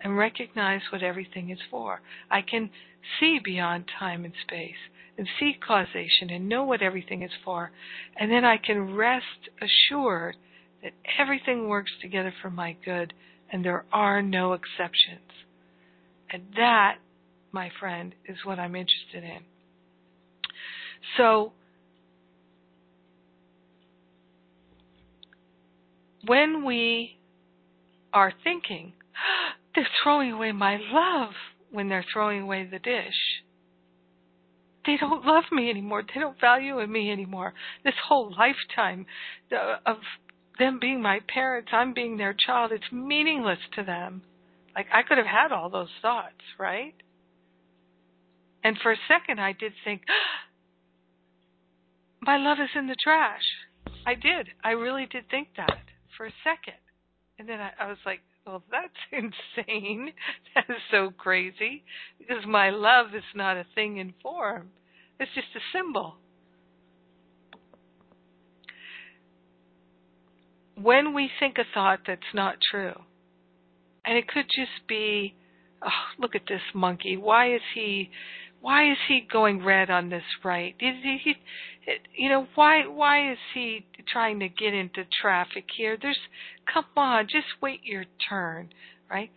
and 0.00 0.16
recognize 0.16 0.80
what 0.90 1.02
everything 1.02 1.50
is 1.50 1.58
for. 1.70 2.00
I 2.30 2.40
can 2.40 2.70
see 3.18 3.38
beyond 3.44 3.84
time 3.98 4.24
and 4.24 4.32
space 4.42 4.80
and 5.18 5.28
see 5.38 5.52
causation 5.66 6.30
and 6.30 6.48
know 6.48 6.64
what 6.64 6.80
everything 6.80 7.22
is 7.22 7.30
for. 7.44 7.70
And 8.18 8.30
then 8.30 8.44
I 8.44 8.56
can 8.56 8.94
rest 8.94 9.50
assured 9.60 10.36
that 10.82 10.92
everything 11.18 11.68
works 11.68 11.92
together 12.00 12.32
for 12.40 12.48
my 12.48 12.74
good 12.82 13.12
and 13.50 13.64
there 13.64 13.84
are 13.92 14.22
no 14.22 14.52
exceptions. 14.52 15.30
And 16.32 16.44
that, 16.56 16.98
my 17.52 17.70
friend, 17.80 18.14
is 18.26 18.36
what 18.44 18.58
I'm 18.58 18.76
interested 18.76 19.24
in. 19.24 19.40
So, 21.16 21.52
when 26.26 26.64
we 26.64 27.18
are 28.12 28.32
thinking, 28.44 28.92
they're 29.74 29.86
throwing 30.02 30.32
away 30.32 30.52
my 30.52 30.78
love, 30.92 31.32
when 31.70 31.88
they're 31.88 32.04
throwing 32.12 32.42
away 32.42 32.68
the 32.70 32.78
dish. 32.78 33.42
They 34.86 34.96
don't 34.96 35.24
love 35.24 35.44
me 35.52 35.70
anymore. 35.70 36.02
They 36.02 36.20
don't 36.20 36.40
value 36.40 36.84
me 36.86 37.10
anymore. 37.10 37.52
This 37.84 37.94
whole 38.08 38.34
lifetime 38.36 39.06
uh, 39.52 39.76
of 39.86 39.98
them 40.60 40.78
being 40.80 41.02
my 41.02 41.18
parents, 41.32 41.70
I'm 41.72 41.92
being 41.92 42.16
their 42.16 42.34
child, 42.34 42.70
it's 42.70 42.92
meaningless 42.92 43.58
to 43.74 43.82
them. 43.82 44.22
Like 44.76 44.86
I 44.92 45.02
could 45.02 45.18
have 45.18 45.26
had 45.26 45.50
all 45.50 45.70
those 45.70 45.90
thoughts, 46.00 46.44
right? 46.58 46.94
And 48.62 48.78
for 48.80 48.92
a 48.92 48.96
second 49.08 49.40
I 49.40 49.52
did 49.52 49.72
think, 49.84 50.02
my 52.22 52.36
love 52.36 52.58
is 52.62 52.70
in 52.76 52.86
the 52.86 52.96
trash. 53.02 53.42
I 54.06 54.14
did. 54.14 54.48
I 54.62 54.70
really 54.70 55.06
did 55.10 55.28
think 55.30 55.48
that 55.56 55.80
for 56.16 56.26
a 56.26 56.32
second. 56.44 56.78
And 57.38 57.48
then 57.48 57.60
I, 57.60 57.70
I 57.80 57.88
was 57.88 57.98
like, 58.04 58.20
well, 58.46 58.62
that's 58.70 58.92
insane. 59.10 60.12
That 60.54 60.64
is 60.68 60.82
so 60.90 61.10
crazy 61.16 61.84
because 62.18 62.44
my 62.46 62.70
love 62.70 63.14
is 63.14 63.22
not 63.34 63.56
a 63.56 63.64
thing 63.74 63.98
in 63.98 64.12
form, 64.22 64.70
it's 65.18 65.32
just 65.34 65.48
a 65.56 65.60
symbol. 65.76 66.16
When 70.82 71.14
we 71.14 71.30
think 71.38 71.58
a 71.58 71.64
thought 71.74 72.00
that's 72.06 72.34
not 72.34 72.56
true, 72.70 72.94
and 74.04 74.16
it 74.16 74.28
could 74.28 74.46
just 74.46 74.86
be, 74.88 75.34
oh, 75.82 75.88
look 76.18 76.34
at 76.34 76.46
this 76.48 76.62
monkey. 76.74 77.16
Why 77.16 77.54
is 77.54 77.60
he 77.74 78.10
why 78.60 78.90
is 78.90 78.98
he 79.08 79.26
going 79.30 79.64
red 79.64 79.88
on 79.88 80.10
this 80.10 80.22
right? 80.44 80.74
Is 80.78 80.96
he, 81.02 81.18
he, 81.24 81.34
you 82.14 82.28
know, 82.28 82.46
why 82.54 82.86
why 82.86 83.32
is 83.32 83.38
he 83.54 83.86
trying 84.06 84.40
to 84.40 84.48
get 84.48 84.74
into 84.74 85.04
traffic 85.20 85.64
here? 85.76 85.96
There's, 86.00 86.18
come 86.72 86.84
on, 86.96 87.24
just 87.24 87.46
wait 87.62 87.80
your 87.84 88.04
turn, 88.28 88.70
right? 89.10 89.30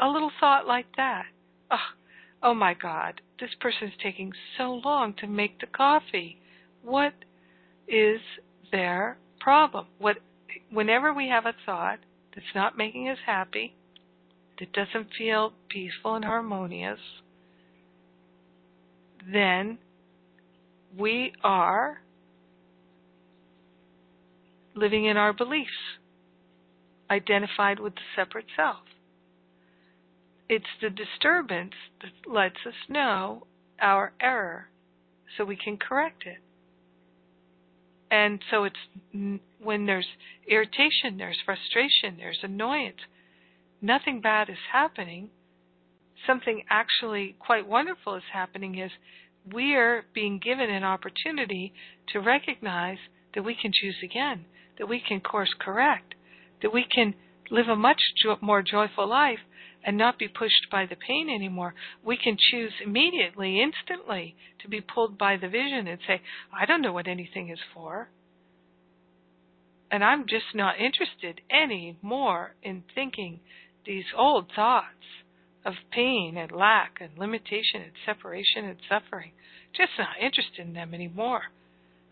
A 0.00 0.08
little 0.08 0.30
thought 0.38 0.66
like 0.66 0.86
that. 0.96 1.24
Oh, 1.70 1.76
oh 2.42 2.54
my 2.54 2.74
God, 2.74 3.20
this 3.40 3.50
person's 3.60 3.92
taking 4.02 4.32
so 4.58 4.80
long 4.84 5.14
to 5.14 5.26
make 5.26 5.60
the 5.60 5.66
coffee. 5.66 6.40
What 6.82 7.14
is 7.88 8.20
their 8.70 9.16
problem? 9.40 9.86
What, 9.98 10.18
whenever 10.70 11.12
we 11.12 11.28
have 11.28 11.46
a 11.46 11.54
thought 11.66 11.98
that's 12.34 12.54
not 12.54 12.76
making 12.76 13.08
us 13.08 13.18
happy, 13.26 13.74
that 14.58 14.72
doesn't 14.72 15.08
feel 15.16 15.52
peaceful 15.68 16.14
and 16.14 16.24
harmonious 16.24 16.98
then 19.30 19.78
we 20.98 21.32
are 21.42 22.00
living 24.74 25.04
in 25.04 25.16
our 25.16 25.32
beliefs, 25.32 25.70
identified 27.10 27.78
with 27.78 27.94
the 27.94 28.00
separate 28.16 28.46
self. 28.56 28.82
It's 30.48 30.64
the 30.80 30.90
disturbance 30.90 31.74
that 32.02 32.30
lets 32.30 32.56
us 32.66 32.74
know 32.88 33.46
our 33.80 34.12
error 34.20 34.68
so 35.36 35.44
we 35.44 35.56
can 35.56 35.76
correct 35.76 36.24
it. 36.26 36.38
And 38.12 38.40
so 38.50 38.64
it's 38.64 39.40
when 39.58 39.86
there's 39.86 40.06
irritation, 40.46 41.16
there's 41.16 41.38
frustration, 41.46 42.18
there's 42.18 42.40
annoyance, 42.42 42.98
nothing 43.80 44.20
bad 44.20 44.50
is 44.50 44.58
happening. 44.70 45.30
Something 46.26 46.62
actually 46.68 47.36
quite 47.38 47.66
wonderful 47.66 48.14
is 48.16 48.22
happening 48.30 48.78
is 48.78 48.90
we're 49.50 50.04
being 50.14 50.38
given 50.38 50.68
an 50.68 50.84
opportunity 50.84 51.72
to 52.12 52.20
recognize 52.20 52.98
that 53.34 53.44
we 53.44 53.56
can 53.60 53.72
choose 53.72 53.96
again, 54.04 54.44
that 54.78 54.88
we 54.90 55.00
can 55.00 55.20
course 55.20 55.54
correct, 55.58 56.14
that 56.60 56.72
we 56.72 56.84
can 56.94 57.14
live 57.50 57.68
a 57.68 57.76
much 57.76 58.00
jo- 58.22 58.36
more 58.42 58.62
joyful 58.62 59.08
life 59.08 59.40
and 59.84 59.96
not 59.96 60.18
be 60.18 60.28
pushed 60.28 60.68
by 60.70 60.86
the 60.86 60.96
pain 60.96 61.28
anymore. 61.28 61.74
We 62.04 62.16
can 62.16 62.36
choose 62.38 62.72
immediately, 62.84 63.60
instantly, 63.60 64.36
to 64.62 64.68
be 64.68 64.80
pulled 64.80 65.18
by 65.18 65.36
the 65.36 65.48
vision 65.48 65.86
and 65.86 65.98
say, 66.06 66.20
I 66.52 66.66
don't 66.66 66.82
know 66.82 66.92
what 66.92 67.08
anything 67.08 67.50
is 67.50 67.58
for. 67.74 68.08
And 69.90 70.02
I'm 70.02 70.26
just 70.26 70.54
not 70.54 70.80
interested 70.80 71.40
anymore 71.50 72.54
in 72.62 72.84
thinking 72.94 73.40
these 73.84 74.04
old 74.16 74.46
thoughts 74.54 74.86
of 75.64 75.74
pain 75.92 76.36
and 76.36 76.50
lack 76.50 76.98
and 77.00 77.10
limitation 77.18 77.82
and 77.82 77.92
separation 78.06 78.64
and 78.64 78.78
suffering. 78.88 79.32
Just 79.76 79.92
not 79.98 80.16
interested 80.20 80.66
in 80.66 80.72
them 80.72 80.94
anymore. 80.94 81.42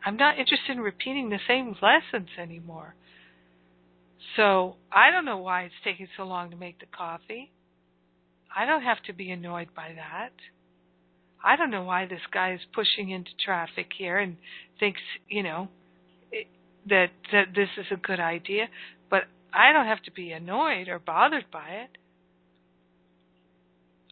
I'm 0.04 0.16
not 0.16 0.38
interested 0.38 0.72
in 0.72 0.80
repeating 0.80 1.30
the 1.30 1.38
same 1.46 1.74
lessons 1.82 2.28
anymore. 2.38 2.94
So 4.36 4.76
I 4.92 5.10
don't 5.10 5.24
know 5.24 5.38
why 5.38 5.62
it's 5.62 5.74
taking 5.84 6.08
so 6.16 6.24
long 6.24 6.50
to 6.50 6.56
make 6.56 6.80
the 6.80 6.86
coffee. 6.86 7.50
I 8.55 8.66
don't 8.66 8.82
have 8.82 9.03
to 9.05 9.12
be 9.12 9.30
annoyed 9.30 9.68
by 9.74 9.92
that. 9.96 10.32
I 11.42 11.57
don't 11.57 11.70
know 11.70 11.84
why 11.84 12.07
this 12.07 12.20
guy 12.32 12.53
is 12.55 12.61
pushing 12.74 13.11
into 13.11 13.30
traffic 13.44 13.88
here 13.96 14.18
and 14.18 14.36
thinks, 14.78 15.01
you 15.28 15.42
know, 15.42 15.68
that 16.88 17.09
that 17.32 17.55
this 17.55 17.68
is 17.78 17.86
a 17.90 17.96
good 17.96 18.20
idea, 18.20 18.68
but 19.09 19.24
I 19.53 19.72
don't 19.72 19.86
have 19.86 20.03
to 20.05 20.12
be 20.12 20.32
annoyed 20.32 20.88
or 20.88 20.98
bothered 20.98 21.51
by 21.51 21.68
it. 21.68 21.98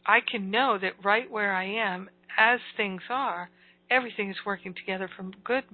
I 0.07 0.20
can 0.20 0.51
know 0.51 0.78
that 0.80 1.05
right 1.05 1.30
where 1.30 1.53
I 1.53 1.64
am, 1.64 2.09
as 2.39 2.61
things 2.76 3.03
are, 3.11 3.51
everything 3.91 4.30
is 4.30 4.36
working 4.47 4.74
together 4.74 5.11
for 5.14 5.30
good. 5.45 5.64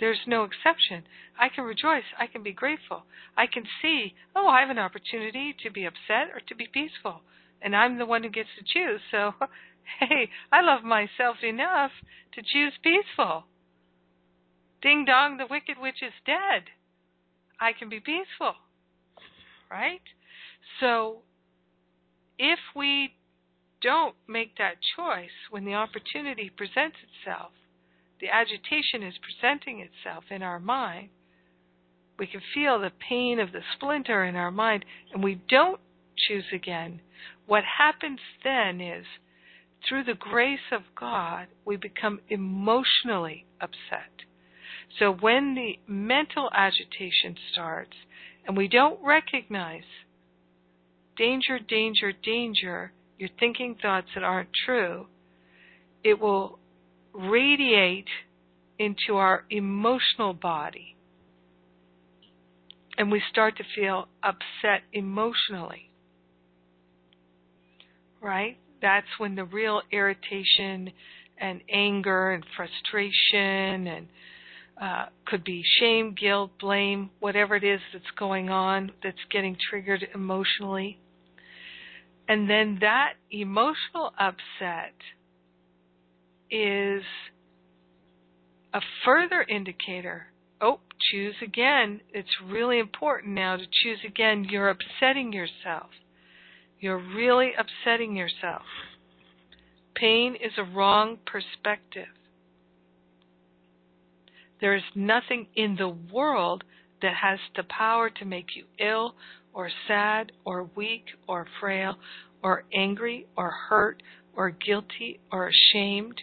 There's 0.00 0.18
no 0.26 0.44
exception. 0.44 1.04
I 1.38 1.48
can 1.48 1.64
rejoice. 1.64 2.04
I 2.18 2.26
can 2.26 2.42
be 2.42 2.52
grateful. 2.52 3.04
I 3.36 3.46
can 3.46 3.64
see, 3.80 4.14
oh, 4.34 4.48
I 4.48 4.60
have 4.60 4.70
an 4.70 4.78
opportunity 4.78 5.54
to 5.62 5.70
be 5.70 5.84
upset 5.84 6.34
or 6.34 6.40
to 6.48 6.54
be 6.54 6.68
peaceful. 6.72 7.20
And 7.62 7.74
I'm 7.74 7.98
the 7.98 8.06
one 8.06 8.22
who 8.22 8.30
gets 8.30 8.48
to 8.58 8.64
choose. 8.64 9.00
So, 9.10 9.32
hey, 10.00 10.30
I 10.52 10.60
love 10.62 10.82
myself 10.82 11.36
enough 11.42 11.90
to 12.34 12.42
choose 12.42 12.72
peaceful. 12.82 13.44
Ding 14.82 15.04
dong, 15.04 15.36
the 15.36 15.46
wicked 15.48 15.78
witch 15.80 16.02
is 16.02 16.12
dead. 16.24 16.64
I 17.60 17.72
can 17.72 17.88
be 17.88 18.00
peaceful. 18.00 18.54
Right? 19.70 20.02
So, 20.80 21.22
if 22.38 22.58
we 22.74 23.14
don't 23.82 24.14
make 24.28 24.56
that 24.58 24.76
choice 24.96 25.30
when 25.50 25.64
the 25.64 25.74
opportunity 25.74 26.50
presents 26.54 26.96
itself, 27.02 27.52
the 28.20 28.28
agitation 28.28 29.02
is 29.02 29.14
presenting 29.18 29.80
itself 29.80 30.24
in 30.30 30.42
our 30.42 30.60
mind, 30.60 31.10
we 32.18 32.26
can 32.26 32.40
feel 32.54 32.78
the 32.78 32.92
pain 33.08 33.38
of 33.40 33.52
the 33.52 33.60
splinter 33.74 34.24
in 34.24 34.36
our 34.36 34.50
mind, 34.50 34.84
and 35.12 35.22
we 35.22 35.40
don't 35.48 35.80
choose 36.16 36.46
again. 36.52 37.00
What 37.46 37.64
happens 37.78 38.20
then 38.44 38.80
is, 38.80 39.04
through 39.88 40.04
the 40.04 40.14
grace 40.14 40.72
of 40.72 40.82
God, 40.98 41.46
we 41.64 41.76
become 41.76 42.20
emotionally 42.28 43.46
upset. 43.60 44.10
So 44.98 45.12
when 45.12 45.54
the 45.54 45.78
mental 45.86 46.50
agitation 46.52 47.36
starts 47.52 47.96
and 48.46 48.56
we 48.56 48.68
don't 48.68 48.98
recognize 49.04 49.82
danger, 51.16 51.58
danger, 51.58 52.12
danger, 52.12 52.92
you're 53.18 53.30
thinking 53.38 53.76
thoughts 53.80 54.08
that 54.14 54.24
aren't 54.24 54.50
true, 54.64 55.06
it 56.04 56.20
will 56.20 56.58
radiate 57.12 58.08
into 58.78 59.16
our 59.16 59.44
emotional 59.50 60.34
body. 60.34 60.96
And 62.98 63.10
we 63.10 63.22
start 63.30 63.56
to 63.58 63.64
feel 63.74 64.08
upset 64.22 64.82
emotionally. 64.92 65.85
Right? 68.20 68.58
That's 68.82 69.06
when 69.18 69.34
the 69.34 69.44
real 69.44 69.82
irritation 69.92 70.92
and 71.38 71.60
anger 71.70 72.32
and 72.32 72.44
frustration 72.56 73.86
and 73.86 74.06
uh, 74.80 75.06
could 75.26 75.44
be 75.44 75.62
shame, 75.80 76.14
guilt, 76.18 76.50
blame, 76.60 77.10
whatever 77.20 77.56
it 77.56 77.64
is 77.64 77.80
that's 77.92 78.04
going 78.18 78.50
on 78.50 78.92
that's 79.02 79.16
getting 79.30 79.56
triggered 79.70 80.06
emotionally. 80.14 80.98
And 82.28 82.50
then 82.50 82.78
that 82.80 83.14
emotional 83.30 84.12
upset 84.18 84.94
is 86.50 87.02
a 88.74 88.80
further 89.04 89.42
indicator. 89.42 90.26
Oh, 90.60 90.80
choose 91.10 91.36
again. 91.42 92.00
It's 92.12 92.28
really 92.44 92.78
important 92.78 93.34
now 93.34 93.56
to 93.56 93.64
choose 93.82 94.00
again. 94.06 94.46
You're 94.50 94.70
upsetting 94.70 95.32
yourself. 95.32 95.90
You're 96.86 97.02
really 97.16 97.50
upsetting 97.58 98.14
yourself. 98.14 98.62
Pain 99.96 100.36
is 100.36 100.52
a 100.56 100.62
wrong 100.62 101.18
perspective. 101.26 102.06
There 104.60 104.76
is 104.76 104.84
nothing 104.94 105.48
in 105.56 105.74
the 105.74 105.88
world 105.88 106.62
that 107.02 107.14
has 107.20 107.40
the 107.56 107.64
power 107.64 108.08
to 108.08 108.24
make 108.24 108.54
you 108.54 108.66
ill 108.78 109.16
or 109.52 109.68
sad 109.88 110.30
or 110.44 110.70
weak 110.76 111.06
or 111.26 111.48
frail 111.58 111.96
or 112.40 112.62
angry 112.72 113.26
or 113.36 113.50
hurt 113.50 114.00
or 114.36 114.50
guilty 114.50 115.18
or 115.32 115.48
ashamed 115.48 116.20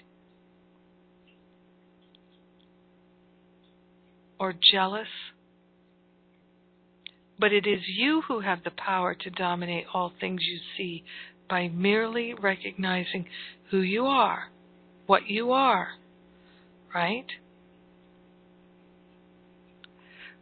or 4.40 4.54
jealous. 4.72 5.10
But 7.40 7.52
it 7.52 7.66
is 7.66 7.82
you 7.88 8.22
who 8.28 8.42
have 8.42 8.64
the 8.64 8.72
power 8.72 9.16
to 9.16 9.30
dominate 9.30 9.86
all 9.94 10.14
things 10.20 10.42
you 10.44 10.60
see 10.78 11.04
by 11.50 11.68
merely 11.68 12.34
recognizing 12.34 13.26
who 13.72 13.82
you 13.82 14.06
are, 14.06 14.50
what 15.08 15.28
you 15.28 15.52
are, 15.52 15.90
right? 16.94 17.26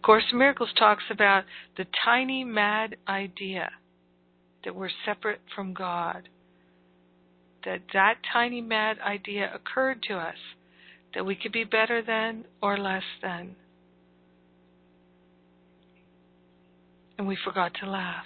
Course 0.03 0.23
in 0.31 0.39
Miracles 0.39 0.73
talks 0.77 1.03
about 1.11 1.43
the 1.77 1.85
tiny 2.03 2.43
mad 2.43 2.95
idea 3.07 3.69
that 4.63 4.75
we're 4.75 4.89
separate 5.05 5.41
from 5.55 5.73
God. 5.73 6.27
That 7.65 7.81
that 7.93 8.15
tiny 8.33 8.61
mad 8.61 8.97
idea 8.99 9.51
occurred 9.53 10.01
to 10.07 10.15
us 10.15 10.37
that 11.13 11.25
we 11.25 11.35
could 11.35 11.51
be 11.51 11.65
better 11.65 12.01
than 12.01 12.45
or 12.61 12.77
less 12.77 13.03
than. 13.21 13.55
And 17.21 17.27
we 17.27 17.37
forgot 17.45 17.73
to 17.83 17.87
laugh. 17.87 18.25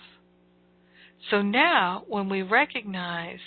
So 1.30 1.42
now, 1.42 2.06
when 2.08 2.30
we 2.30 2.44
recognize 2.44 3.42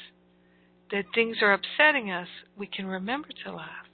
that 0.90 1.06
things 1.14 1.38
are 1.40 1.54
upsetting 1.54 2.10
us, 2.10 2.28
we 2.58 2.66
can 2.66 2.84
remember 2.84 3.28
to 3.46 3.54
laugh. 3.54 3.86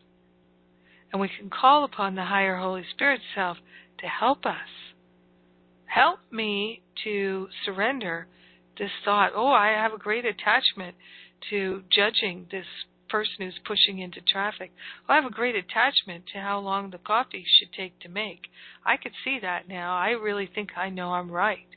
And 1.13 1.21
we 1.23 1.29
can 1.29 1.51
call 1.51 1.85
upon 1.85 2.17
the 2.17 2.25
higher 2.25 2.57
Holy 2.57 2.83
Spirit 2.93 3.21
self 3.37 3.59
to 4.01 4.07
help 4.09 4.45
us. 4.45 4.67
Help 5.87 6.19
me 6.33 6.83
to 7.05 7.47
surrender 7.65 8.27
this 8.77 8.91
thought, 9.05 9.31
oh, 9.37 9.53
I 9.53 9.81
have 9.81 9.93
a 9.93 9.99
great 9.99 10.25
attachment 10.25 10.97
to 11.51 11.85
judging 11.89 12.49
this 12.51 12.67
person 13.15 13.35
who's 13.39 13.61
pushing 13.65 14.01
into 14.01 14.21
traffic. 14.21 14.73
Well, 15.07 15.17
I 15.17 15.21
have 15.23 15.31
a 15.31 15.33
great 15.33 15.55
attachment 15.55 16.25
to 16.33 16.41
how 16.41 16.59
long 16.59 16.91
the 16.91 16.99
coffee 16.99 17.45
should 17.47 17.73
take 17.73 18.01
to 18.01 18.09
make. 18.09 18.41
I 18.85 18.97
could 18.97 19.13
see 19.25 19.39
that 19.41 19.69
now. 19.69 19.97
I 19.97 20.11
really 20.11 20.51
think 20.53 20.71
I 20.77 20.89
know 20.89 21.11
I'm 21.11 21.31
right. 21.31 21.69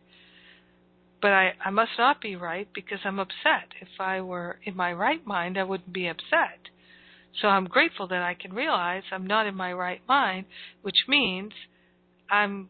But 1.22 1.34
I, 1.34 1.52
I 1.64 1.70
must 1.70 1.92
not 1.96 2.22
be 2.22 2.36
right 2.36 2.68
because 2.74 2.98
I'm 3.06 3.20
upset. 3.20 3.70
If 3.80 4.00
I 4.00 4.20
were 4.22 4.58
in 4.64 4.76
my 4.76 4.92
right 4.94 5.24
mind, 5.28 5.60
I 5.60 5.64
wouldn't 5.64 5.94
be 5.94 6.08
upset. 6.08 6.58
So 7.40 7.50
I'm 7.50 7.66
grateful 7.66 8.08
that 8.08 8.24
I 8.24 8.34
can 8.34 8.52
realize 8.52 9.04
I'm 9.12 9.28
not 9.28 9.46
in 9.46 9.54
my 9.54 9.74
right 9.74 10.02
mind, 10.08 10.48
which 10.82 11.06
means 11.08 11.52
I'm 12.32 12.68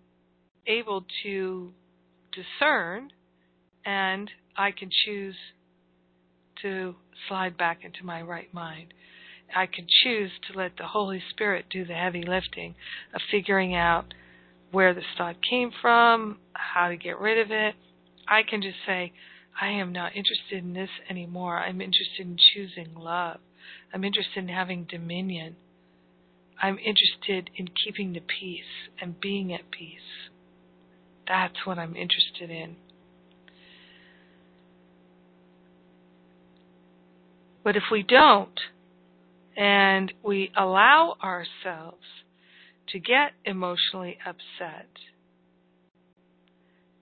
able 0.67 1.05
to 1.23 1.71
discern 2.33 3.11
and 3.85 4.29
I 4.57 4.71
can 4.71 4.89
choose 5.05 5.37
to 6.63 6.95
slide 7.27 7.57
back 7.57 7.83
into 7.83 8.05
my 8.05 8.21
right 8.21 8.53
mind. 8.53 8.93
I 9.55 9.65
can 9.65 9.87
choose 10.03 10.31
to 10.47 10.57
let 10.57 10.77
the 10.77 10.87
Holy 10.87 11.21
Spirit 11.29 11.65
do 11.69 11.85
the 11.85 11.93
heavy 11.93 12.23
lifting 12.23 12.75
of 13.13 13.21
figuring 13.31 13.75
out 13.75 14.13
where 14.71 14.93
the 14.93 15.03
thought 15.17 15.37
came 15.49 15.71
from, 15.81 16.39
how 16.53 16.89
to 16.89 16.97
get 16.97 17.19
rid 17.19 17.39
of 17.39 17.51
it. 17.51 17.75
I 18.27 18.43
can 18.43 18.61
just 18.61 18.77
say, 18.85 19.13
I 19.59 19.69
am 19.69 19.93
not 19.93 20.15
interested 20.15 20.63
in 20.63 20.73
this 20.73 20.89
anymore. 21.09 21.57
I'm 21.59 21.81
interested 21.81 22.27
in 22.27 22.37
choosing 22.53 22.93
love. 22.95 23.39
I'm 23.93 24.03
interested 24.03 24.39
in 24.39 24.49
having 24.49 24.83
dominion. 24.83 25.55
I'm 26.61 26.77
interested 26.77 27.49
in 27.55 27.69
keeping 27.83 28.13
the 28.13 28.19
peace 28.19 28.89
and 29.01 29.19
being 29.19 29.53
at 29.53 29.71
peace. 29.71 30.29
That's 31.27 31.65
what 31.65 31.77
I'm 31.77 31.95
interested 31.95 32.49
in. 32.49 32.75
But 37.67 37.75
if 37.75 37.83
we 37.91 38.01
don't, 38.01 38.57
and 39.57 40.13
we 40.23 40.53
allow 40.55 41.17
ourselves 41.21 42.05
to 42.87 42.97
get 42.97 43.33
emotionally 43.43 44.17
upset, 44.25 44.87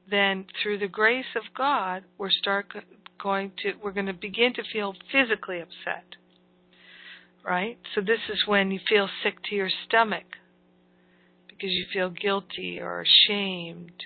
then 0.10 0.48
through 0.64 0.80
the 0.80 0.88
grace 0.88 1.36
of 1.36 1.44
God, 1.56 2.06
we're 2.18 2.32
start 2.32 2.66
going 3.22 3.52
to 3.62 3.74
we're 3.84 3.92
going 3.92 4.08
to 4.08 4.14
begin 4.14 4.56
to 4.56 4.64
feel 4.74 4.96
physically 5.12 5.60
upset. 5.60 6.16
Right? 7.46 7.78
So 7.94 8.02
this 8.02 8.22
is 8.28 8.48
when 8.48 8.72
you 8.72 8.80
feel 8.90 9.08
sick 9.22 9.36
to 9.52 9.56
your 9.56 9.70
stomach 9.88 10.26
because 11.48 11.70
you 11.70 11.86
feel 11.94 12.10
guilty 12.10 12.80
or 12.82 13.04
ashamed. 13.04 14.06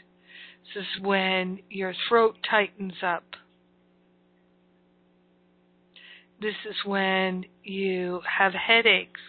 This 0.75 0.83
is 0.83 1.05
when 1.05 1.59
your 1.69 1.93
throat 2.09 2.35
tightens 2.49 3.01
up 3.01 3.23
this 6.41 6.55
is 6.69 6.75
when 6.85 7.45
you 7.63 8.21
have 8.39 8.53
headaches. 8.53 9.19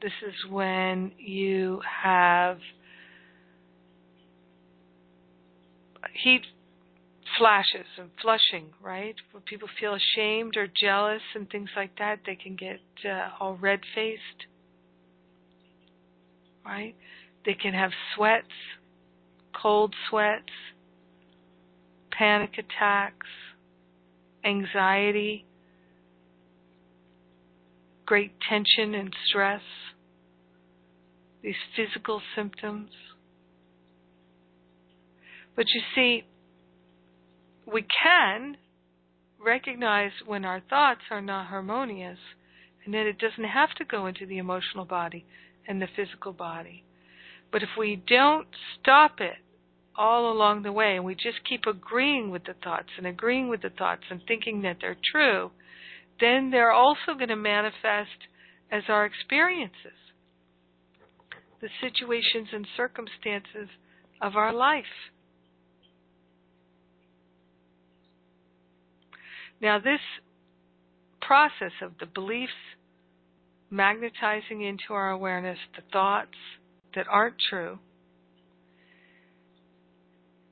This 0.00 0.12
is 0.26 0.50
when 0.50 1.12
you 1.18 1.80
have 2.02 2.58
heat 6.14 6.42
flashes 7.38 7.86
and 7.98 8.10
flushing, 8.22 8.70
right? 8.82 9.14
When 9.32 9.42
people 9.42 9.68
feel 9.78 9.94
ashamed 9.94 10.56
or 10.56 10.66
jealous 10.66 11.22
and 11.34 11.48
things 11.50 11.68
like 11.76 11.98
that, 11.98 12.20
they 12.24 12.36
can 12.36 12.56
get 12.56 12.80
uh, 13.04 13.28
all 13.38 13.56
red 13.60 13.80
faced, 13.94 14.46
right? 16.64 16.94
They 17.44 17.54
can 17.54 17.74
have 17.74 17.90
sweats, 18.14 18.46
cold 19.60 19.94
sweats, 20.08 20.52
panic 22.10 22.54
attacks, 22.58 23.26
anxiety 24.44 25.44
great 28.10 28.32
tension 28.48 28.92
and 28.92 29.14
stress, 29.28 29.60
these 31.44 31.54
physical 31.76 32.20
symptoms. 32.34 32.90
But 35.54 35.66
you 35.72 35.80
see, 35.94 36.24
we 37.72 37.86
can 38.02 38.56
recognize 39.40 40.10
when 40.26 40.44
our 40.44 40.60
thoughts 40.68 41.02
are 41.12 41.20
not 41.20 41.46
harmonious 41.46 42.18
and 42.84 42.92
that 42.94 43.06
it 43.06 43.16
doesn't 43.20 43.44
have 43.44 43.76
to 43.76 43.84
go 43.84 44.06
into 44.06 44.26
the 44.26 44.38
emotional 44.38 44.84
body 44.84 45.24
and 45.68 45.80
the 45.80 45.86
physical 45.94 46.32
body. 46.32 46.82
But 47.52 47.62
if 47.62 47.68
we 47.78 48.02
don't 48.08 48.48
stop 48.80 49.20
it 49.20 49.36
all 49.96 50.32
along 50.32 50.64
the 50.64 50.72
way 50.72 50.96
and 50.96 51.04
we 51.04 51.14
just 51.14 51.48
keep 51.48 51.64
agreeing 51.64 52.32
with 52.32 52.42
the 52.42 52.54
thoughts 52.64 52.88
and 52.98 53.06
agreeing 53.06 53.48
with 53.48 53.62
the 53.62 53.70
thoughts 53.70 54.02
and 54.10 54.20
thinking 54.26 54.62
that 54.62 54.78
they're 54.80 54.96
true, 55.12 55.52
then 56.20 56.50
they're 56.50 56.72
also 56.72 57.14
going 57.16 57.28
to 57.28 57.36
manifest 57.36 58.28
as 58.70 58.82
our 58.88 59.04
experiences, 59.06 59.98
the 61.60 61.68
situations 61.80 62.48
and 62.52 62.66
circumstances 62.76 63.68
of 64.22 64.36
our 64.36 64.52
life. 64.52 64.84
Now, 69.60 69.78
this 69.78 70.00
process 71.20 71.72
of 71.82 71.92
the 72.00 72.06
beliefs 72.06 72.52
magnetizing 73.70 74.62
into 74.62 74.92
our 74.92 75.10
awareness 75.10 75.58
the 75.76 75.82
thoughts 75.92 76.36
that 76.94 77.06
aren't 77.08 77.36
true, 77.50 77.78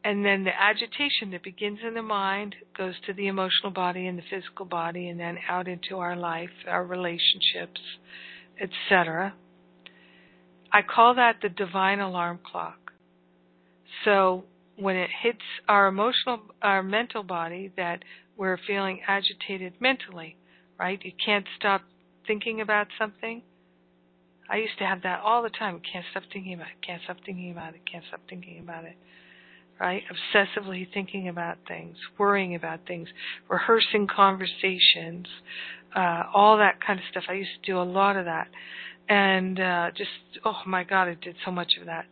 and 0.08 0.24
then 0.24 0.44
the 0.44 0.58
agitation 0.58 1.32
that 1.32 1.42
begins 1.42 1.80
in 1.86 1.92
the 1.92 2.00
mind 2.00 2.54
goes 2.78 2.94
to 3.04 3.12
the 3.12 3.26
emotional 3.26 3.70
body 3.70 4.06
and 4.06 4.16
the 4.16 4.22
physical 4.30 4.64
body 4.64 5.10
and 5.10 5.20
then 5.20 5.36
out 5.46 5.68
into 5.68 5.98
our 5.98 6.16
life, 6.16 6.48
our 6.66 6.82
relationships, 6.82 7.78
etc. 8.58 9.34
I 10.72 10.80
call 10.80 11.16
that 11.16 11.40
the 11.42 11.50
divine 11.50 12.00
alarm 12.00 12.38
clock. 12.42 12.92
So 14.06 14.44
when 14.76 14.96
it 14.96 15.10
hits 15.22 15.44
our 15.68 15.88
emotional 15.88 16.40
our 16.62 16.82
mental 16.82 17.22
body 17.22 17.70
that 17.76 18.02
we're 18.34 18.58
feeling 18.66 19.02
agitated 19.06 19.74
mentally, 19.78 20.38
right? 20.78 20.98
You 21.04 21.12
can't 21.22 21.46
stop 21.58 21.82
thinking 22.26 22.62
about 22.62 22.86
something. 22.98 23.42
I 24.48 24.56
used 24.56 24.78
to 24.78 24.86
have 24.86 25.02
that 25.02 25.20
all 25.22 25.42
the 25.42 25.50
time. 25.50 25.82
Can't 25.92 26.06
stop 26.12 26.22
thinking 26.32 26.54
about 26.54 26.68
it. 26.68 26.86
Can't 26.86 27.02
stop 27.04 27.18
thinking 27.26 27.50
about 27.50 27.74
it. 27.74 27.82
Can't 27.84 28.04
stop 28.08 28.22
thinking 28.26 28.58
about 28.60 28.84
it 28.84 28.96
right? 29.80 30.02
Obsessively 30.10 30.86
thinking 30.92 31.28
about 31.28 31.58
things, 31.66 31.96
worrying 32.18 32.54
about 32.54 32.80
things, 32.86 33.08
rehearsing 33.48 34.06
conversations, 34.14 35.26
uh, 35.94 36.24
all 36.34 36.58
that 36.58 36.84
kind 36.84 36.98
of 36.98 37.04
stuff. 37.10 37.24
I 37.28 37.34
used 37.34 37.50
to 37.62 37.72
do 37.72 37.80
a 37.80 37.82
lot 37.82 38.16
of 38.16 38.24
that. 38.24 38.48
And 39.08 39.58
uh, 39.58 39.90
just, 39.96 40.10
oh 40.44 40.60
my 40.66 40.84
God, 40.84 41.08
I 41.08 41.14
did 41.14 41.36
so 41.44 41.50
much 41.50 41.72
of 41.80 41.86
that. 41.86 42.06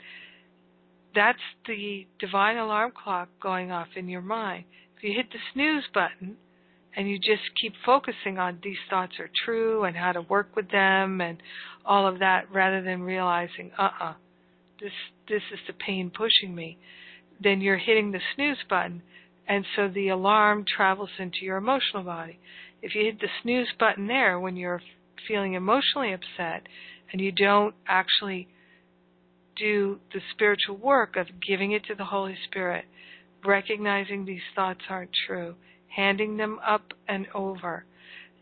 That's 1.14 1.38
the 1.66 2.06
divine 2.18 2.56
alarm 2.56 2.92
clock 2.92 3.28
going 3.42 3.70
off 3.70 3.88
in 3.96 4.08
your 4.08 4.22
mind. 4.22 4.64
If 4.96 5.02
you 5.02 5.12
hit 5.14 5.30
the 5.30 5.38
snooze 5.52 5.84
button 5.92 6.36
and 6.94 7.08
you 7.08 7.18
just 7.18 7.42
keep 7.60 7.74
focusing 7.84 8.38
on 8.38 8.58
these 8.62 8.78
thoughts 8.88 9.14
are 9.18 9.30
true 9.44 9.84
and 9.84 9.96
how 9.96 10.12
to 10.12 10.22
work 10.22 10.54
with 10.56 10.70
them 10.70 11.20
and 11.20 11.42
all 11.84 12.06
of 12.06 12.20
that 12.20 12.50
rather 12.52 12.82
than 12.82 13.02
realizing, 13.02 13.70
uh 13.78 13.82
uh-uh, 13.82 14.04
uh, 14.10 14.14
this 14.80 14.92
this 15.28 15.42
is 15.52 15.58
the 15.66 15.72
pain 15.72 16.10
pushing 16.14 16.54
me 16.54 16.78
then 17.40 17.60
you're 17.60 17.76
hitting 17.76 18.12
the 18.12 18.20
snooze 18.34 18.62
button, 18.68 19.02
and 19.48 19.64
so 19.74 19.88
the 19.88 20.08
alarm 20.08 20.64
travels 20.64 21.10
into 21.18 21.38
your 21.42 21.56
emotional 21.56 22.02
body. 22.02 22.38
If 22.82 22.94
you 22.94 23.04
hit 23.04 23.20
the 23.20 23.28
snooze 23.42 23.72
button 23.78 24.06
there 24.06 24.38
when 24.38 24.56
you're 24.56 24.82
feeling 25.26 25.54
emotionally 25.54 26.12
upset 26.12 26.66
and 27.12 27.20
you 27.20 27.32
don't 27.32 27.74
actually 27.86 28.48
do 29.56 29.98
the 30.12 30.20
spiritual 30.32 30.76
work 30.76 31.16
of 31.16 31.26
giving 31.46 31.72
it 31.72 31.84
to 31.86 31.94
the 31.94 32.04
Holy 32.04 32.36
Spirit, 32.48 32.84
recognizing 33.44 34.24
these 34.24 34.42
thoughts 34.54 34.80
aren't 34.88 35.10
true, 35.26 35.54
handing 35.88 36.36
them 36.36 36.58
up 36.66 36.92
and 37.08 37.26
over, 37.34 37.84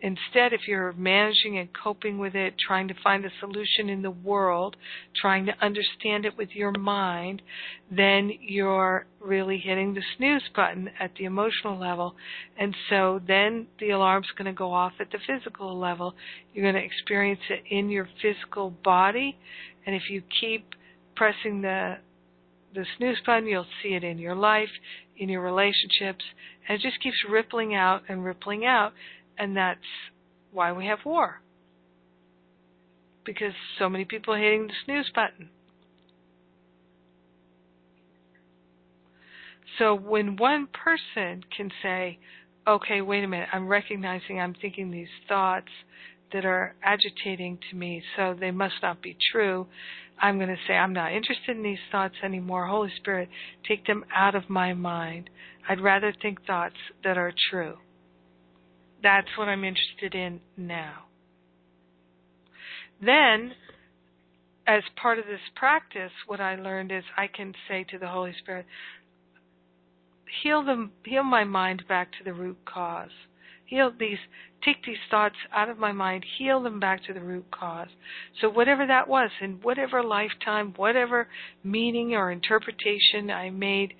Instead, 0.00 0.52
if 0.52 0.68
you're 0.68 0.92
managing 0.92 1.56
and 1.58 1.68
coping 1.72 2.18
with 2.18 2.34
it, 2.34 2.54
trying 2.58 2.88
to 2.88 2.94
find 3.02 3.24
a 3.24 3.30
solution 3.40 3.88
in 3.88 4.02
the 4.02 4.10
world, 4.10 4.76
trying 5.16 5.46
to 5.46 5.52
understand 5.62 6.26
it 6.26 6.36
with 6.36 6.50
your 6.52 6.72
mind, 6.72 7.40
then 7.90 8.30
you're 8.40 9.06
really 9.20 9.58
hitting 9.58 9.94
the 9.94 10.02
snooze 10.16 10.42
button 10.54 10.90
at 11.00 11.10
the 11.18 11.24
emotional 11.24 11.78
level. 11.78 12.14
And 12.58 12.74
so 12.90 13.20
then 13.26 13.66
the 13.80 13.90
alarm's 13.90 14.30
going 14.36 14.46
to 14.46 14.52
go 14.52 14.72
off 14.72 14.92
at 15.00 15.10
the 15.10 15.18
physical 15.26 15.78
level. 15.78 16.14
You're 16.52 16.70
going 16.70 16.82
to 16.82 16.86
experience 16.86 17.40
it 17.48 17.62
in 17.70 17.88
your 17.88 18.08
physical 18.20 18.70
body. 18.84 19.38
And 19.86 19.96
if 19.96 20.10
you 20.10 20.22
keep 20.40 20.74
pressing 21.16 21.62
the 21.62 21.96
the 22.74 22.84
snooze 22.98 23.20
button, 23.24 23.46
you'll 23.46 23.66
see 23.82 23.90
it 23.90 24.02
in 24.02 24.18
your 24.18 24.34
life, 24.34 24.68
in 25.16 25.28
your 25.28 25.42
relationships, 25.42 26.24
and 26.68 26.78
it 26.78 26.82
just 26.82 27.00
keeps 27.02 27.16
rippling 27.30 27.74
out 27.74 28.02
and 28.08 28.24
rippling 28.24 28.64
out, 28.64 28.92
and 29.38 29.56
that's 29.56 29.80
why 30.52 30.72
we 30.72 30.86
have 30.86 30.98
war. 31.04 31.40
Because 33.24 33.54
so 33.78 33.88
many 33.88 34.04
people 34.04 34.34
are 34.34 34.38
hitting 34.38 34.66
the 34.66 34.74
snooze 34.84 35.10
button. 35.14 35.50
So 39.78 39.94
when 39.94 40.36
one 40.36 40.68
person 40.68 41.42
can 41.56 41.70
say, 41.82 42.18
okay, 42.66 43.00
wait 43.00 43.24
a 43.24 43.28
minute, 43.28 43.48
I'm 43.52 43.66
recognizing 43.66 44.38
I'm 44.38 44.54
thinking 44.54 44.90
these 44.90 45.08
thoughts 45.28 45.70
that 46.32 46.44
are 46.44 46.74
agitating 46.82 47.58
to 47.70 47.76
me, 47.76 48.02
so 48.16 48.36
they 48.38 48.50
must 48.50 48.74
not 48.82 49.02
be 49.02 49.16
true. 49.32 49.66
I'm 50.20 50.36
going 50.38 50.48
to 50.48 50.56
say, 50.66 50.74
I'm 50.74 50.92
not 50.92 51.12
interested 51.12 51.56
in 51.56 51.62
these 51.62 51.78
thoughts 51.90 52.14
anymore. 52.22 52.66
Holy 52.66 52.92
Spirit, 52.96 53.28
take 53.66 53.86
them 53.86 54.04
out 54.14 54.34
of 54.34 54.48
my 54.48 54.74
mind. 54.74 55.30
I'd 55.68 55.80
rather 55.80 56.12
think 56.22 56.44
thoughts 56.46 56.76
that 57.02 57.18
are 57.18 57.32
true. 57.50 57.74
That's 59.04 59.28
what 59.36 59.48
I'm 59.48 59.64
interested 59.64 60.14
in 60.14 60.40
now. 60.56 61.04
Then, 63.04 63.52
as 64.66 64.82
part 65.00 65.18
of 65.18 65.26
this 65.26 65.40
practice, 65.54 66.10
what 66.26 66.40
I 66.40 66.56
learned 66.56 66.90
is 66.90 67.04
I 67.14 67.26
can 67.26 67.52
say 67.68 67.84
to 67.90 67.98
the 67.98 68.08
Holy 68.08 68.32
Spirit, 68.42 68.64
heal 70.42 70.64
them, 70.64 70.90
heal 71.04 71.22
my 71.22 71.44
mind 71.44 71.84
back 71.86 72.12
to 72.12 72.24
the 72.24 72.32
root 72.32 72.56
cause. 72.64 73.10
Heal 73.66 73.92
these, 73.98 74.16
take 74.64 74.82
these 74.86 74.96
thoughts 75.10 75.36
out 75.52 75.68
of 75.68 75.78
my 75.78 75.92
mind, 75.92 76.24
heal 76.38 76.62
them 76.62 76.80
back 76.80 77.04
to 77.04 77.12
the 77.12 77.20
root 77.20 77.44
cause. 77.50 77.88
So 78.40 78.48
whatever 78.48 78.86
that 78.86 79.06
was, 79.06 79.28
in 79.42 79.58
whatever 79.62 80.02
lifetime, 80.02 80.72
whatever 80.76 81.28
meaning 81.62 82.14
or 82.14 82.30
interpretation 82.30 83.30
I 83.30 83.50
made, 83.50 83.92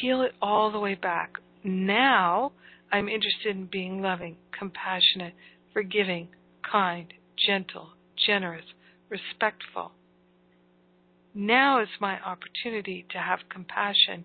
heal 0.00 0.20
it 0.20 0.32
all 0.42 0.70
the 0.70 0.78
way 0.78 0.94
back. 0.94 1.38
Now 1.64 2.52
I'm 2.92 3.08
interested 3.08 3.56
in 3.56 3.66
being 3.66 4.00
loving, 4.00 4.36
compassionate, 4.56 5.34
forgiving, 5.72 6.28
kind, 6.70 7.12
gentle, 7.46 7.90
generous, 8.26 8.64
respectful. 9.08 9.92
Now 11.34 11.82
is 11.82 11.88
my 12.00 12.18
opportunity 12.20 13.04
to 13.10 13.18
have 13.18 13.40
compassion 13.50 14.24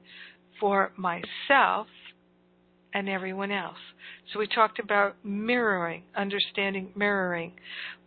for 0.60 0.92
myself 0.96 1.88
and 2.94 3.10
everyone 3.10 3.52
else. 3.52 3.78
So 4.32 4.40
we 4.40 4.48
talked 4.48 4.80
about 4.80 5.16
mirroring, 5.24 6.04
understanding 6.16 6.92
mirroring. 6.96 7.54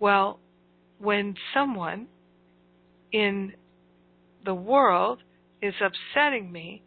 Well, 0.01 0.39
when 0.99 1.35
someone 1.53 2.07
in 3.13 3.53
the 4.45 4.55
world 4.55 5.23
is 5.63 5.75
upsetting 5.81 6.51
me, 6.51 6.83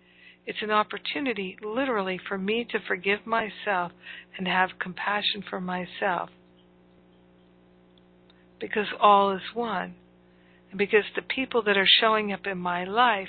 it's 0.48 0.62
an 0.62 0.72
opportunity 0.72 1.58
literally 1.62 2.18
for 2.26 2.38
me 2.38 2.66
to 2.72 2.80
forgive 2.88 3.28
myself 3.28 3.92
and 4.38 4.48
have 4.48 4.70
compassion 4.80 5.44
for 5.48 5.60
myself. 5.60 6.30
Because 8.58 8.88
all 9.00 9.36
is 9.36 9.42
one. 9.54 9.96
And 10.70 10.78
because 10.78 11.04
the 11.16 11.22
people 11.22 11.62
that 11.64 11.78
are 11.78 11.88
showing 12.00 12.32
up 12.32 12.48
in 12.48 12.58
my 12.58 12.86
life 12.86 13.28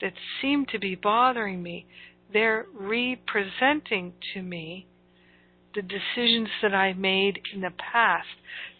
that 0.00 0.14
seem 0.40 0.64
to 0.72 0.78
be 0.78 0.94
bothering 0.94 1.62
me, 1.62 1.86
they're 2.32 2.64
representing 2.72 4.14
to 4.32 4.42
me 4.42 4.86
the 5.74 5.82
decisions 5.82 6.48
that 6.62 6.74
I 6.74 6.94
made 6.94 7.40
in 7.52 7.60
the 7.60 7.72
past. 7.92 8.26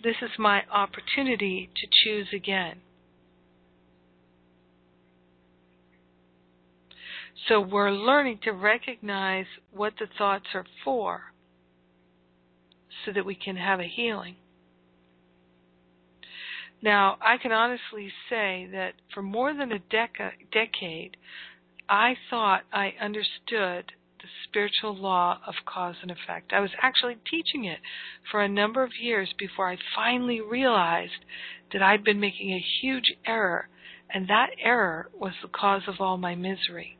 This 0.03 0.17
is 0.23 0.31
my 0.39 0.63
opportunity 0.73 1.69
to 1.77 1.87
choose 2.03 2.29
again. 2.35 2.81
So 7.49 7.61
we're 7.61 7.91
learning 7.91 8.41
to 8.45 8.53
recognize 8.53 9.47
what 9.73 9.95
the 9.99 10.07
thoughts 10.19 10.47
are 10.55 10.65
for 10.85 11.35
so 13.05 13.13
that 13.13 13.27
we 13.27 13.35
can 13.35 13.57
have 13.57 13.81
a 13.81 13.89
healing. 13.89 14.37
Now, 16.81 17.17
I 17.21 17.39
can 17.39 17.51
honestly 17.51 18.13
say 18.29 18.69
that 18.73 18.93
for 19.13 19.23
more 19.23 19.55
than 19.55 19.73
a 19.73 19.79
deca- 19.79 20.33
decade, 20.53 21.17
I 21.89 22.15
thought 22.31 22.63
I 22.73 22.95
understood 23.01 23.93
the 24.21 24.29
spiritual 24.45 24.97
law 24.97 25.41
of 25.47 25.55
cause 25.67 25.97
and 26.03 26.11
effect. 26.11 26.53
I 26.53 26.61
was 26.61 26.71
actually 26.81 27.17
teaching 27.31 27.65
it 27.65 27.81
for 28.31 28.43
a 28.43 28.49
number 28.49 28.83
of 28.83 28.93
years 29.01 29.35
before 29.39 29.71
I 29.71 29.77
finally 29.95 30.41
realized 30.41 31.25
that 31.73 31.83
I'd 31.83 32.05
been 32.05 32.21
making 32.21 32.53
a 32.53 32.65
huge 32.81 33.13
error, 33.27 33.69
and 34.13 34.29
that 34.29 34.51
error 34.63 35.11
was 35.13 35.33
the 35.43 35.49
cause 35.49 35.83
of 35.89 36.01
all 36.01 36.17
my 36.17 36.35
misery. 36.35 36.99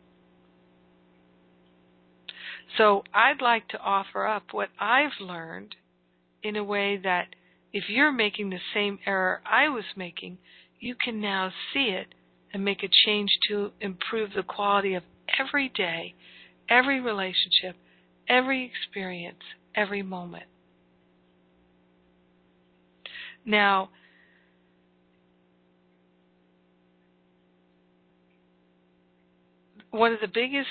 So 2.77 3.05
I'd 3.15 3.41
like 3.41 3.69
to 3.69 3.79
offer 3.79 4.27
up 4.27 4.45
what 4.53 4.69
I've 4.81 5.21
learned 5.21 5.77
in 6.43 6.57
a 6.57 6.65
way 6.65 6.99
that 7.03 7.29
if 7.73 7.85
you're 7.89 8.13
making 8.13 8.51
the 8.51 8.59
same 8.73 8.99
error 9.07 9.41
I 9.45 9.69
was 9.69 9.85
making, 9.97 10.39
you 10.81 10.95
can 11.03 11.21
now 11.21 11.51
see 11.73 11.87
it 11.91 12.09
and 12.53 12.65
make 12.65 12.83
a 12.83 12.89
change 13.07 13.31
to 13.49 13.71
improve 13.81 14.31
the 14.35 14.43
quality 14.43 14.95
of 14.95 15.03
every 15.39 15.69
day, 15.75 16.15
every 16.69 17.01
relationship, 17.01 17.77
every 18.29 18.65
experience, 18.65 19.43
every 19.75 20.03
moment. 20.03 20.45
Now, 23.45 23.91
one 29.91 30.13
of 30.13 30.21
the 30.21 30.29
biggest 30.29 30.69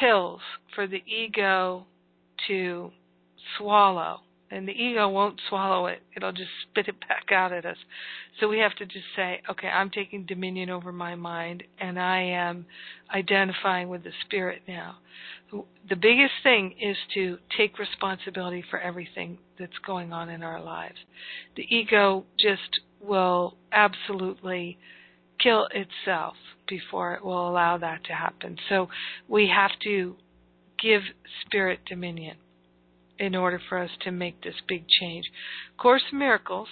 pills 0.00 0.40
for 0.74 0.86
the 0.86 1.02
ego 1.06 1.86
to 2.48 2.90
swallow 3.58 4.20
and 4.50 4.68
the 4.68 4.72
ego 4.72 5.08
won't 5.08 5.40
swallow 5.48 5.86
it. 5.86 6.02
It'll 6.16 6.32
just 6.32 6.50
spit 6.62 6.88
it 6.88 7.00
back 7.00 7.32
out 7.32 7.52
at 7.52 7.64
us. 7.64 7.76
So 8.38 8.48
we 8.48 8.58
have 8.60 8.74
to 8.76 8.86
just 8.86 9.06
say, 9.16 9.42
okay, 9.50 9.68
I'm 9.68 9.90
taking 9.90 10.24
dominion 10.24 10.70
over 10.70 10.92
my 10.92 11.14
mind 11.14 11.64
and 11.80 11.98
I 11.98 12.20
am 12.20 12.66
identifying 13.12 13.88
with 13.88 14.04
the 14.04 14.12
spirit 14.24 14.62
now. 14.68 14.98
The 15.50 15.96
biggest 15.96 16.34
thing 16.42 16.74
is 16.80 16.96
to 17.14 17.38
take 17.56 17.78
responsibility 17.78 18.64
for 18.70 18.78
everything 18.78 19.38
that's 19.58 19.78
going 19.84 20.12
on 20.12 20.28
in 20.28 20.42
our 20.42 20.62
lives. 20.62 20.98
The 21.56 21.62
ego 21.62 22.24
just 22.38 22.80
will 23.00 23.56
absolutely 23.72 24.78
kill 25.42 25.68
itself 25.72 26.34
before 26.68 27.14
it 27.14 27.24
will 27.24 27.48
allow 27.48 27.78
that 27.78 28.04
to 28.04 28.12
happen. 28.12 28.56
So 28.68 28.88
we 29.28 29.50
have 29.54 29.72
to 29.84 30.16
give 30.82 31.02
spirit 31.44 31.80
dominion 31.86 32.36
in 33.18 33.34
order 33.34 33.60
for 33.68 33.78
us 33.78 33.90
to 34.02 34.10
make 34.10 34.42
this 34.42 34.54
big 34.68 34.86
change. 34.88 35.30
Course 35.78 36.02
Miracles, 36.12 36.68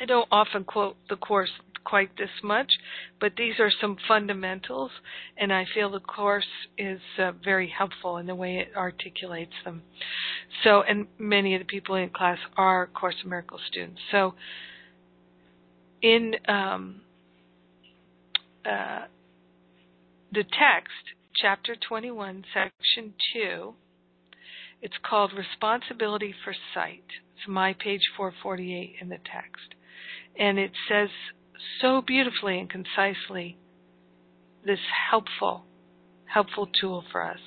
I 0.00 0.06
don't 0.06 0.28
often 0.30 0.64
quote 0.64 0.96
the 1.08 1.16
Course 1.16 1.50
quite 1.84 2.16
this 2.18 2.30
much, 2.42 2.72
but 3.20 3.32
these 3.36 3.54
are 3.58 3.70
some 3.80 3.96
fundamentals, 4.06 4.90
and 5.36 5.52
I 5.52 5.64
feel 5.72 5.90
the 5.90 6.00
Course 6.00 6.44
is 6.76 7.00
uh, 7.18 7.32
very 7.42 7.72
helpful 7.76 8.18
in 8.18 8.26
the 8.26 8.34
way 8.34 8.58
it 8.58 8.76
articulates 8.76 9.54
them. 9.64 9.82
So, 10.64 10.82
and 10.82 11.06
many 11.18 11.54
of 11.54 11.60
the 11.60 11.64
people 11.64 11.94
in 11.94 12.10
class 12.10 12.38
are 12.56 12.88
Course 12.88 13.16
Miracles 13.24 13.62
students. 13.68 14.00
So, 14.10 14.34
in 16.02 16.34
um, 16.46 17.00
uh, 18.64 19.06
the 20.32 20.44
text, 20.44 21.14
chapter 21.34 21.76
21, 21.76 22.44
section 22.52 23.14
2, 23.34 23.74
it's 24.80 24.94
called 25.08 25.32
Responsibility 25.36 26.34
for 26.44 26.54
Sight. 26.74 27.04
It's 27.36 27.48
my 27.48 27.72
page 27.72 28.02
448 28.16 28.96
in 29.00 29.08
the 29.08 29.16
text. 29.16 29.74
And 30.38 30.58
it 30.58 30.72
says 30.88 31.08
so 31.80 32.00
beautifully 32.00 32.58
and 32.60 32.70
concisely 32.70 33.58
this 34.64 34.78
helpful, 35.10 35.64
helpful 36.26 36.68
tool 36.80 37.04
for 37.10 37.22
us, 37.22 37.40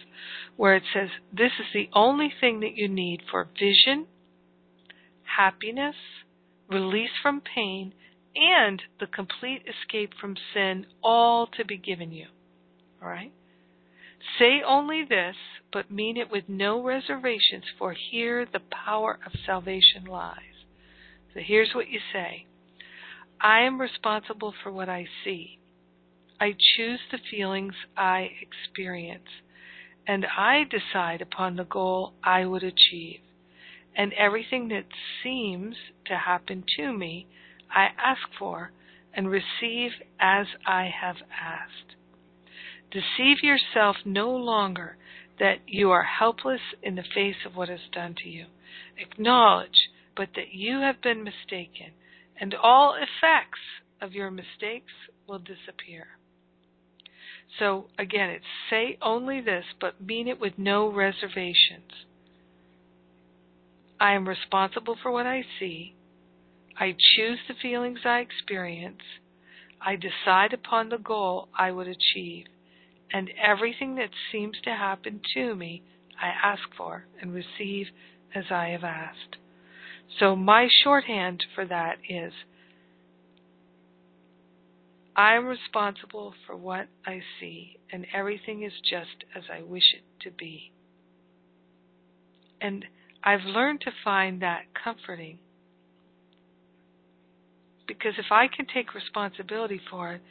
where 0.57 0.75
it 0.75 0.83
says, 0.93 1.09
This 1.31 1.51
is 1.59 1.67
the 1.73 1.89
only 1.93 2.33
thing 2.41 2.61
that 2.61 2.75
you 2.75 2.89
need 2.89 3.21
for 3.29 3.47
vision, 3.57 4.07
happiness, 5.37 5.95
release 6.69 7.11
from 7.21 7.41
pain, 7.41 7.93
and 8.35 8.81
the 8.99 9.07
complete 9.07 9.63
escape 9.67 10.13
from 10.19 10.35
sin, 10.53 10.85
all 11.03 11.47
to 11.47 11.65
be 11.65 11.77
given 11.77 12.11
you. 12.11 12.27
All 13.01 13.09
right? 13.09 13.31
Say 14.37 14.61
only 14.65 15.03
this, 15.03 15.35
but 15.73 15.91
mean 15.91 16.17
it 16.17 16.31
with 16.31 16.47
no 16.47 16.81
reservations, 16.81 17.65
for 17.77 17.93
here 17.93 18.45
the 18.45 18.59
power 18.85 19.19
of 19.25 19.31
salvation 19.45 20.05
lies. 20.05 20.65
So 21.33 21.39
here's 21.43 21.73
what 21.73 21.89
you 21.89 21.99
say 22.13 22.45
I 23.39 23.61
am 23.61 23.81
responsible 23.81 24.53
for 24.61 24.71
what 24.71 24.89
I 24.89 25.07
see. 25.23 25.59
I 26.39 26.55
choose 26.75 26.99
the 27.11 27.19
feelings 27.29 27.73
I 27.97 28.29
experience, 28.41 29.29
and 30.07 30.25
I 30.25 30.63
decide 30.63 31.21
upon 31.21 31.55
the 31.55 31.65
goal 31.65 32.13
I 32.23 32.45
would 32.45 32.63
achieve. 32.63 33.21
And 33.95 34.13
everything 34.13 34.69
that 34.69 34.85
seems 35.23 35.75
to 36.05 36.17
happen 36.17 36.63
to 36.77 36.93
me, 36.93 37.27
I 37.73 37.87
ask 37.97 38.21
for 38.37 38.71
and 39.13 39.29
receive 39.29 39.91
as 40.19 40.47
I 40.65 40.89
have 41.01 41.17
asked. 41.31 41.95
Deceive 42.91 43.43
yourself 43.43 43.97
no 44.05 44.31
longer 44.31 44.97
that 45.39 45.59
you 45.65 45.91
are 45.91 46.03
helpless 46.03 46.61
in 46.83 46.95
the 46.95 47.03
face 47.15 47.45
of 47.45 47.55
what 47.55 47.69
is 47.69 47.79
done 47.91 48.15
to 48.23 48.29
you. 48.29 48.45
Acknowledge, 48.97 49.89
but 50.15 50.29
that 50.35 50.53
you 50.53 50.81
have 50.81 51.01
been 51.01 51.23
mistaken, 51.23 51.91
and 52.39 52.53
all 52.53 52.95
effects 52.95 53.59
of 54.01 54.13
your 54.13 54.29
mistakes 54.29 54.91
will 55.27 55.39
disappear. 55.39 56.07
So 57.59 57.87
again, 57.97 58.29
it's 58.29 58.45
say 58.69 58.97
only 59.01 59.41
this, 59.41 59.65
but 59.79 60.01
mean 60.01 60.27
it 60.27 60.39
with 60.39 60.53
no 60.57 60.91
reservations. 60.91 62.05
I 63.99 64.13
am 64.13 64.27
responsible 64.27 64.97
for 65.01 65.11
what 65.11 65.25
I 65.25 65.43
see. 65.59 65.93
I 66.81 66.95
choose 67.15 67.37
the 67.47 67.53
feelings 67.61 67.99
I 68.05 68.21
experience. 68.21 69.03
I 69.79 69.97
decide 69.97 70.51
upon 70.51 70.89
the 70.89 70.97
goal 70.97 71.47
I 71.55 71.69
would 71.71 71.87
achieve. 71.87 72.45
And 73.13 73.29
everything 73.39 73.95
that 73.97 74.09
seems 74.31 74.57
to 74.63 74.71
happen 74.71 75.21
to 75.35 75.53
me, 75.53 75.83
I 76.19 76.29
ask 76.43 76.63
for 76.75 77.05
and 77.21 77.35
receive 77.35 77.85
as 78.33 78.45
I 78.49 78.69
have 78.69 78.83
asked. 78.83 79.37
So 80.19 80.35
my 80.35 80.69
shorthand 80.83 81.43
for 81.53 81.65
that 81.67 81.97
is 82.09 82.33
I 85.15 85.35
am 85.35 85.45
responsible 85.45 86.33
for 86.47 86.55
what 86.55 86.87
I 87.05 87.21
see, 87.39 87.77
and 87.91 88.07
everything 88.11 88.63
is 88.63 88.73
just 88.89 89.23
as 89.35 89.43
I 89.53 89.61
wish 89.61 89.93
it 89.93 90.23
to 90.23 90.31
be. 90.31 90.71
And 92.59 92.85
I've 93.23 93.45
learned 93.45 93.81
to 93.81 93.91
find 94.03 94.41
that 94.41 94.63
comforting. 94.83 95.37
Because 97.97 98.13
if 98.17 98.31
I 98.31 98.47
can 98.47 98.65
take 98.73 98.93
responsibility 98.93 99.81
for 99.89 100.13
it, 100.13 100.21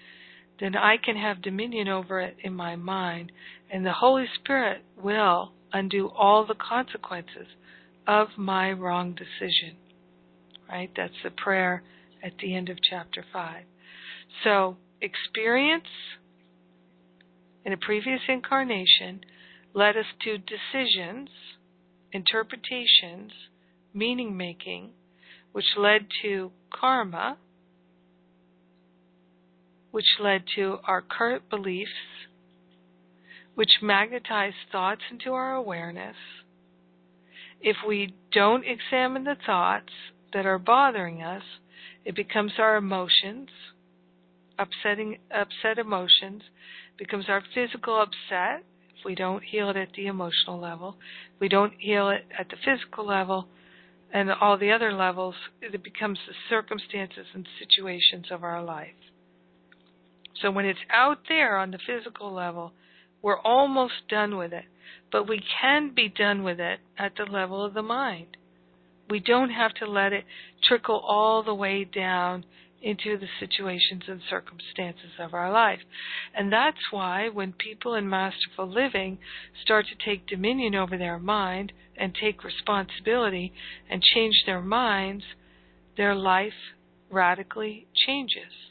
then 0.61 0.75
I 0.77 0.97
can 0.97 1.17
have 1.17 1.43
dominion 1.43 1.89
over 1.89 2.21
it 2.21 2.37
in 2.43 2.55
my 2.55 2.75
mind, 2.77 3.33
and 3.71 3.85
the 3.85 3.93
Holy 3.93 4.25
Spirit 4.41 4.83
will 4.97 5.53
undo 5.73 6.09
all 6.09 6.47
the 6.47 6.55
consequences 6.55 7.49
of 8.07 8.29
my 8.39 8.73
wrong 8.73 9.15
decision. 9.15 9.77
Right? 10.69 10.91
That's 10.97 11.13
the 11.23 11.31
prayer 11.31 11.83
at 12.23 12.33
the 12.41 12.55
end 12.55 12.71
of 12.71 12.79
chapter 12.83 13.25
5. 13.31 13.65
So, 14.43 14.77
experience 15.03 15.89
in 17.65 17.75
a 17.75 17.77
previous 17.77 18.21
incarnation 18.27 19.21
led 19.75 19.97
us 19.97 20.07
to 20.25 20.39
decisions, 20.39 21.29
interpretations, 22.13 23.33
meaning 23.93 24.35
making, 24.37 24.91
which 25.53 25.77
led 25.77 26.07
to 26.23 26.53
karma, 26.73 27.37
which 29.91 30.07
led 30.21 30.45
to 30.57 30.79
our 30.85 31.03
current 31.03 31.49
beliefs, 31.51 31.91
which 33.55 33.71
magnetize 33.83 34.53
thoughts 34.71 35.03
into 35.11 35.33
our 35.33 35.55
awareness. 35.55 36.17
If 37.61 37.77
we 37.87 38.15
don't 38.33 38.65
examine 38.65 39.25
the 39.25 39.37
thoughts 39.45 39.93
that 40.33 40.47
are 40.47 40.59
bothering 40.59 41.23
us, 41.23 41.43
it 42.05 42.17
becomes 42.17 42.53
our 42.59 42.77
emotions, 42.77 43.49
upsetting 44.59 45.19
upset 45.31 45.79
emotions, 45.79 46.43
becomes 46.97 47.27
our 47.29 47.43
physical 47.55 48.01
upset 48.01 48.65
if 48.97 49.05
we 49.05 49.15
don't 49.15 49.43
heal 49.43 49.71
it 49.71 49.77
at 49.77 49.93
the 49.97 50.07
emotional 50.07 50.59
level. 50.61 50.97
We 51.39 51.49
don't 51.49 51.73
heal 51.79 52.11
it 52.11 52.27
at 52.39 52.49
the 52.49 52.57
physical 52.65 53.07
level 53.07 53.49
and 54.13 54.31
all 54.31 54.59
the 54.59 54.73
other 54.73 54.93
levels, 54.93 55.35
it 55.61 55.85
becomes 55.85 56.19
the 56.27 56.35
circumstances 56.49 57.27
and 57.33 57.47
situations 57.59 58.27
of 58.31 58.43
our 58.43 58.63
life. 58.63 58.89
So 60.41 60.51
when 60.51 60.65
it's 60.65 60.81
out 60.91 61.21
there 61.29 61.57
on 61.57 61.71
the 61.71 61.79
physical 61.79 62.33
level, 62.33 62.73
we're 63.23 63.41
almost 63.41 64.09
done 64.09 64.37
with 64.37 64.53
it. 64.53 64.65
But 65.13 65.29
we 65.29 65.43
can 65.61 65.93
be 65.95 66.09
done 66.09 66.43
with 66.43 66.61
it 66.61 66.81
at 66.99 67.17
the 67.17 67.25
level 67.25 67.65
of 67.65 67.75
the 67.75 67.83
mind. 67.83 68.37
We 69.09 69.21
don't 69.21 69.51
have 69.51 69.75
to 69.75 69.87
let 69.87 70.13
it 70.13 70.25
trickle 70.63 71.01
all 71.01 71.43
the 71.43 71.55
way 71.55 71.85
down 71.85 72.45
into 72.83 73.19
the 73.19 73.27
situations 73.39 74.05
and 74.07 74.21
circumstances 74.31 75.11
of 75.19 75.35
our 75.35 75.53
life. 75.53 75.81
And 76.35 76.53
that's 76.53 76.91
why 76.91 77.29
when 77.29 77.53
people 77.53 77.95
in 77.95 78.09
masterful 78.09 78.69
living 78.69 79.19
start 79.63 79.87
to 79.89 80.05
take 80.05 80.27
dominion 80.27 80.75
over 80.75 80.97
their 80.97 81.19
mind 81.19 81.73
and 81.97 82.15
take 82.15 82.45
responsibility 82.45 83.53
and 83.91 84.03
change 84.03 84.45
their 84.47 84.63
minds, 84.63 85.25
their 85.97 86.15
life 86.15 86.55
radically 87.11 87.87
changes. 88.07 88.70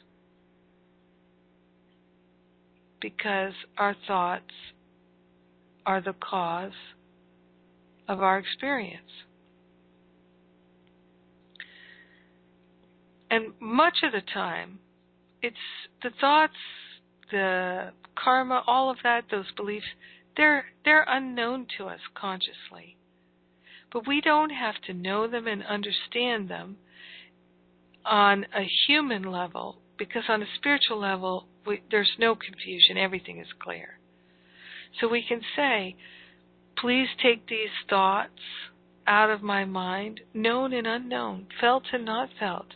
Because 3.00 3.52
our 3.78 3.96
thoughts 4.06 4.52
are 5.86 6.00
the 6.00 6.14
cause 6.14 6.72
of 8.08 8.20
our 8.20 8.38
experience. 8.38 9.10
And 13.30 13.52
much 13.60 13.98
of 14.02 14.12
the 14.12 14.22
time, 14.34 14.80
it's 15.40 15.56
the 16.02 16.10
thoughts, 16.20 16.52
the 17.30 17.92
karma, 18.22 18.62
all 18.66 18.90
of 18.90 18.98
that, 19.04 19.24
those 19.30 19.50
beliefs, 19.56 19.86
they're 20.36 20.66
they're 20.84 21.06
unknown 21.08 21.66
to 21.78 21.86
us 21.86 22.00
consciously. 22.14 22.96
But 23.92 24.06
we 24.06 24.20
don't 24.20 24.50
have 24.50 24.76
to 24.86 24.94
know 24.94 25.28
them 25.28 25.46
and 25.46 25.64
understand 25.64 26.48
them 26.48 26.76
on 28.04 28.46
a 28.56 28.66
human 28.86 29.22
level 29.22 29.78
because 29.98 30.24
on 30.28 30.42
a 30.42 30.46
spiritual 30.56 30.98
level 30.98 31.46
we, 31.66 31.82
there's 31.90 32.12
no 32.18 32.34
confusion, 32.34 32.96
everything 32.96 33.38
is 33.38 33.48
clear. 33.62 33.98
So 35.00 35.08
we 35.08 35.24
can 35.26 35.40
say, 35.56 35.96
please 36.76 37.08
take 37.22 37.46
these 37.48 37.70
thoughts 37.88 38.40
out 39.06 39.30
of 39.30 39.42
my 39.42 39.64
mind, 39.64 40.20
known 40.34 40.72
and 40.72 40.86
unknown, 40.86 41.46
felt 41.60 41.84
and 41.92 42.04
not 42.04 42.30
felt. 42.38 42.66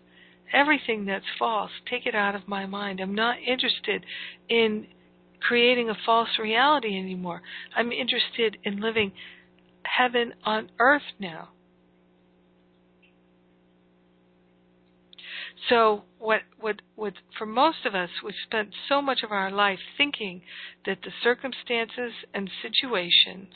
Everything 0.52 1.06
that's 1.06 1.24
false, 1.38 1.70
take 1.90 2.06
it 2.06 2.14
out 2.14 2.34
of 2.34 2.46
my 2.46 2.66
mind. 2.66 3.00
I'm 3.00 3.14
not 3.14 3.36
interested 3.38 4.04
in 4.48 4.86
creating 5.40 5.90
a 5.90 5.96
false 6.06 6.38
reality 6.38 6.98
anymore. 6.98 7.42
I'm 7.76 7.92
interested 7.92 8.56
in 8.64 8.80
living 8.80 9.12
heaven 9.84 10.34
on 10.44 10.70
earth 10.78 11.02
now. 11.18 11.50
So 15.68 16.02
what 16.18 16.40
what 16.60 16.82
what 16.94 17.14
for 17.38 17.46
most 17.46 17.86
of 17.86 17.94
us 17.94 18.10
we've 18.22 18.34
spent 18.44 18.70
so 18.88 19.00
much 19.00 19.20
of 19.22 19.32
our 19.32 19.50
life 19.50 19.78
thinking 19.96 20.42
that 20.84 20.98
the 21.02 21.12
circumstances 21.22 22.12
and 22.34 22.50
situations 22.62 23.54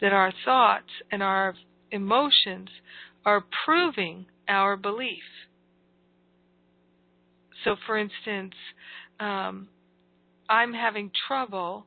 that 0.00 0.12
our 0.12 0.32
thoughts 0.44 0.90
and 1.10 1.22
our 1.22 1.54
emotions 1.90 2.68
are 3.24 3.44
proving 3.64 4.26
our 4.48 4.76
belief. 4.76 5.22
So 7.64 7.76
for 7.86 7.96
instance, 7.96 8.54
um, 9.18 9.68
I'm 10.48 10.74
having 10.74 11.10
trouble 11.26 11.86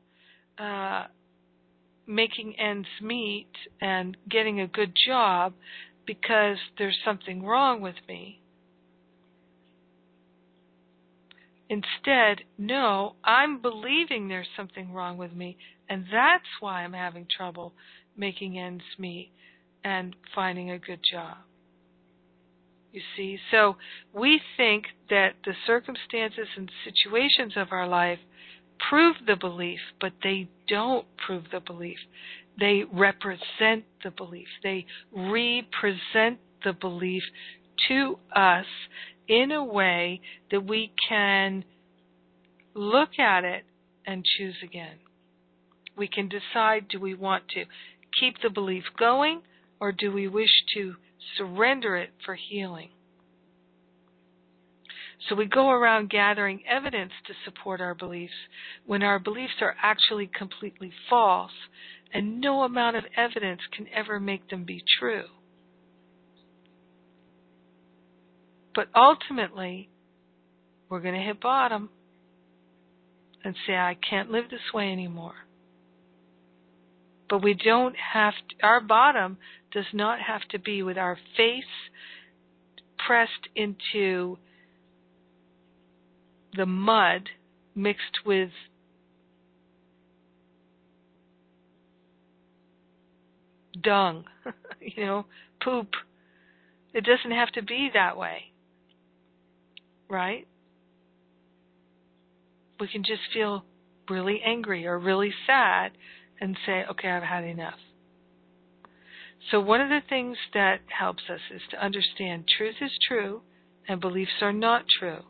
uh, 0.57 1.06
making 2.07 2.56
ends 2.60 2.88
meet 3.02 3.52
and 3.80 4.18
getting 4.30 4.60
a 4.60 4.68
good 4.68 4.94
job 5.07 5.53
because 6.06 6.57
there's 6.78 6.98
something 7.06 7.44
wrong 7.44 7.82
with 7.82 7.95
me 8.07 8.41
Instead, 11.69 12.44
no, 12.57 13.15
I'm 13.23 13.61
believing 13.61 14.27
there's 14.27 14.48
something 14.56 14.94
wrong 14.94 15.18
with 15.18 15.34
me, 15.34 15.57
and 15.89 16.06
that's 16.11 16.48
why 16.60 16.84
I'm 16.84 16.94
having 16.94 17.27
trouble 17.35 17.73
making 18.15 18.57
ends 18.57 18.84
meet 18.98 19.31
and 19.84 20.15
finding 20.34 20.72
a 20.72 20.80
good 20.80 20.99
job. 21.10 21.38
You 22.91 23.02
see, 23.15 23.38
so 23.52 23.76
we 24.14 24.41
think 24.56 24.85
that 25.10 25.35
the 25.45 25.53
circumstances 25.65 26.48
and 26.56 26.72
situations 26.85 27.53
of 27.56 27.68
our 27.72 27.88
life 27.88 28.19
prove 28.89 29.18
the 29.26 29.35
belief, 29.35 29.80
but 29.99 30.14
they 30.23 30.48
don't 30.68 31.06
prove 31.18 31.44
the 31.52 31.60
belief. 31.60 31.98
They 32.60 32.84
represent 32.91 33.85
the 34.03 34.11
belief. 34.15 34.48
They 34.64 34.85
represent 35.11 36.39
the 36.64 36.73
belief 36.73 37.23
to 37.88 38.18
us 38.35 38.65
in 39.28 39.52
a 39.52 39.64
way 39.64 40.22
that 40.52 40.66
we 40.66 40.91
can 41.10 41.64
look 42.74 43.20
at 43.20 43.44
it 43.44 43.64
and 44.06 44.24
choose 44.24 44.56
again. 44.64 44.98
We 45.98 46.08
can 46.08 46.30
decide 46.30 46.88
do 46.90 46.99
we 46.99 47.16
want 47.16 47.48
to 47.49 47.66
keep 48.20 48.36
the 48.41 48.49
belief 48.49 48.84
going 48.98 49.41
or 49.80 49.91
do 49.91 50.12
we 50.12 50.28
wish 50.28 50.52
to 50.76 50.95
surrender 51.38 51.98
it 51.98 52.10
for 52.26 52.36
healing? 52.36 52.90
So 55.28 55.36
we 55.36 55.45
go 55.45 55.70
around 55.70 56.10
gathering 56.10 56.62
evidence 56.70 57.12
to 57.26 57.34
support 57.44 57.82
our 57.82 57.95
beliefs 57.95 58.34
when 58.86 59.04
our 59.04 59.20
beliefs 59.20 59.56
are 59.62 59.76
actually 59.82 60.30
completely 60.34 60.91
false 61.10 61.52
and 62.14 62.40
no 62.40 62.64
amount 62.64 62.95
of 62.95 63.04
evidence 63.18 63.62
can 63.76 63.88
ever 63.94 64.20
make 64.20 64.49
them 64.49 64.64
be 64.64 64.84
true. 64.99 65.26
But 68.78 68.90
ultimately, 68.95 69.90
we're 70.88 70.99
going 70.99 71.16
to 71.16 71.20
hit 71.20 71.41
bottom. 71.41 71.90
and 73.44 73.56
say, 73.66 73.74
I 73.74 73.98
can't 74.08 74.30
live 74.30 74.52
this 74.52 74.72
way 74.72 74.91
anymore. 74.91 75.34
But 77.28 77.41
we 77.41 77.56
don't 77.56 77.95
have 78.14 78.36
to, 78.36 78.66
our 78.66 78.80
bottom 78.80 79.40
does 79.72 79.88
not 79.94 80.20
have 80.22 80.41
to 80.52 80.60
be 80.60 80.84
with 80.84 80.95
our 80.95 81.18
face 81.36 81.64
pressed 82.99 83.48
into 83.56 84.38
the 86.56 86.68
mud 86.68 87.30
mixed 87.74 88.20
with 88.28 88.52
dung, 93.82 94.26
you 94.82 95.04
know, 95.04 95.26
poop. 95.64 95.90
It 96.94 97.04
doesn't 97.04 97.36
have 97.36 97.52
to 97.54 97.64
be 97.64 97.90
that 97.95 98.18
way. 98.18 98.52
Right? 100.10 100.48
We 102.80 102.88
can 102.88 103.04
just 103.04 103.22
feel 103.34 103.66
really 104.10 104.42
angry 104.46 104.86
or 104.86 104.98
really 104.98 105.34
sad 105.46 105.92
and 106.40 106.58
say, 106.66 106.84
okay, 106.92 107.10
I've 107.10 107.24
had 107.24 107.44
enough. 107.44 107.80
So, 109.52 109.60
one 109.60 109.82
of 109.82 109.90
the 109.90 110.02
things 110.10 110.38
that 110.54 110.82
helps 110.88 111.24
us 111.30 111.40
is 111.54 111.62
to 111.72 111.84
understand 111.84 112.46
truth 112.58 112.76
is 112.82 112.92
true 113.08 113.42
and 113.88 114.02
beliefs 114.02 114.42
are 114.42 114.54
not 114.54 114.86
true. 115.00 115.24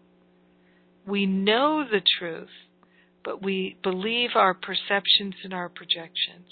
We 1.06 1.26
know 1.26 1.86
the 1.90 2.02
truth, 2.20 2.50
but 3.24 3.44
we 3.44 3.78
believe 3.84 4.32
our 4.36 4.54
perceptions 4.54 5.36
and 5.44 5.54
our 5.54 5.70
projections. 5.70 6.52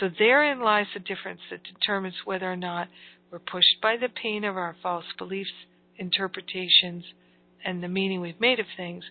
So, 0.00 0.08
therein 0.18 0.60
lies 0.60 0.86
the 0.94 1.00
difference 1.00 1.40
that 1.50 1.60
determines 1.62 2.16
whether 2.24 2.50
or 2.50 2.56
not 2.56 2.88
we're 3.30 3.38
pushed 3.38 3.80
by 3.80 3.96
the 3.96 4.08
pain 4.08 4.44
of 4.44 4.56
our 4.56 4.74
false 4.82 5.04
beliefs, 5.18 5.52
interpretations, 6.02 7.04
and 7.64 7.82
the 7.82 7.88
meaning 7.88 8.20
we've 8.20 8.40
made 8.40 8.60
of 8.60 8.66
things, 8.76 9.04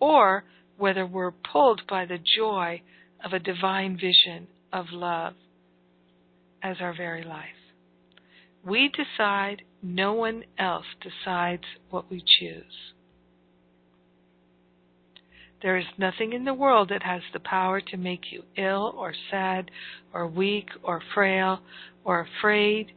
or 0.00 0.42
whether 0.76 1.06
we're 1.06 1.30
pulled 1.30 1.82
by 1.88 2.06
the 2.06 2.18
joy 2.36 2.82
of 3.24 3.32
a 3.32 3.38
divine 3.38 3.94
vision 3.94 4.48
of 4.72 4.86
love 4.90 5.34
as 6.62 6.76
our 6.80 6.94
very 6.96 7.22
life. 7.22 7.60
We 8.64 8.90
decide, 8.90 9.62
no 9.82 10.14
one 10.14 10.44
else 10.58 10.86
decides 11.00 11.64
what 11.90 12.10
we 12.10 12.20
choose. 12.40 12.92
There 15.62 15.76
is 15.76 15.84
nothing 15.98 16.32
in 16.32 16.44
the 16.44 16.54
world 16.54 16.88
that 16.88 17.02
has 17.02 17.20
the 17.32 17.40
power 17.40 17.82
to 17.82 17.96
make 17.96 18.32
you 18.32 18.44
ill 18.56 18.94
or 18.96 19.12
sad 19.30 19.70
or 20.12 20.26
weak 20.26 20.68
or 20.82 21.02
frail 21.14 21.60
or 22.02 22.26
afraid 22.38 22.92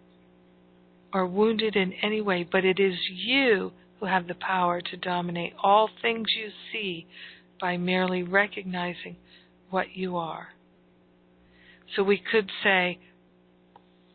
or 1.13 1.25
wounded 1.27 1.75
in 1.75 1.93
any 2.01 2.21
way, 2.21 2.47
but 2.49 2.65
it 2.65 2.79
is 2.79 2.95
you 3.09 3.71
who 3.99 4.05
have 4.05 4.27
the 4.27 4.35
power 4.35 4.81
to 4.81 4.97
dominate 4.97 5.53
all 5.63 5.89
things 6.01 6.27
you 6.37 6.49
see 6.71 7.05
by 7.61 7.77
merely 7.77 8.23
recognizing 8.23 9.15
what 9.69 9.95
you 9.95 10.17
are. 10.17 10.49
So 11.95 12.03
we 12.03 12.17
could 12.31 12.49
say, 12.63 12.99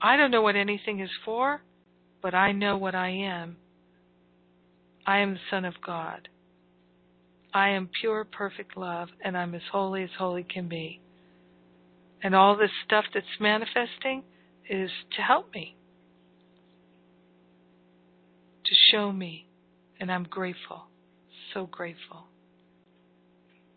I 0.00 0.16
don't 0.16 0.30
know 0.30 0.42
what 0.42 0.56
anything 0.56 1.00
is 1.00 1.10
for, 1.24 1.62
but 2.20 2.34
I 2.34 2.52
know 2.52 2.76
what 2.76 2.94
I 2.94 3.10
am. 3.10 3.56
I 5.06 5.18
am 5.18 5.34
the 5.34 5.40
Son 5.50 5.64
of 5.64 5.74
God. 5.84 6.28
I 7.54 7.70
am 7.70 7.88
pure, 8.00 8.24
perfect 8.24 8.76
love, 8.76 9.08
and 9.24 9.36
I'm 9.36 9.54
as 9.54 9.62
holy 9.72 10.02
as 10.02 10.10
holy 10.18 10.42
can 10.42 10.68
be. 10.68 11.00
And 12.22 12.34
all 12.34 12.56
this 12.56 12.70
stuff 12.84 13.06
that's 13.14 13.26
manifesting 13.40 14.22
is 14.68 14.90
to 15.16 15.22
help 15.22 15.54
me, 15.54 15.76
to 18.68 18.74
show 18.92 19.12
me, 19.12 19.46
and 20.00 20.10
I'm 20.10 20.24
grateful, 20.24 20.84
so 21.54 21.66
grateful 21.66 22.24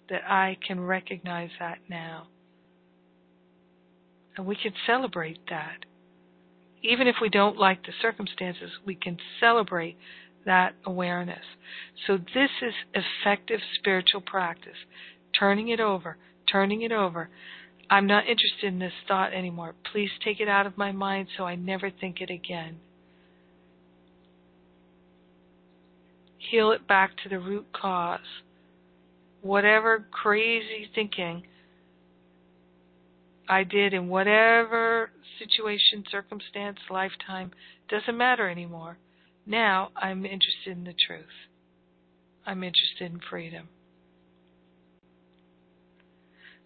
that 0.09 0.21
I 0.27 0.57
can 0.65 0.79
recognize 0.79 1.51
that 1.59 1.79
now. 1.89 2.27
And 4.35 4.45
we 4.45 4.55
can 4.55 4.73
celebrate 4.85 5.39
that. 5.49 5.85
Even 6.83 7.07
if 7.07 7.15
we 7.21 7.29
don't 7.29 7.57
like 7.57 7.83
the 7.85 7.93
circumstances, 8.01 8.71
we 8.85 8.95
can 8.95 9.17
celebrate 9.39 9.97
that 10.45 10.73
awareness. 10.85 11.45
So, 12.07 12.17
this 12.17 12.49
is 12.61 12.73
effective 12.93 13.59
spiritual 13.79 14.21
practice. 14.21 14.77
Turning 15.37 15.69
it 15.69 15.79
over, 15.79 16.17
turning 16.51 16.81
it 16.81 16.91
over. 16.91 17.29
I'm 17.89 18.07
not 18.07 18.23
interested 18.23 18.65
in 18.65 18.79
this 18.79 18.93
thought 19.07 19.33
anymore. 19.33 19.75
Please 19.91 20.09
take 20.23 20.39
it 20.39 20.47
out 20.47 20.65
of 20.65 20.77
my 20.77 20.91
mind 20.91 21.27
so 21.37 21.43
I 21.43 21.55
never 21.55 21.91
think 21.91 22.21
it 22.21 22.29
again. 22.29 22.77
Heal 26.51 26.71
it 26.71 26.85
back 26.85 27.11
to 27.23 27.29
the 27.29 27.39
root 27.39 27.67
cause 27.73 28.19
whatever 29.41 30.05
crazy 30.11 30.89
thinking 30.93 31.43
I 33.49 33.63
did 33.63 33.93
in 33.93 34.07
whatever 34.07 35.11
situation, 35.39 36.03
circumstance, 36.11 36.77
lifetime, 36.89 37.51
doesn't 37.89 38.17
matter 38.17 38.49
anymore. 38.49 38.97
Now 39.45 39.91
I'm 39.95 40.25
interested 40.25 40.77
in 40.77 40.83
the 40.83 40.93
truth. 41.07 41.25
I'm 42.45 42.63
interested 42.63 43.11
in 43.11 43.19
freedom. 43.29 43.69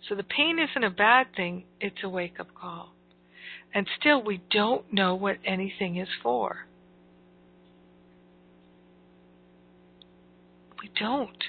So 0.10 0.16
the 0.16 0.24
pain 0.24 0.60
isn't 0.60 0.84
a 0.84 0.90
bad 0.90 1.28
thing, 1.36 1.64
it's 1.80 2.04
a 2.04 2.10
wake 2.10 2.40
up 2.40 2.54
call. 2.54 2.94
And 3.74 3.88
still, 4.00 4.24
we 4.24 4.42
don't 4.52 4.92
know 4.92 5.16
what 5.16 5.38
anything 5.46 5.98
is 5.98 6.08
for. 6.22 6.66
We 10.86 10.92
don't. 11.00 11.44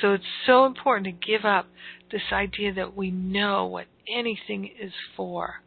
So 0.00 0.12
it's 0.12 0.24
so 0.46 0.64
important 0.64 1.06
to 1.06 1.26
give 1.26 1.44
up 1.44 1.66
this 2.12 2.22
idea 2.32 2.72
that 2.74 2.96
we 2.96 3.10
know 3.10 3.66
what 3.66 3.86
anything 4.08 4.70
is 4.80 4.92
for. 5.16 5.62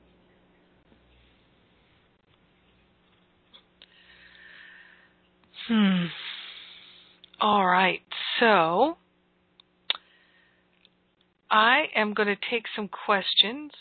Hmm. 5.67 6.05
All 7.41 7.65
right. 7.65 8.03
So 8.39 8.95
I 11.49 11.87
am 11.93 12.13
going 12.13 12.29
to 12.29 12.37
take 12.49 12.63
some 12.73 12.87
questions. 12.87 13.71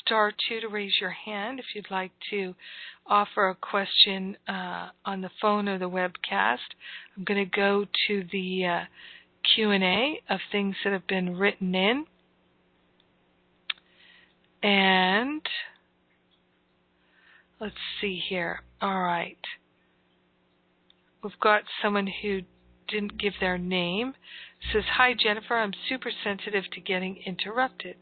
Star 0.00 0.32
two 0.48 0.60
to 0.60 0.68
raise 0.68 0.92
your 1.00 1.10
hand 1.10 1.58
if 1.58 1.66
you'd 1.74 1.90
like 1.90 2.12
to 2.30 2.54
offer 3.06 3.48
a 3.48 3.54
question 3.54 4.36
uh, 4.48 4.88
on 5.04 5.20
the 5.20 5.30
phone 5.40 5.68
or 5.68 5.78
the 5.78 5.88
webcast. 5.88 6.58
I'm 7.16 7.24
going 7.24 7.44
to 7.44 7.56
go 7.56 7.86
to 8.08 8.24
the 8.32 8.66
uh, 8.66 8.80
Q&A 9.54 10.20
of 10.28 10.40
things 10.52 10.76
that 10.84 10.92
have 10.92 11.06
been 11.06 11.36
written 11.36 11.74
in. 11.74 12.06
And 14.62 15.42
let's 17.60 17.74
see 18.00 18.20
here. 18.28 18.60
All 18.80 19.00
right. 19.00 19.38
We've 21.22 21.40
got 21.40 21.62
someone 21.82 22.08
who 22.22 22.40
didn't 22.88 23.18
give 23.18 23.34
their 23.40 23.58
name. 23.58 24.14
Says, 24.72 24.84
Hi 24.96 25.14
Jennifer, 25.14 25.56
I'm 25.56 25.72
super 25.88 26.10
sensitive 26.24 26.64
to 26.72 26.80
getting 26.80 27.18
interrupted. 27.24 27.96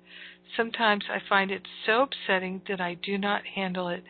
Sometimes 0.56 1.04
I 1.10 1.18
find 1.28 1.50
it 1.50 1.62
so 1.84 2.02
upsetting 2.02 2.62
that 2.68 2.80
I 2.80 2.94
do 2.94 3.18
not 3.18 3.46
handle 3.54 3.88
it 3.88 4.04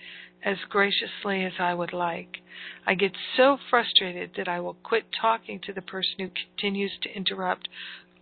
as 0.44 0.58
graciously 0.68 1.44
as 1.44 1.54
I 1.58 1.74
would 1.74 1.92
like. 1.92 2.38
I 2.86 2.94
get 2.94 3.12
so 3.36 3.58
frustrated 3.70 4.32
that 4.36 4.48
I 4.48 4.60
will 4.60 4.74
quit 4.74 5.06
talking 5.20 5.60
to 5.60 5.72
the 5.72 5.82
person 5.82 6.14
who 6.18 6.28
continues 6.28 6.92
to 7.02 7.14
interrupt 7.14 7.68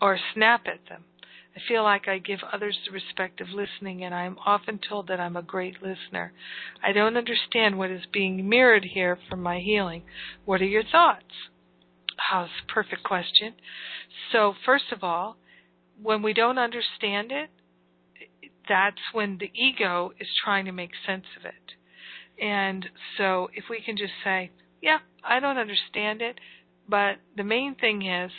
or 0.00 0.18
snap 0.34 0.66
at 0.66 0.88
them. 0.88 1.04
I 1.56 1.60
feel 1.66 1.82
like 1.84 2.06
I 2.06 2.18
give 2.18 2.40
others 2.52 2.78
the 2.84 2.92
respect 2.92 3.40
of 3.40 3.48
listening, 3.48 4.04
and 4.04 4.14
I 4.14 4.24
am 4.24 4.36
often 4.44 4.78
told 4.78 5.08
that 5.08 5.20
I'm 5.20 5.36
a 5.36 5.42
great 5.42 5.82
listener. 5.82 6.34
I 6.82 6.92
don't 6.92 7.16
understand 7.16 7.78
what 7.78 7.90
is 7.90 8.04
being 8.12 8.46
mirrored 8.46 8.84
here 8.84 9.18
from 9.28 9.42
my 9.42 9.60
healing. 9.60 10.02
What 10.44 10.60
are 10.60 10.66
your 10.66 10.84
thoughts? 10.84 11.32
Oh, 12.30 12.42
that's 12.42 12.52
a 12.62 12.72
perfect 12.72 13.04
question. 13.04 13.54
So, 14.32 14.54
first 14.66 14.92
of 14.92 15.02
all, 15.02 15.38
when 16.02 16.22
we 16.22 16.34
don't 16.34 16.58
understand 16.58 17.32
it, 17.32 17.48
that's 18.68 19.00
when 19.12 19.38
the 19.38 19.50
ego 19.54 20.12
is 20.18 20.28
trying 20.44 20.64
to 20.66 20.72
make 20.72 20.90
sense 21.06 21.24
of 21.38 21.44
it. 21.44 21.54
And 22.42 22.86
so 23.16 23.48
if 23.54 23.64
we 23.70 23.80
can 23.80 23.96
just 23.96 24.12
say, 24.22 24.50
yeah, 24.82 24.98
I 25.24 25.40
don't 25.40 25.58
understand 25.58 26.22
it, 26.22 26.38
but 26.88 27.16
the 27.36 27.44
main 27.44 27.74
thing 27.74 28.06
is 28.06 28.30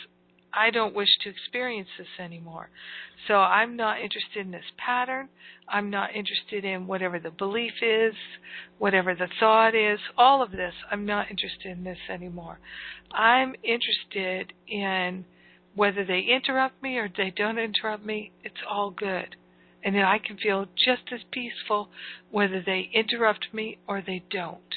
I 0.52 0.70
don't 0.70 0.94
wish 0.94 1.08
to 1.22 1.30
experience 1.30 1.88
this 1.98 2.06
anymore. 2.18 2.70
So 3.26 3.34
I'm 3.34 3.76
not 3.76 4.00
interested 4.00 4.46
in 4.46 4.50
this 4.50 4.70
pattern. 4.78 5.28
I'm 5.68 5.90
not 5.90 6.14
interested 6.14 6.64
in 6.64 6.86
whatever 6.86 7.18
the 7.18 7.30
belief 7.30 7.74
is, 7.82 8.14
whatever 8.78 9.14
the 9.14 9.28
thought 9.38 9.74
is, 9.74 9.98
all 10.16 10.42
of 10.42 10.52
this. 10.52 10.74
I'm 10.90 11.04
not 11.04 11.30
interested 11.30 11.72
in 11.76 11.84
this 11.84 11.98
anymore. 12.08 12.60
I'm 13.12 13.54
interested 13.62 14.52
in 14.66 15.26
whether 15.74 16.04
they 16.04 16.20
interrupt 16.20 16.82
me 16.82 16.96
or 16.96 17.08
they 17.14 17.30
don't 17.36 17.58
interrupt 17.58 18.04
me, 18.04 18.32
it's 18.42 18.62
all 18.68 18.90
good 18.90 19.36
and 19.84 19.94
then 19.94 20.04
I 20.04 20.18
can 20.18 20.36
feel 20.36 20.66
just 20.76 21.02
as 21.12 21.20
peaceful 21.30 21.88
whether 22.30 22.62
they 22.64 22.90
interrupt 22.92 23.48
me 23.52 23.78
or 23.86 24.02
they 24.04 24.24
don't. 24.30 24.74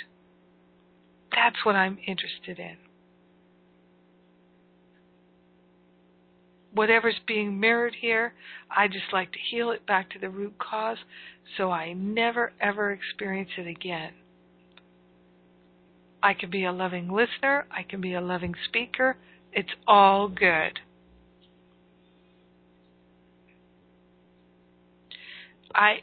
That's 1.31 1.65
what 1.65 1.75
I'm 1.75 1.97
interested 2.05 2.59
in. 2.59 2.77
whatever's 6.73 7.19
being 7.27 7.59
mirrored 7.59 7.95
here, 7.99 8.33
I 8.69 8.87
just 8.87 9.11
like 9.11 9.31
to 9.31 9.39
heal 9.49 9.71
it 9.71 9.85
back 9.85 10.09
to 10.11 10.19
the 10.19 10.29
root 10.29 10.55
cause 10.57 10.97
so 11.57 11.71
I 11.71 11.93
never 11.93 12.53
ever 12.61 12.91
experience 12.91 13.49
it 13.57 13.67
again. 13.67 14.13
I 16.23 16.33
can 16.33 16.49
be 16.49 16.65
a 16.65 16.71
loving 16.71 17.11
listener, 17.11 17.65
I 17.71 17.83
can 17.83 17.99
be 17.99 18.13
a 18.13 18.21
loving 18.21 18.53
speaker. 18.67 19.17
It's 19.53 19.71
all 19.85 20.29
good. 20.29 20.79
I 25.76 26.02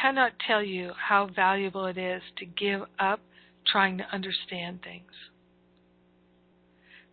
cannot 0.00 0.32
tell 0.46 0.62
you 0.62 0.92
how 1.08 1.28
valuable 1.34 1.86
it 1.86 1.98
is 1.98 2.22
to 2.38 2.44
give 2.44 2.82
up 2.98 3.20
trying 3.66 3.98
to 3.98 4.04
understand 4.12 4.80
things. 4.82 5.12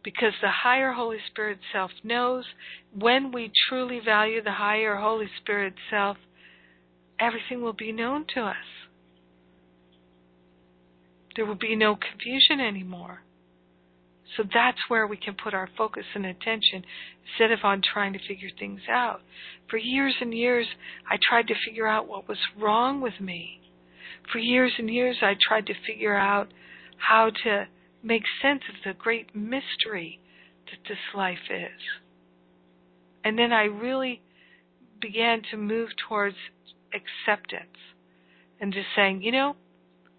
Because 0.03 0.33
the 0.41 0.51
higher 0.63 0.91
Holy 0.91 1.17
Spirit 1.31 1.57
self 1.73 1.91
knows 2.03 2.45
when 2.97 3.31
we 3.31 3.51
truly 3.67 3.99
value 4.03 4.43
the 4.43 4.51
higher 4.51 4.95
Holy 4.97 5.27
Spirit 5.41 5.73
self, 5.89 6.17
everything 7.19 7.61
will 7.61 7.73
be 7.73 7.91
known 7.91 8.25
to 8.35 8.41
us. 8.41 8.55
There 11.35 11.45
will 11.45 11.55
be 11.55 11.75
no 11.75 11.95
confusion 11.95 12.59
anymore. 12.65 13.24
So 14.35 14.43
that's 14.53 14.77
where 14.87 15.07
we 15.07 15.17
can 15.17 15.35
put 15.41 15.53
our 15.53 15.69
focus 15.77 16.05
and 16.13 16.25
attention 16.25 16.83
instead 17.27 17.51
of 17.51 17.59
on 17.63 17.81
trying 17.81 18.13
to 18.13 18.19
figure 18.27 18.49
things 18.59 18.81
out. 18.89 19.21
For 19.69 19.77
years 19.77 20.15
and 20.19 20.33
years, 20.33 20.67
I 21.09 21.17
tried 21.29 21.47
to 21.47 21.53
figure 21.67 21.87
out 21.87 22.07
what 22.07 22.27
was 22.27 22.39
wrong 22.59 23.01
with 23.01 23.19
me. 23.19 23.61
For 24.31 24.39
years 24.39 24.73
and 24.77 24.89
years, 24.89 25.17
I 25.21 25.35
tried 25.39 25.67
to 25.67 25.73
figure 25.85 26.15
out 26.15 26.47
how 26.97 27.31
to 27.43 27.67
make 28.03 28.23
sense 28.41 28.61
of 28.69 28.75
the 28.83 28.97
great 28.97 29.35
mystery 29.35 30.19
that 30.65 30.87
this 30.87 30.97
life 31.15 31.49
is. 31.49 31.81
And 33.23 33.37
then 33.37 33.51
I 33.51 33.63
really 33.63 34.21
began 35.01 35.41
to 35.51 35.57
move 35.57 35.89
towards 36.07 36.35
acceptance 36.93 37.77
and 38.59 38.73
just 38.73 38.87
saying, 38.95 39.21
you 39.21 39.31
know, 39.31 39.55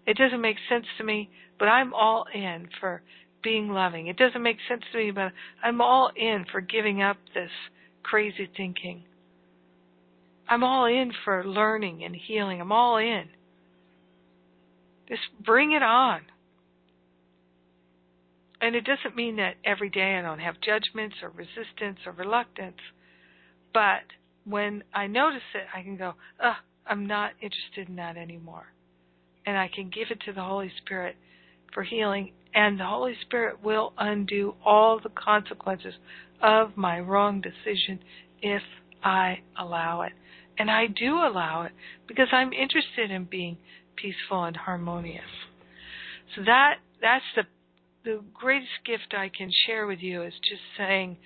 it 0.05 0.17
doesn't 0.17 0.41
make 0.41 0.57
sense 0.69 0.85
to 0.97 1.03
me, 1.03 1.29
but 1.59 1.65
I'm 1.65 1.93
all 1.93 2.25
in 2.33 2.69
for 2.79 3.01
being 3.43 3.69
loving. 3.69 4.07
It 4.07 4.17
doesn't 4.17 4.41
make 4.41 4.57
sense 4.67 4.83
to 4.91 4.97
me, 4.97 5.11
but 5.11 5.31
I'm 5.63 5.81
all 5.81 6.11
in 6.15 6.45
for 6.51 6.61
giving 6.61 7.01
up 7.01 7.17
this 7.33 7.51
crazy 8.03 8.49
thinking. 8.55 9.03
I'm 10.47 10.63
all 10.63 10.85
in 10.85 11.11
for 11.25 11.43
learning 11.45 12.03
and 12.03 12.15
healing. 12.15 12.61
I'm 12.61 12.71
all 12.71 12.97
in. 12.97 13.25
Just 15.07 15.21
bring 15.43 15.71
it 15.71 15.83
on. 15.83 16.21
And 18.59 18.75
it 18.75 18.85
doesn't 18.85 19.15
mean 19.15 19.35
that 19.35 19.55
every 19.63 19.89
day 19.89 20.15
I 20.17 20.21
don't 20.21 20.39
have 20.39 20.55
judgments 20.61 21.17
or 21.21 21.29
resistance 21.29 21.99
or 22.05 22.11
reluctance. 22.13 22.77
But 23.73 24.01
when 24.45 24.83
I 24.93 25.07
notice 25.07 25.41
it, 25.53 25.67
I 25.75 25.83
can 25.83 25.97
go, 25.97 26.13
ugh, 26.43 26.55
I'm 26.85 27.05
not 27.05 27.33
interested 27.41 27.89
in 27.89 27.97
that 27.97 28.17
anymore. 28.17 28.65
And 29.45 29.57
I 29.57 29.69
can 29.73 29.89
give 29.89 30.07
it 30.09 30.21
to 30.25 30.33
the 30.33 30.41
Holy 30.41 30.71
Spirit 30.83 31.15
for 31.73 31.83
healing 31.83 32.31
and 32.53 32.79
the 32.79 32.85
Holy 32.85 33.13
Spirit 33.21 33.63
will 33.63 33.93
undo 33.97 34.55
all 34.65 34.99
the 34.99 35.09
consequences 35.09 35.93
of 36.41 36.75
my 36.75 36.99
wrong 36.99 37.39
decision 37.41 37.99
if 38.41 38.63
I 39.03 39.39
allow 39.59 40.01
it. 40.01 40.13
And 40.57 40.71
I 40.71 40.87
do 40.87 41.13
allow 41.17 41.63
it 41.63 41.71
because 42.07 42.29
I'm 42.31 42.53
interested 42.53 43.11
in 43.11 43.25
being 43.25 43.57
peaceful 43.95 44.43
and 44.43 44.57
harmonious. 44.57 45.21
So 46.35 46.41
that 46.45 46.75
that's 46.99 47.23
the 47.35 47.43
the 48.03 48.23
greatest 48.33 48.71
gift 48.85 49.13
I 49.15 49.29
can 49.29 49.51
share 49.67 49.85
with 49.85 49.99
you 49.99 50.23
is 50.23 50.33
just 50.33 50.61
saying 50.77 51.17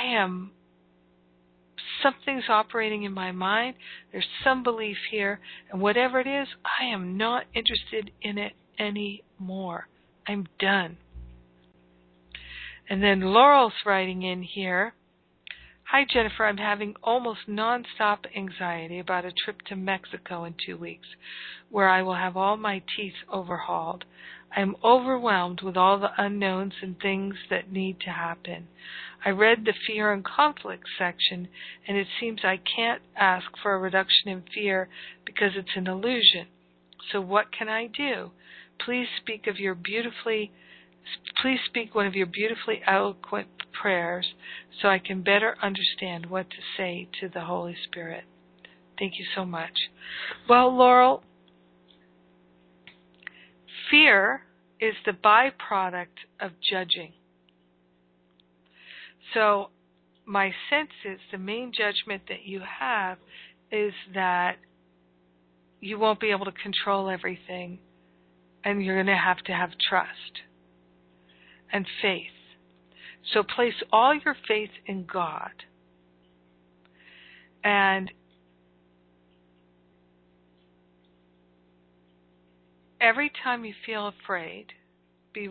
I 0.00 0.14
am 0.14 0.52
something's 2.02 2.48
operating 2.48 3.02
in 3.02 3.12
my 3.12 3.32
mind. 3.32 3.74
There's 4.12 4.26
some 4.42 4.62
belief 4.62 4.96
here, 5.10 5.40
and 5.70 5.82
whatever 5.82 6.20
it 6.20 6.26
is, 6.26 6.48
I 6.80 6.86
am 6.86 7.16
not 7.16 7.44
interested 7.54 8.12
in 8.22 8.38
it 8.38 8.52
anymore. 8.78 9.88
I'm 10.26 10.46
done. 10.58 10.96
And 12.88 13.02
then 13.02 13.20
Laurel's 13.20 13.72
writing 13.86 14.22
in 14.22 14.42
here 14.42 14.94
Hi, 15.88 16.04
Jennifer. 16.10 16.46
I'm 16.46 16.56
having 16.56 16.96
almost 17.04 17.46
nonstop 17.48 18.24
anxiety 18.34 18.98
about 18.98 19.26
a 19.26 19.30
trip 19.30 19.62
to 19.68 19.76
Mexico 19.76 20.44
in 20.44 20.54
two 20.66 20.76
weeks, 20.76 21.06
where 21.70 21.88
I 21.88 22.02
will 22.02 22.14
have 22.14 22.36
all 22.36 22.56
my 22.56 22.82
teeth 22.96 23.14
overhauled. 23.30 24.04
I 24.56 24.60
am 24.60 24.76
overwhelmed 24.82 25.60
with 25.60 25.76
all 25.76 26.00
the 26.00 26.10
unknowns 26.16 26.72
and 26.82 26.98
things 26.98 27.36
that 27.50 27.70
need 27.70 28.00
to 28.00 28.10
happen. 28.10 28.66
I 29.24 29.30
read 29.30 29.64
the 29.64 29.74
fear 29.86 30.12
and 30.12 30.24
conflict 30.24 30.88
section, 30.98 31.48
and 31.86 31.96
it 31.96 32.08
seems 32.18 32.40
I 32.44 32.56
can't 32.56 33.02
ask 33.14 33.46
for 33.62 33.74
a 33.74 33.78
reduction 33.78 34.30
in 34.30 34.42
fear 34.52 34.88
because 35.24 35.52
it's 35.54 35.76
an 35.76 35.86
illusion. 35.86 36.48
So, 37.12 37.20
what 37.20 37.52
can 37.52 37.68
I 37.68 37.86
do? 37.86 38.32
Please 38.78 39.06
speak 39.20 39.46
of 39.46 39.58
your 39.58 39.74
beautifully 39.74 40.52
please 41.42 41.58
speak 41.66 41.94
one 41.94 42.06
of 42.06 42.14
your 42.14 42.26
beautifully 42.26 42.80
eloquent 42.86 43.48
prayers 43.72 44.26
so 44.80 44.88
I 44.88 44.98
can 44.98 45.22
better 45.22 45.56
understand 45.62 46.26
what 46.26 46.48
to 46.50 46.56
say 46.76 47.08
to 47.20 47.28
the 47.28 47.42
Holy 47.42 47.76
Spirit. 47.84 48.24
Thank 48.98 49.14
you 49.18 49.26
so 49.34 49.44
much. 49.44 49.72
Well, 50.48 50.74
Laurel, 50.74 51.22
fear 53.90 54.42
is 54.80 54.94
the 55.04 55.12
byproduct 55.12 56.26
of 56.40 56.52
judging. 56.60 57.12
So, 59.32 59.70
my 60.26 60.52
sense 60.70 60.90
is 61.04 61.18
the 61.32 61.38
main 61.38 61.72
judgment 61.76 62.22
that 62.28 62.44
you 62.44 62.60
have 62.80 63.18
is 63.70 63.92
that 64.14 64.56
you 65.80 65.98
won't 65.98 66.20
be 66.20 66.30
able 66.30 66.46
to 66.46 66.52
control 66.52 67.10
everything 67.10 67.78
and 68.64 68.82
you're 68.82 68.96
going 68.96 69.06
to 69.06 69.16
have 69.16 69.38
to 69.44 69.52
have 69.52 69.70
trust 69.88 70.42
and 71.72 71.86
faith. 72.00 72.26
So 73.32 73.42
place 73.42 73.74
all 73.92 74.14
your 74.14 74.36
faith 74.46 74.70
in 74.86 75.06
God. 75.10 75.50
And 77.62 78.10
every 83.00 83.30
time 83.42 83.64
you 83.64 83.74
feel 83.86 84.08
afraid, 84.08 84.66
be 85.32 85.48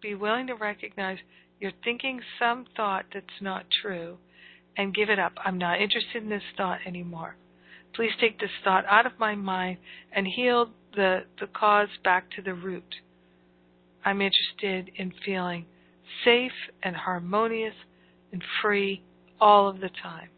be 0.00 0.14
willing 0.14 0.46
to 0.48 0.54
recognize 0.54 1.18
you're 1.60 1.72
thinking 1.84 2.20
some 2.38 2.66
thought 2.76 3.04
that's 3.14 3.26
not 3.40 3.66
true 3.82 4.16
and 4.76 4.94
give 4.94 5.10
it 5.10 5.18
up. 5.18 5.32
I'm 5.44 5.58
not 5.58 5.80
interested 5.80 6.22
in 6.22 6.28
this 6.28 6.42
thought 6.56 6.80
anymore. 6.86 7.36
Please 7.94 8.12
take 8.20 8.40
this 8.40 8.50
thought 8.64 8.84
out 8.88 9.06
of 9.06 9.12
my 9.18 9.34
mind 9.34 9.78
and 10.12 10.26
heal 10.26 10.70
the, 10.94 11.20
the 11.40 11.46
cause 11.46 11.88
back 12.04 12.30
to 12.36 12.42
the 12.42 12.54
root. 12.54 12.94
I'm 14.04 14.20
interested 14.20 14.90
in 14.96 15.12
feeling 15.24 15.66
safe 16.24 16.52
and 16.82 16.96
harmonious 16.96 17.74
and 18.32 18.42
free 18.60 19.02
all 19.40 19.68
of 19.68 19.80
the 19.80 19.90
time. 20.02 20.28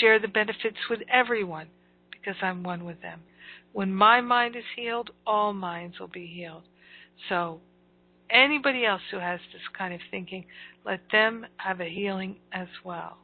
Share 0.00 0.18
the 0.18 0.28
benefits 0.28 0.76
with 0.90 1.00
everyone 1.12 1.68
because 2.10 2.36
I'm 2.42 2.62
one 2.62 2.84
with 2.84 3.00
them. 3.00 3.20
When 3.72 3.94
my 3.94 4.20
mind 4.20 4.56
is 4.56 4.64
healed, 4.76 5.10
all 5.26 5.52
minds 5.52 5.98
will 5.98 6.08
be 6.08 6.26
healed. 6.26 6.64
So, 7.28 7.60
anybody 8.30 8.84
else 8.84 9.02
who 9.10 9.18
has 9.18 9.40
this 9.52 9.62
kind 9.76 9.94
of 9.94 10.00
thinking, 10.10 10.44
let 10.84 11.00
them 11.12 11.46
have 11.56 11.80
a 11.80 11.88
healing 11.88 12.36
as 12.52 12.68
well. 12.84 13.18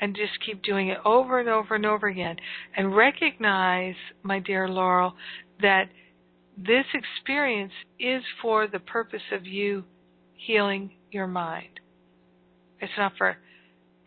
And 0.00 0.16
just 0.16 0.32
keep 0.44 0.62
doing 0.62 0.88
it 0.88 0.98
over 1.04 1.40
and 1.40 1.48
over 1.48 1.74
and 1.74 1.84
over 1.84 2.06
again. 2.06 2.36
And 2.76 2.96
recognize, 2.96 3.96
my 4.22 4.38
dear 4.38 4.66
Laurel, 4.66 5.14
that 5.60 5.90
this 6.56 6.86
experience 6.94 7.72
is 7.98 8.22
for 8.40 8.66
the 8.66 8.78
purpose 8.78 9.22
of 9.32 9.46
you 9.46 9.84
healing 10.34 10.92
your 11.10 11.26
mind. 11.26 11.80
It's 12.80 12.92
not 12.96 13.12
for 13.18 13.36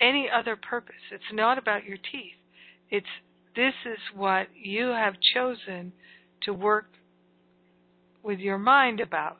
any 0.01 0.27
other 0.33 0.55
purpose. 0.55 0.95
It's 1.11 1.23
not 1.31 1.57
about 1.57 1.85
your 1.85 1.97
teeth. 1.97 2.33
It's 2.89 3.05
this 3.55 3.73
is 3.85 3.99
what 4.15 4.47
you 4.55 4.87
have 4.87 5.13
chosen 5.33 5.93
to 6.43 6.53
work 6.53 6.87
with 8.23 8.39
your 8.39 8.57
mind 8.57 8.99
about. 8.99 9.37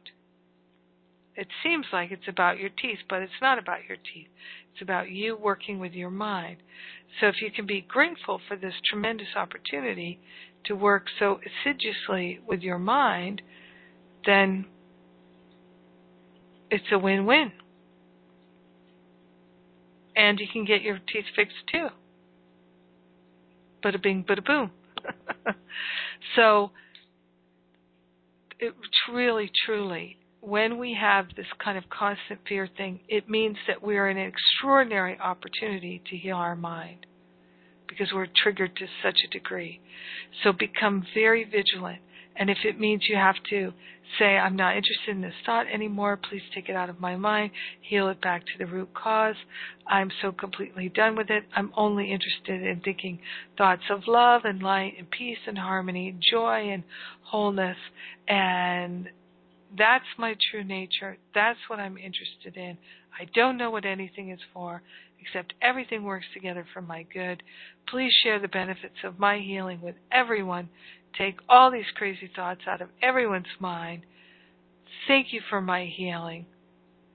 It 1.35 1.47
seems 1.64 1.85
like 1.91 2.11
it's 2.11 2.27
about 2.27 2.60
your 2.60 2.69
teeth, 2.69 2.99
but 3.10 3.22
it's 3.22 3.41
not 3.41 3.57
about 3.57 3.80
your 3.88 3.97
teeth. 3.97 4.27
It's 4.72 4.81
about 4.81 5.10
you 5.10 5.35
working 5.35 5.80
with 5.80 5.93
your 5.93 6.11
mind. 6.11 6.57
So 7.19 7.27
if 7.27 7.35
you 7.41 7.51
can 7.51 7.65
be 7.65 7.81
grateful 7.81 8.39
for 8.47 8.55
this 8.55 8.73
tremendous 8.88 9.35
opportunity 9.35 10.19
to 10.65 10.76
work 10.76 11.05
so 11.19 11.39
assiduously 11.39 12.39
with 12.47 12.61
your 12.61 12.80
mind, 12.80 13.41
then 14.26 14.65
it's 16.69 16.85
a 16.91 16.99
win 16.99 17.26
win. 17.26 17.51
And 20.15 20.39
you 20.39 20.47
can 20.51 20.65
get 20.65 20.81
your 20.81 20.99
teeth 21.11 21.26
fixed 21.35 21.55
too. 21.72 21.88
Bada 23.84 24.01
bing, 24.01 24.23
bada 24.23 24.45
boom. 24.45 24.72
so, 26.35 26.72
it 28.60 28.73
really, 29.11 29.51
truly, 29.65 30.18
when 30.45 30.78
we 30.78 30.98
have 30.99 31.28
this 31.38 31.45
kind 31.64 31.78
of 31.78 31.86
constant 31.90 32.41
fear 32.48 32.68
thing, 32.78 32.99
it 33.07 33.30
means 33.30 33.56
that 33.68 33.82
we 33.82 33.98
are 33.98 34.10
in 34.10 34.18
an 34.18 34.28
extraordinary 34.28 35.18
opportunity 35.18 36.02
to 36.10 36.18
heal 36.18 36.36
our 36.36 36.56
mind 36.56 37.06
because 37.88 38.07
we're 38.14 38.28
triggered 38.44 38.76
to 38.76 38.86
such 39.02 39.20
a 39.26 39.30
degree. 39.30 39.80
So 40.44 40.52
become 40.52 41.06
very 41.14 41.45
vigilant. 41.45 41.99
And 42.36 42.49
if 42.49 42.57
it 42.65 42.80
means 42.80 43.03
you 43.07 43.15
have 43.15 43.36
to 43.52 43.72
say, 44.20 44.38
I'm 44.38 44.56
not 44.56 44.76
interested 44.76 45.11
in 45.11 45.22
this 45.22 45.34
thought 45.45 45.68
anymore, 45.68 46.18
please 46.18 46.41
take 46.53 46.68
it 46.68 46.76
out 46.76 46.90
of 46.90 46.99
my 46.99 47.15
mind, 47.15 47.52
heal 47.80 48.10
it 48.10 48.20
back 48.22 48.41
to 48.41 48.57
the 48.57 48.65
root 48.65 48.90
cause. 48.94 49.36
I'm 49.88 50.10
so 50.22 50.32
completely 50.32 50.90
done 50.90 51.15
with 51.15 51.30
it. 51.30 51.44
I'm 51.56 51.72
only 51.78 52.11
interested 52.11 52.64
in 52.64 52.82
thinking 52.84 53.20
thoughts 53.57 53.84
of 53.90 54.02
love 54.07 54.41
and 54.45 54.61
light 54.61 54.95
and 54.98 55.10
peace 55.10 55.38
and 55.48 55.57
harmony, 55.57 56.18
joy 56.32 56.72
and 56.72 56.84
wholeness. 57.24 57.78
And 58.28 59.10
that's 59.78 60.06
my 60.18 60.36
true 60.52 60.64
nature. 60.64 61.18
That's 61.34 61.60
what 61.68 61.80
I'm 61.80 61.98
interested 61.98 62.56
in. 62.56 62.78
I 63.20 63.26
don't 63.36 63.58
know 63.58 63.72
what 63.72 63.86
anything 63.86 64.30
is 64.30 64.40
for, 64.54 64.82
except 65.20 65.54
everything 65.62 66.04
works 66.04 66.26
together 66.34 66.66
for 66.74 66.82
my 66.82 67.04
good. 67.14 67.44
Please 67.88 68.14
share 68.24 68.40
the 68.40 68.48
benefits 68.48 68.98
of 69.04 69.20
my 69.20 69.40
healing 69.40 69.82
with 69.82 69.95
everyone. 70.12 70.70
Take 71.18 71.40
all 71.48 71.72
these 71.72 71.86
crazy 71.95 72.30
thoughts 72.36 72.62
out 72.68 72.82
of 72.82 72.90
everyone's 73.02 73.45
mind. 73.60 74.04
Thank 75.08 75.28
you 75.32 75.41
for 75.50 75.62
my 75.62 75.86
healing. 75.86 76.45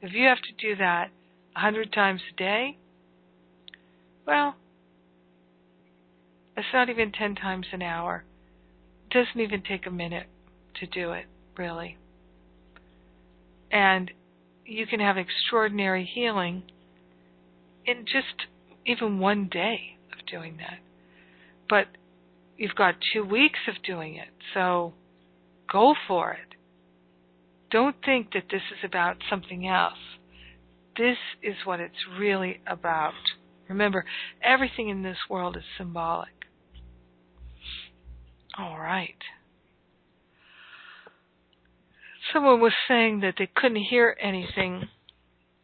If 0.01 0.13
you 0.13 0.27
have 0.27 0.39
to 0.39 0.67
do 0.67 0.77
that 0.77 1.11
a 1.57 1.61
hundred 1.61 1.93
times 1.93 2.21
a 2.33 2.37
day, 2.37 2.79
well, 4.27 4.55
it's 6.57 6.67
not 6.73 6.89
even 6.89 7.13
ten 7.13 7.35
times 7.35 7.67
an 7.73 7.83
hour. 7.83 8.25
It 9.07 9.15
doesn't 9.15 9.41
even 9.41 9.63
take 9.63 9.87
a 9.87 9.91
minute 9.91 10.27
to 10.81 10.87
do 10.87 11.13
it, 11.13 11.27
really. 11.57 11.97
And 13.71 14.11
you 14.65 14.87
can 14.87 15.01
have 15.01 15.17
extraordinary 15.17 16.05
healing 16.05 16.63
in 17.87 18.05
just 18.05 18.49
even 18.87 19.19
one 19.19 19.49
day 19.51 19.97
of 20.13 20.27
doing 20.27 20.59
that. 20.59 20.79
But 21.69 21.87
you've 22.57 22.75
got 22.75 22.97
two 23.13 23.25
weeks 23.25 23.61
of 23.69 23.83
doing 23.83 24.17
it, 24.17 24.29
so 24.55 24.95
go 25.71 25.95
for 26.07 26.33
it. 26.33 26.57
Don't 27.71 27.97
think 28.05 28.33
that 28.33 28.45
this 28.51 28.63
is 28.73 28.85
about 28.85 29.17
something 29.29 29.67
else. 29.67 29.99
This 30.97 31.19
is 31.43 31.55
what 31.65 31.81
it's 31.81 31.95
really 32.19 32.61
about. 32.67 33.13
Remember, 33.69 34.05
everything 34.43 34.89
in 34.89 35.03
this 35.03 35.19
world 35.29 35.57
is 35.57 35.63
symbolic. 35.77 36.31
All 38.59 38.79
right. 38.79 39.15
Someone 42.33 42.61
was 42.61 42.73
saying 42.87 43.21
that 43.21 43.35
they 43.39 43.49
couldn't 43.55 43.85
hear 43.85 44.17
anything 44.21 44.89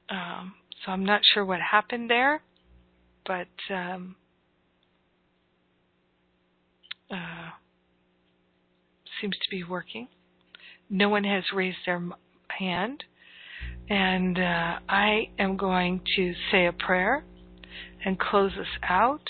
um, 0.08 0.54
so 0.84 0.92
I'm 0.92 1.04
not 1.04 1.20
sure 1.32 1.44
what 1.44 1.60
happened 1.60 2.10
there, 2.10 2.42
but 3.26 3.48
um, 3.70 4.16
uh, 7.10 7.50
seems 9.20 9.34
to 9.34 9.50
be 9.50 9.64
working. 9.64 10.08
No 10.90 11.08
one 11.08 11.24
has 11.24 11.44
raised 11.54 11.78
their 11.86 12.02
hand, 12.48 13.04
and 13.88 14.38
uh, 14.38 14.78
I 14.88 15.30
am 15.38 15.56
going 15.56 16.02
to 16.16 16.34
say 16.50 16.66
a 16.66 16.72
prayer 16.72 17.24
and 18.04 18.18
close 18.18 18.52
us 18.52 18.66
out. 18.82 19.22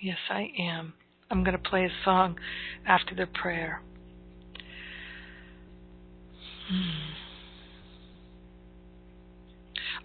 Yes, 0.00 0.18
I 0.30 0.50
am. 0.58 0.94
I'm 1.28 1.42
going 1.42 1.60
to 1.60 1.70
play 1.70 1.84
a 1.84 2.04
song 2.04 2.36
after 2.86 3.16
the 3.16 3.26
prayer. 3.26 3.82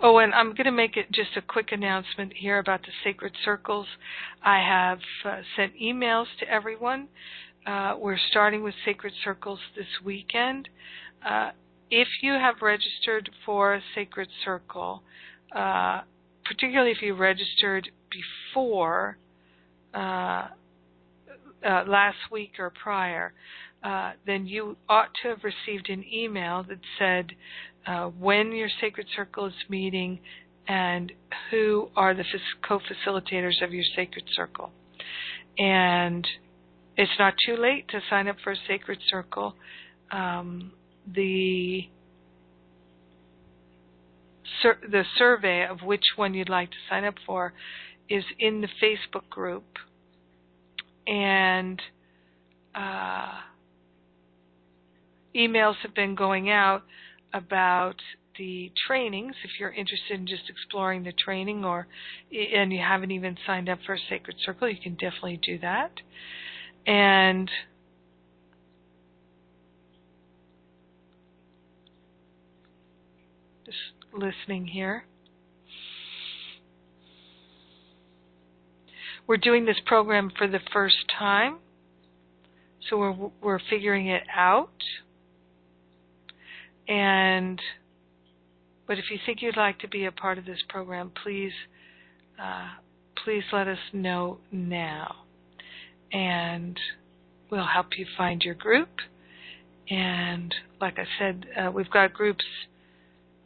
Oh, 0.04 0.18
and 0.18 0.34
I'm 0.34 0.56
going 0.56 0.66
to 0.66 0.72
make 0.72 0.98
it 0.98 1.12
just 1.12 1.38
a 1.38 1.44
quick 1.44 1.72
announcement 1.72 2.34
here 2.36 2.58
about 2.58 2.82
the 2.82 2.92
sacred 3.04 3.34
circles. 3.46 3.86
I 4.44 4.58
have 4.58 5.00
uh, 5.24 5.42
sent 5.56 5.74
emails 5.80 6.26
to 6.40 6.50
everyone. 6.50 7.08
Uh, 7.68 7.94
we're 8.00 8.18
starting 8.32 8.64
with 8.64 8.74
sacred 8.84 9.14
circles 9.24 9.60
this 9.76 9.86
weekend. 10.04 10.70
Uh, 11.24 11.52
if 11.92 12.08
you 12.24 12.32
have 12.32 12.56
registered 12.64 13.30
for 13.46 13.76
a 13.76 13.82
sacred 13.94 14.30
circle, 14.44 15.04
uh, 15.56 16.02
particularly 16.46 16.92
if 16.92 17.04
you 17.04 17.14
registered 17.14 17.90
before 18.10 19.18
uh, 21.64 21.68
uh, 21.68 21.84
last 21.88 22.18
week 22.32 22.54
or 22.60 22.72
prior, 22.72 23.34
then 24.26 24.46
you 24.46 24.78
ought 24.88 25.10
to 25.24 25.30
have 25.30 25.40
received 25.44 25.90
an 25.90 26.04
email 26.12 26.64
that 26.68 26.80
said 27.00 27.32
uh, 27.88 28.08
when 28.08 28.52
your 28.52 28.70
sacred 28.80 29.08
circle 29.16 29.48
is 29.48 29.54
meeting 29.70 30.20
and 30.68 31.12
who 31.50 31.90
are 31.96 32.14
the 32.14 32.24
co-facilitators 32.68 33.64
of 33.64 33.74
your 33.74 33.84
sacred 33.96 34.26
circle. 34.36 34.72
And 35.58 36.26
it's 36.98 37.12
not 37.18 37.34
too 37.46 37.58
late 37.58 37.88
to 37.90 38.00
sign 38.10 38.28
up 38.28 38.38
for 38.44 38.52
a 38.52 38.58
sacred 38.68 39.00
circle. 39.10 39.56
Um, 40.12 40.72
the 41.12 41.88
sur- 44.62 44.80
the 44.90 45.04
survey 45.18 45.66
of 45.66 45.82
which 45.82 46.04
one 46.16 46.34
you'd 46.34 46.50
like 46.50 46.70
to 46.70 46.78
sign 46.90 47.04
up 47.04 47.16
for 47.26 47.54
is 48.10 48.24
in 48.40 48.62
the 48.62 48.68
Facebook 48.82 49.28
group, 49.30 49.64
and 51.08 51.82
uh, 52.76 53.32
emails 55.36 55.76
have 55.84 55.94
been 55.94 56.16
going 56.16 56.50
out 56.50 56.84
about 57.34 57.96
the 58.38 58.72
trainings 58.88 59.36
if 59.44 59.52
you're 59.60 59.72
interested 59.72 60.20
in 60.20 60.26
just 60.26 60.44
exploring 60.50 61.04
the 61.04 61.12
training 61.14 61.66
or 61.66 61.86
and 62.32 62.72
you 62.72 62.80
haven't 62.80 63.12
even 63.12 63.38
signed 63.46 63.68
up 63.68 63.80
for 63.86 63.94
a 63.96 64.00
sacred 64.10 64.36
circle 64.46 64.70
you 64.70 64.80
can 64.82 64.94
definitely 64.94 65.40
do 65.44 65.60
that. 65.60 65.92
And 66.88 67.50
just 73.66 73.78
listening 74.14 74.66
here 74.68 75.06
we're 79.32 79.38
doing 79.38 79.64
this 79.64 79.80
program 79.86 80.30
for 80.38 80.46
the 80.46 80.60
first 80.74 80.98
time 81.18 81.56
so 82.90 82.98
we're 82.98 83.16
we're 83.42 83.62
figuring 83.70 84.08
it 84.08 84.24
out 84.36 84.84
and 86.90 87.62
but 88.92 89.00
if 89.00 89.06
you 89.10 89.20
think 89.26 89.42
you'd 89.42 89.56
like 89.56 89.80
to 89.80 89.88
be 89.88 90.04
a 90.04 90.12
part 90.12 90.38
of 90.38 90.44
this 90.46 90.60
program, 90.68 91.14
please 91.24 91.54
uh, 92.38 92.72
please 93.24 93.44
let 93.54 93.70
us 93.70 93.78
know 93.94 94.40
now, 94.52 95.16
and 96.12 96.78
we'll 97.50 97.66
help 97.66 97.98
you 97.98 98.06
find 98.18 98.42
your 98.42 98.56
group. 98.56 98.90
And 99.90 100.54
like 100.82 101.00
I 101.00 101.06
said, 101.18 101.46
uh, 101.58 101.72
we've 101.72 101.90
got 101.90 102.12
groups. 102.12 102.44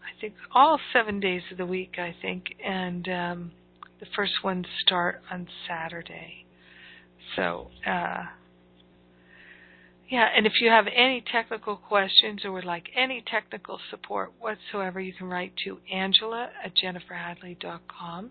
I 0.02 0.20
think 0.20 0.34
all 0.52 0.80
seven 0.92 1.20
days 1.20 1.44
of 1.52 1.60
the 1.60 1.66
week. 1.68 2.00
I 2.00 2.16
think, 2.24 2.56
and 2.66 3.08
um, 3.08 3.52
the 4.06 4.16
first 4.16 4.44
ones 4.44 4.66
start 4.82 5.22
on 5.32 5.48
Saturday. 5.68 6.46
So. 7.36 7.70
Uh, 7.86 8.24
yeah, 10.08 10.28
and 10.36 10.46
if 10.46 10.54
you 10.62 10.70
have 10.70 10.86
any 10.86 11.24
technical 11.32 11.78
questions 11.78 12.46
or 12.46 12.52
would 12.52 12.64
like 12.64 12.90
any 12.96 13.24
technical 13.26 13.80
support 13.90 14.34
whatsoever, 14.40 15.00
you 15.00 15.14
can 15.14 15.28
write 15.28 15.54
to 15.66 15.80
Angela 15.92 16.50
at 16.64 16.74
jenniferhadley.com. 16.76 18.30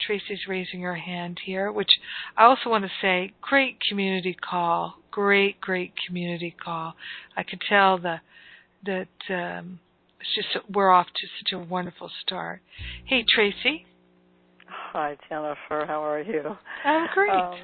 Tracy's 0.00 0.46
raising 0.46 0.82
her 0.82 0.94
hand 0.94 1.40
here, 1.44 1.72
which 1.72 1.90
I 2.36 2.44
also 2.44 2.70
want 2.70 2.84
to 2.84 2.90
say, 3.02 3.32
great 3.40 3.78
community 3.88 4.36
call, 4.40 4.94
great, 5.10 5.60
great 5.60 5.92
community 6.06 6.54
call. 6.64 6.94
I 7.36 7.42
could 7.42 7.62
tell 7.68 7.98
the 7.98 8.20
that 8.84 9.08
um, 9.28 9.80
it's 10.20 10.34
just 10.36 10.64
we're 10.72 10.90
off 10.90 11.06
to 11.06 11.26
such 11.40 11.52
a 11.52 11.58
wonderful 11.58 12.10
start. 12.22 12.60
Hey, 13.06 13.24
Tracy. 13.28 13.86
Hi, 14.98 15.16
Jennifer. 15.28 15.86
How 15.86 16.02
are 16.02 16.20
you? 16.20 16.42
I'm 16.84 17.06
great. 17.14 17.30
Um, 17.30 17.60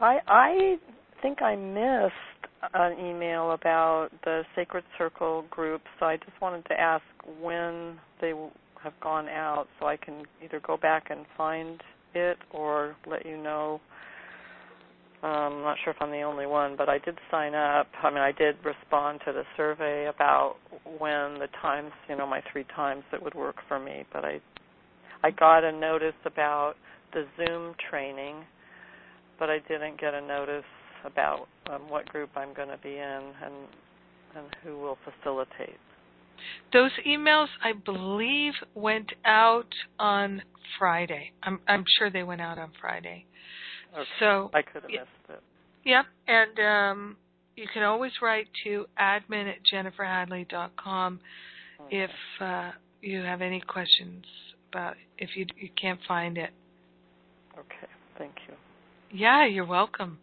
I 0.00 0.16
I 0.26 0.76
think 1.20 1.42
I 1.42 1.54
missed 1.54 2.72
an 2.72 2.98
email 2.98 3.52
about 3.52 4.08
the 4.24 4.42
Sacred 4.56 4.84
Circle 4.96 5.44
group, 5.50 5.82
so 6.00 6.06
I 6.06 6.16
just 6.16 6.40
wanted 6.40 6.64
to 6.64 6.80
ask 6.80 7.04
when 7.42 7.98
they 8.22 8.32
have 8.82 8.94
gone 9.02 9.28
out 9.28 9.66
so 9.78 9.84
I 9.84 9.98
can 9.98 10.22
either 10.42 10.60
go 10.66 10.78
back 10.78 11.08
and 11.10 11.26
find 11.36 11.82
it 12.14 12.38
or 12.52 12.96
let 13.06 13.26
you 13.26 13.36
know. 13.36 13.82
Um, 15.22 15.30
I'm 15.30 15.60
not 15.60 15.76
sure 15.84 15.92
if 15.92 16.00
I'm 16.00 16.10
the 16.10 16.22
only 16.22 16.46
one, 16.46 16.74
but 16.74 16.88
I 16.88 17.00
did 17.00 17.18
sign 17.30 17.54
up. 17.54 17.86
I 18.02 18.08
mean, 18.08 18.20
I 18.20 18.32
did 18.32 18.56
respond 18.64 19.20
to 19.26 19.32
the 19.34 19.42
survey 19.58 20.06
about 20.06 20.56
when 20.98 21.38
the 21.38 21.48
times, 21.60 21.92
you 22.08 22.16
know, 22.16 22.26
my 22.26 22.40
three 22.50 22.64
times 22.74 23.02
that 23.12 23.22
would 23.22 23.34
work 23.34 23.56
for 23.68 23.78
me. 23.78 24.06
But 24.10 24.24
I, 24.24 24.40
I 25.24 25.30
got 25.30 25.64
a 25.64 25.72
notice 25.72 26.12
about 26.26 26.74
the 27.14 27.24
Zoom 27.38 27.74
training, 27.88 28.44
but 29.38 29.48
I 29.48 29.58
didn't 29.66 29.98
get 29.98 30.12
a 30.12 30.20
notice 30.20 30.66
about 31.02 31.48
um, 31.72 31.88
what 31.88 32.04
group 32.10 32.28
I'm 32.36 32.52
going 32.52 32.68
to 32.68 32.76
be 32.76 32.90
in, 32.90 33.32
and 33.42 33.54
and 34.36 34.46
who 34.62 34.78
will 34.78 34.98
facilitate? 35.02 35.78
Those 36.74 36.90
emails, 37.06 37.46
I 37.62 37.72
believe, 37.72 38.52
went 38.74 39.12
out 39.24 39.72
on 39.98 40.42
Friday. 40.78 41.32
I'm 41.42 41.58
I'm 41.66 41.84
sure 41.98 42.10
they 42.10 42.22
went 42.22 42.42
out 42.42 42.58
on 42.58 42.72
Friday. 42.78 43.24
Okay. 43.94 44.04
So 44.20 44.50
I 44.52 44.60
could 44.60 44.82
have 44.82 44.90
missed 44.90 45.30
it. 45.30 45.42
Yep, 45.86 46.04
and 46.28 46.58
um, 46.60 47.16
you 47.56 47.64
can 47.72 47.82
always 47.82 48.12
write 48.20 48.48
to 48.64 48.84
admin 49.00 49.48
at 49.48 49.56
jenniferhadley.com 49.72 51.20
Okay. 51.80 51.96
if 51.96 52.10
uh, 52.40 52.70
you 53.00 53.20
have 53.22 53.42
any 53.42 53.60
questions 53.60 54.24
about 54.74 54.96
if 55.18 55.30
you 55.36 55.46
you 55.56 55.68
can't 55.80 56.00
find 56.06 56.36
it. 56.36 56.50
Okay. 57.56 57.92
Thank 58.18 58.34
you. 58.48 58.54
Yeah, 59.10 59.46
you're 59.46 59.66
welcome. 59.66 60.18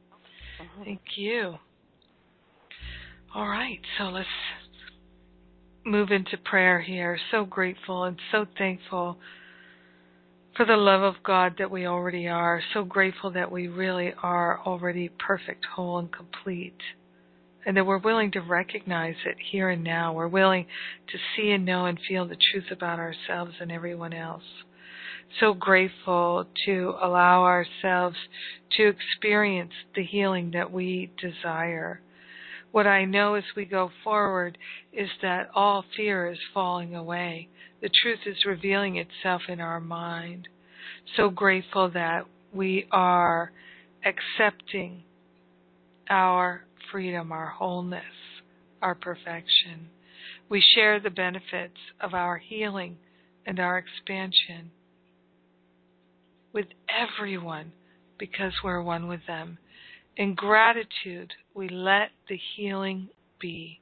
Mhm. 0.60 0.84
Thank 0.84 1.18
you. 1.18 1.58
All 3.34 3.48
right, 3.48 3.80
so 3.98 4.06
let's 4.06 4.28
move 5.86 6.12
into 6.12 6.38
prayer 6.38 6.82
here. 6.82 7.18
So 7.32 7.46
grateful 7.46 8.04
and 8.04 8.20
so 8.32 8.46
thankful 8.58 9.18
for 10.58 10.66
the 10.66 10.76
love 10.76 11.02
of 11.02 11.24
God 11.24 11.56
that 11.58 11.72
we 11.72 11.86
already 11.88 12.28
are. 12.28 12.62
So 12.74 12.84
grateful 12.84 13.32
that 13.32 13.50
we 13.50 13.68
really 13.68 14.14
are 14.22 14.60
already 14.66 15.10
perfect, 15.10 15.66
whole, 15.66 15.98
and 15.98 16.12
complete. 16.12 16.82
And 17.66 17.78
that 17.78 17.86
we're 17.86 18.00
willing 18.00 18.32
to 18.32 18.42
recognize 18.42 19.16
it 19.26 19.38
here 19.52 19.70
and 19.70 19.84
now. 19.84 20.14
We're 20.14 20.28
willing 20.28 20.66
to 21.12 21.18
see 21.36 21.52
and 21.52 21.66
know 21.66 21.86
and 21.86 22.00
feel 22.08 22.28
the 22.28 22.38
truth 22.52 22.72
about 22.72 23.00
ourselves 23.00 23.54
and 23.60 23.72
everyone 23.72 24.14
else. 24.14 24.44
So 25.40 25.54
grateful 25.54 26.46
to 26.66 26.96
allow 27.02 27.44
ourselves 27.44 28.18
to 28.78 28.88
experience 28.88 29.72
the 29.96 30.04
healing 30.04 30.52
that 30.52 30.72
we 30.72 31.12
desire. 31.22 32.02
What 32.72 32.88
I 32.88 33.06
know 33.06 33.36
as 33.36 33.44
we 33.56 33.66
go 33.66 33.92
forward 34.04 34.58
is 34.92 35.10
that 35.22 35.50
all 35.54 35.86
fear 35.96 36.32
is 36.32 36.40
falling 36.54 36.96
away. 36.96 37.48
The 37.82 37.90
truth 38.02 38.20
is 38.26 38.46
revealing 38.46 38.98
itself 38.98 39.44
in 39.48 39.60
our 39.60 39.80
mind. 39.80 40.48
So 41.18 41.30
grateful 41.30 41.90
that 41.92 42.26
we 42.54 42.88
are 42.92 43.52
accepting 44.06 45.04
our 46.10 46.66
freedom, 46.92 47.32
our 47.32 47.48
wholeness, 47.48 48.04
our 48.82 48.96
perfection. 48.96 49.90
We 50.50 50.64
share 50.76 51.00
the 51.00 51.10
benefits 51.10 51.78
of 52.02 52.14
our 52.14 52.38
healing 52.38 52.98
and 53.46 53.60
our 53.60 53.78
expansion 53.78 54.72
with 56.54 56.68
everyone 56.90 57.72
because 58.18 58.54
we're 58.64 58.82
one 58.82 59.08
with 59.08 59.22
them. 59.28 59.58
In 60.18 60.36
gratitude, 60.36 61.34
we 61.54 61.70
let 61.70 62.10
the 62.30 62.40
healing 62.56 63.10
be. 63.40 63.80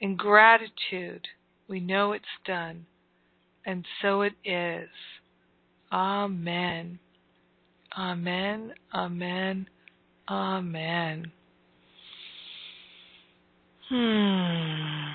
In 0.00 0.16
gratitude, 0.16 1.26
we 1.68 1.80
know 1.80 2.12
it's 2.12 2.24
done, 2.46 2.86
and 3.66 3.84
so 4.00 4.22
it 4.22 4.34
is. 4.44 4.88
Amen. 5.92 6.98
Amen. 7.98 8.72
Amen. 8.94 9.66
Amen. 10.30 11.32
Hmm. 13.88 15.12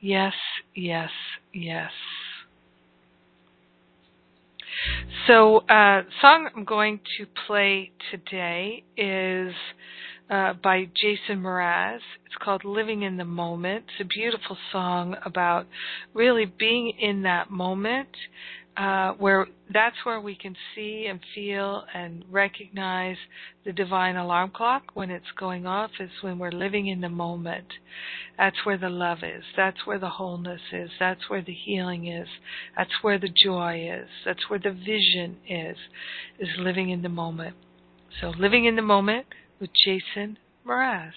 Yes, 0.00 0.32
yes, 0.74 1.10
yes. 1.52 1.90
So, 5.26 5.58
uh, 5.68 6.02
song 6.20 6.48
I'm 6.56 6.64
going 6.64 7.00
to 7.18 7.26
play 7.46 7.92
today 8.10 8.82
is 8.96 9.54
uh, 10.30 10.54
by 10.54 10.88
Jason 10.96 11.42
Mraz. 11.42 12.00
It's 12.26 12.34
called 12.42 12.64
"Living 12.64 13.02
in 13.02 13.18
the 13.18 13.24
Moment." 13.24 13.84
It's 13.88 14.00
a 14.00 14.04
beautiful 14.04 14.56
song 14.72 15.14
about 15.24 15.66
really 16.14 16.46
being 16.46 16.94
in 16.98 17.22
that 17.22 17.50
moment, 17.50 18.08
uh, 18.76 19.12
where 19.12 19.46
that's 19.72 19.96
where 20.04 20.20
we 20.20 20.34
can 20.34 20.56
see 20.74 21.06
and 21.08 21.20
feel 21.34 21.84
and 21.94 22.24
recognize 22.30 23.16
the 23.64 23.72
divine 23.72 24.16
alarm 24.16 24.50
clock 24.54 24.84
when 24.94 25.10
it's 25.10 25.30
going 25.38 25.66
off. 25.66 25.90
Is 26.00 26.10
when 26.22 26.38
we're 26.38 26.52
living 26.52 26.86
in 26.86 27.00
the 27.00 27.08
moment. 27.08 27.66
That's 28.38 28.56
where 28.64 28.78
the 28.78 28.88
love 28.88 29.18
is. 29.22 29.44
That's 29.56 29.86
where 29.86 29.98
the 29.98 30.08
wholeness 30.08 30.60
is. 30.72 30.90
That's 30.98 31.28
where 31.28 31.42
the 31.42 31.54
healing 31.54 32.06
is. 32.06 32.28
That's 32.76 33.02
where 33.02 33.18
the 33.18 33.28
joy 33.28 33.88
is. 33.92 34.08
That's 34.24 34.48
where 34.48 34.58
the 34.58 34.72
vision 34.72 35.36
is, 35.48 35.76
is 36.38 36.48
living 36.58 36.90
in 36.90 37.02
the 37.02 37.08
moment. 37.08 37.56
So 38.20 38.30
living 38.30 38.64
in 38.64 38.76
the 38.76 38.82
moment 38.82 39.26
with 39.60 39.70
Jason 39.84 40.38
Mraz. 40.66 41.12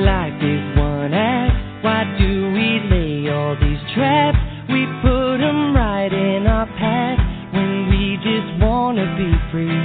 Is 0.00 0.78
one 0.78 1.12
act, 1.12 1.84
why 1.84 2.04
do 2.18 2.52
we 2.54 2.80
lay 2.88 3.30
all 3.30 3.54
these 3.60 3.78
traps? 3.94 4.38
We 4.70 4.86
put 5.02 5.40
'em 5.42 5.76
right 5.76 6.10
in 6.10 6.46
our 6.46 6.64
path 6.66 7.20
when 7.52 7.90
we 7.90 8.16
just 8.24 8.64
wanna 8.64 9.04
be 9.18 9.30
free. 9.52 9.82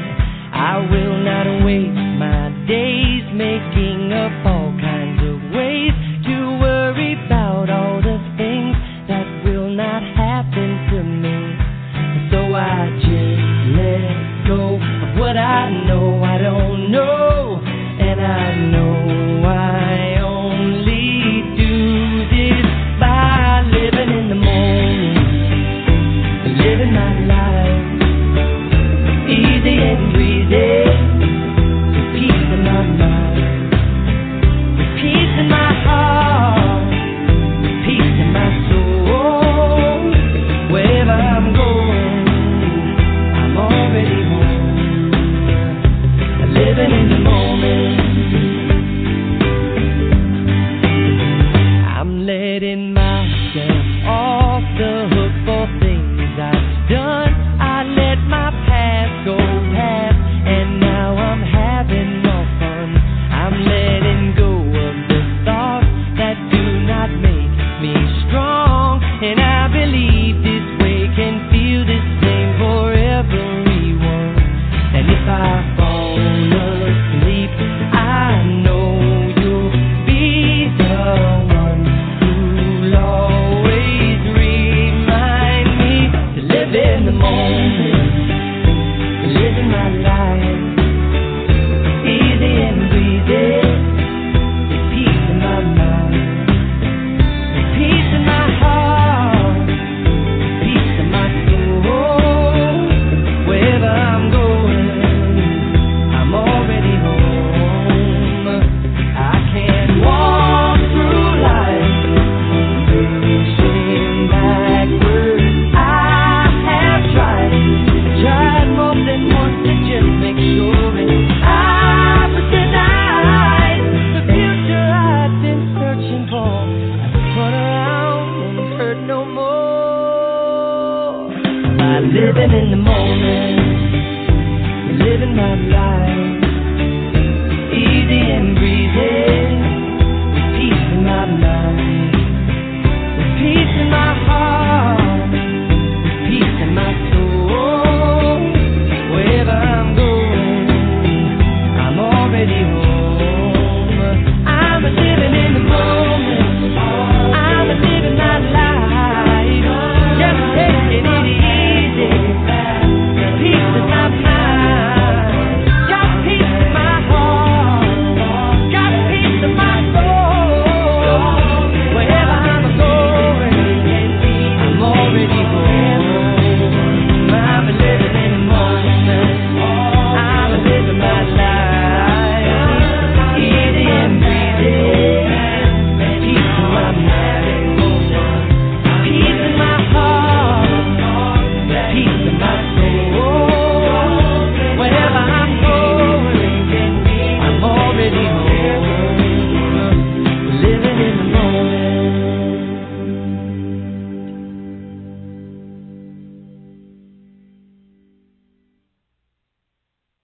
I 0.54 0.80
will 0.80 1.18
not 1.18 1.66
waste 1.66 2.08
my 2.18 2.50
days 2.66 3.26
making 3.34 4.14
up 4.14 4.32
all 4.46 4.72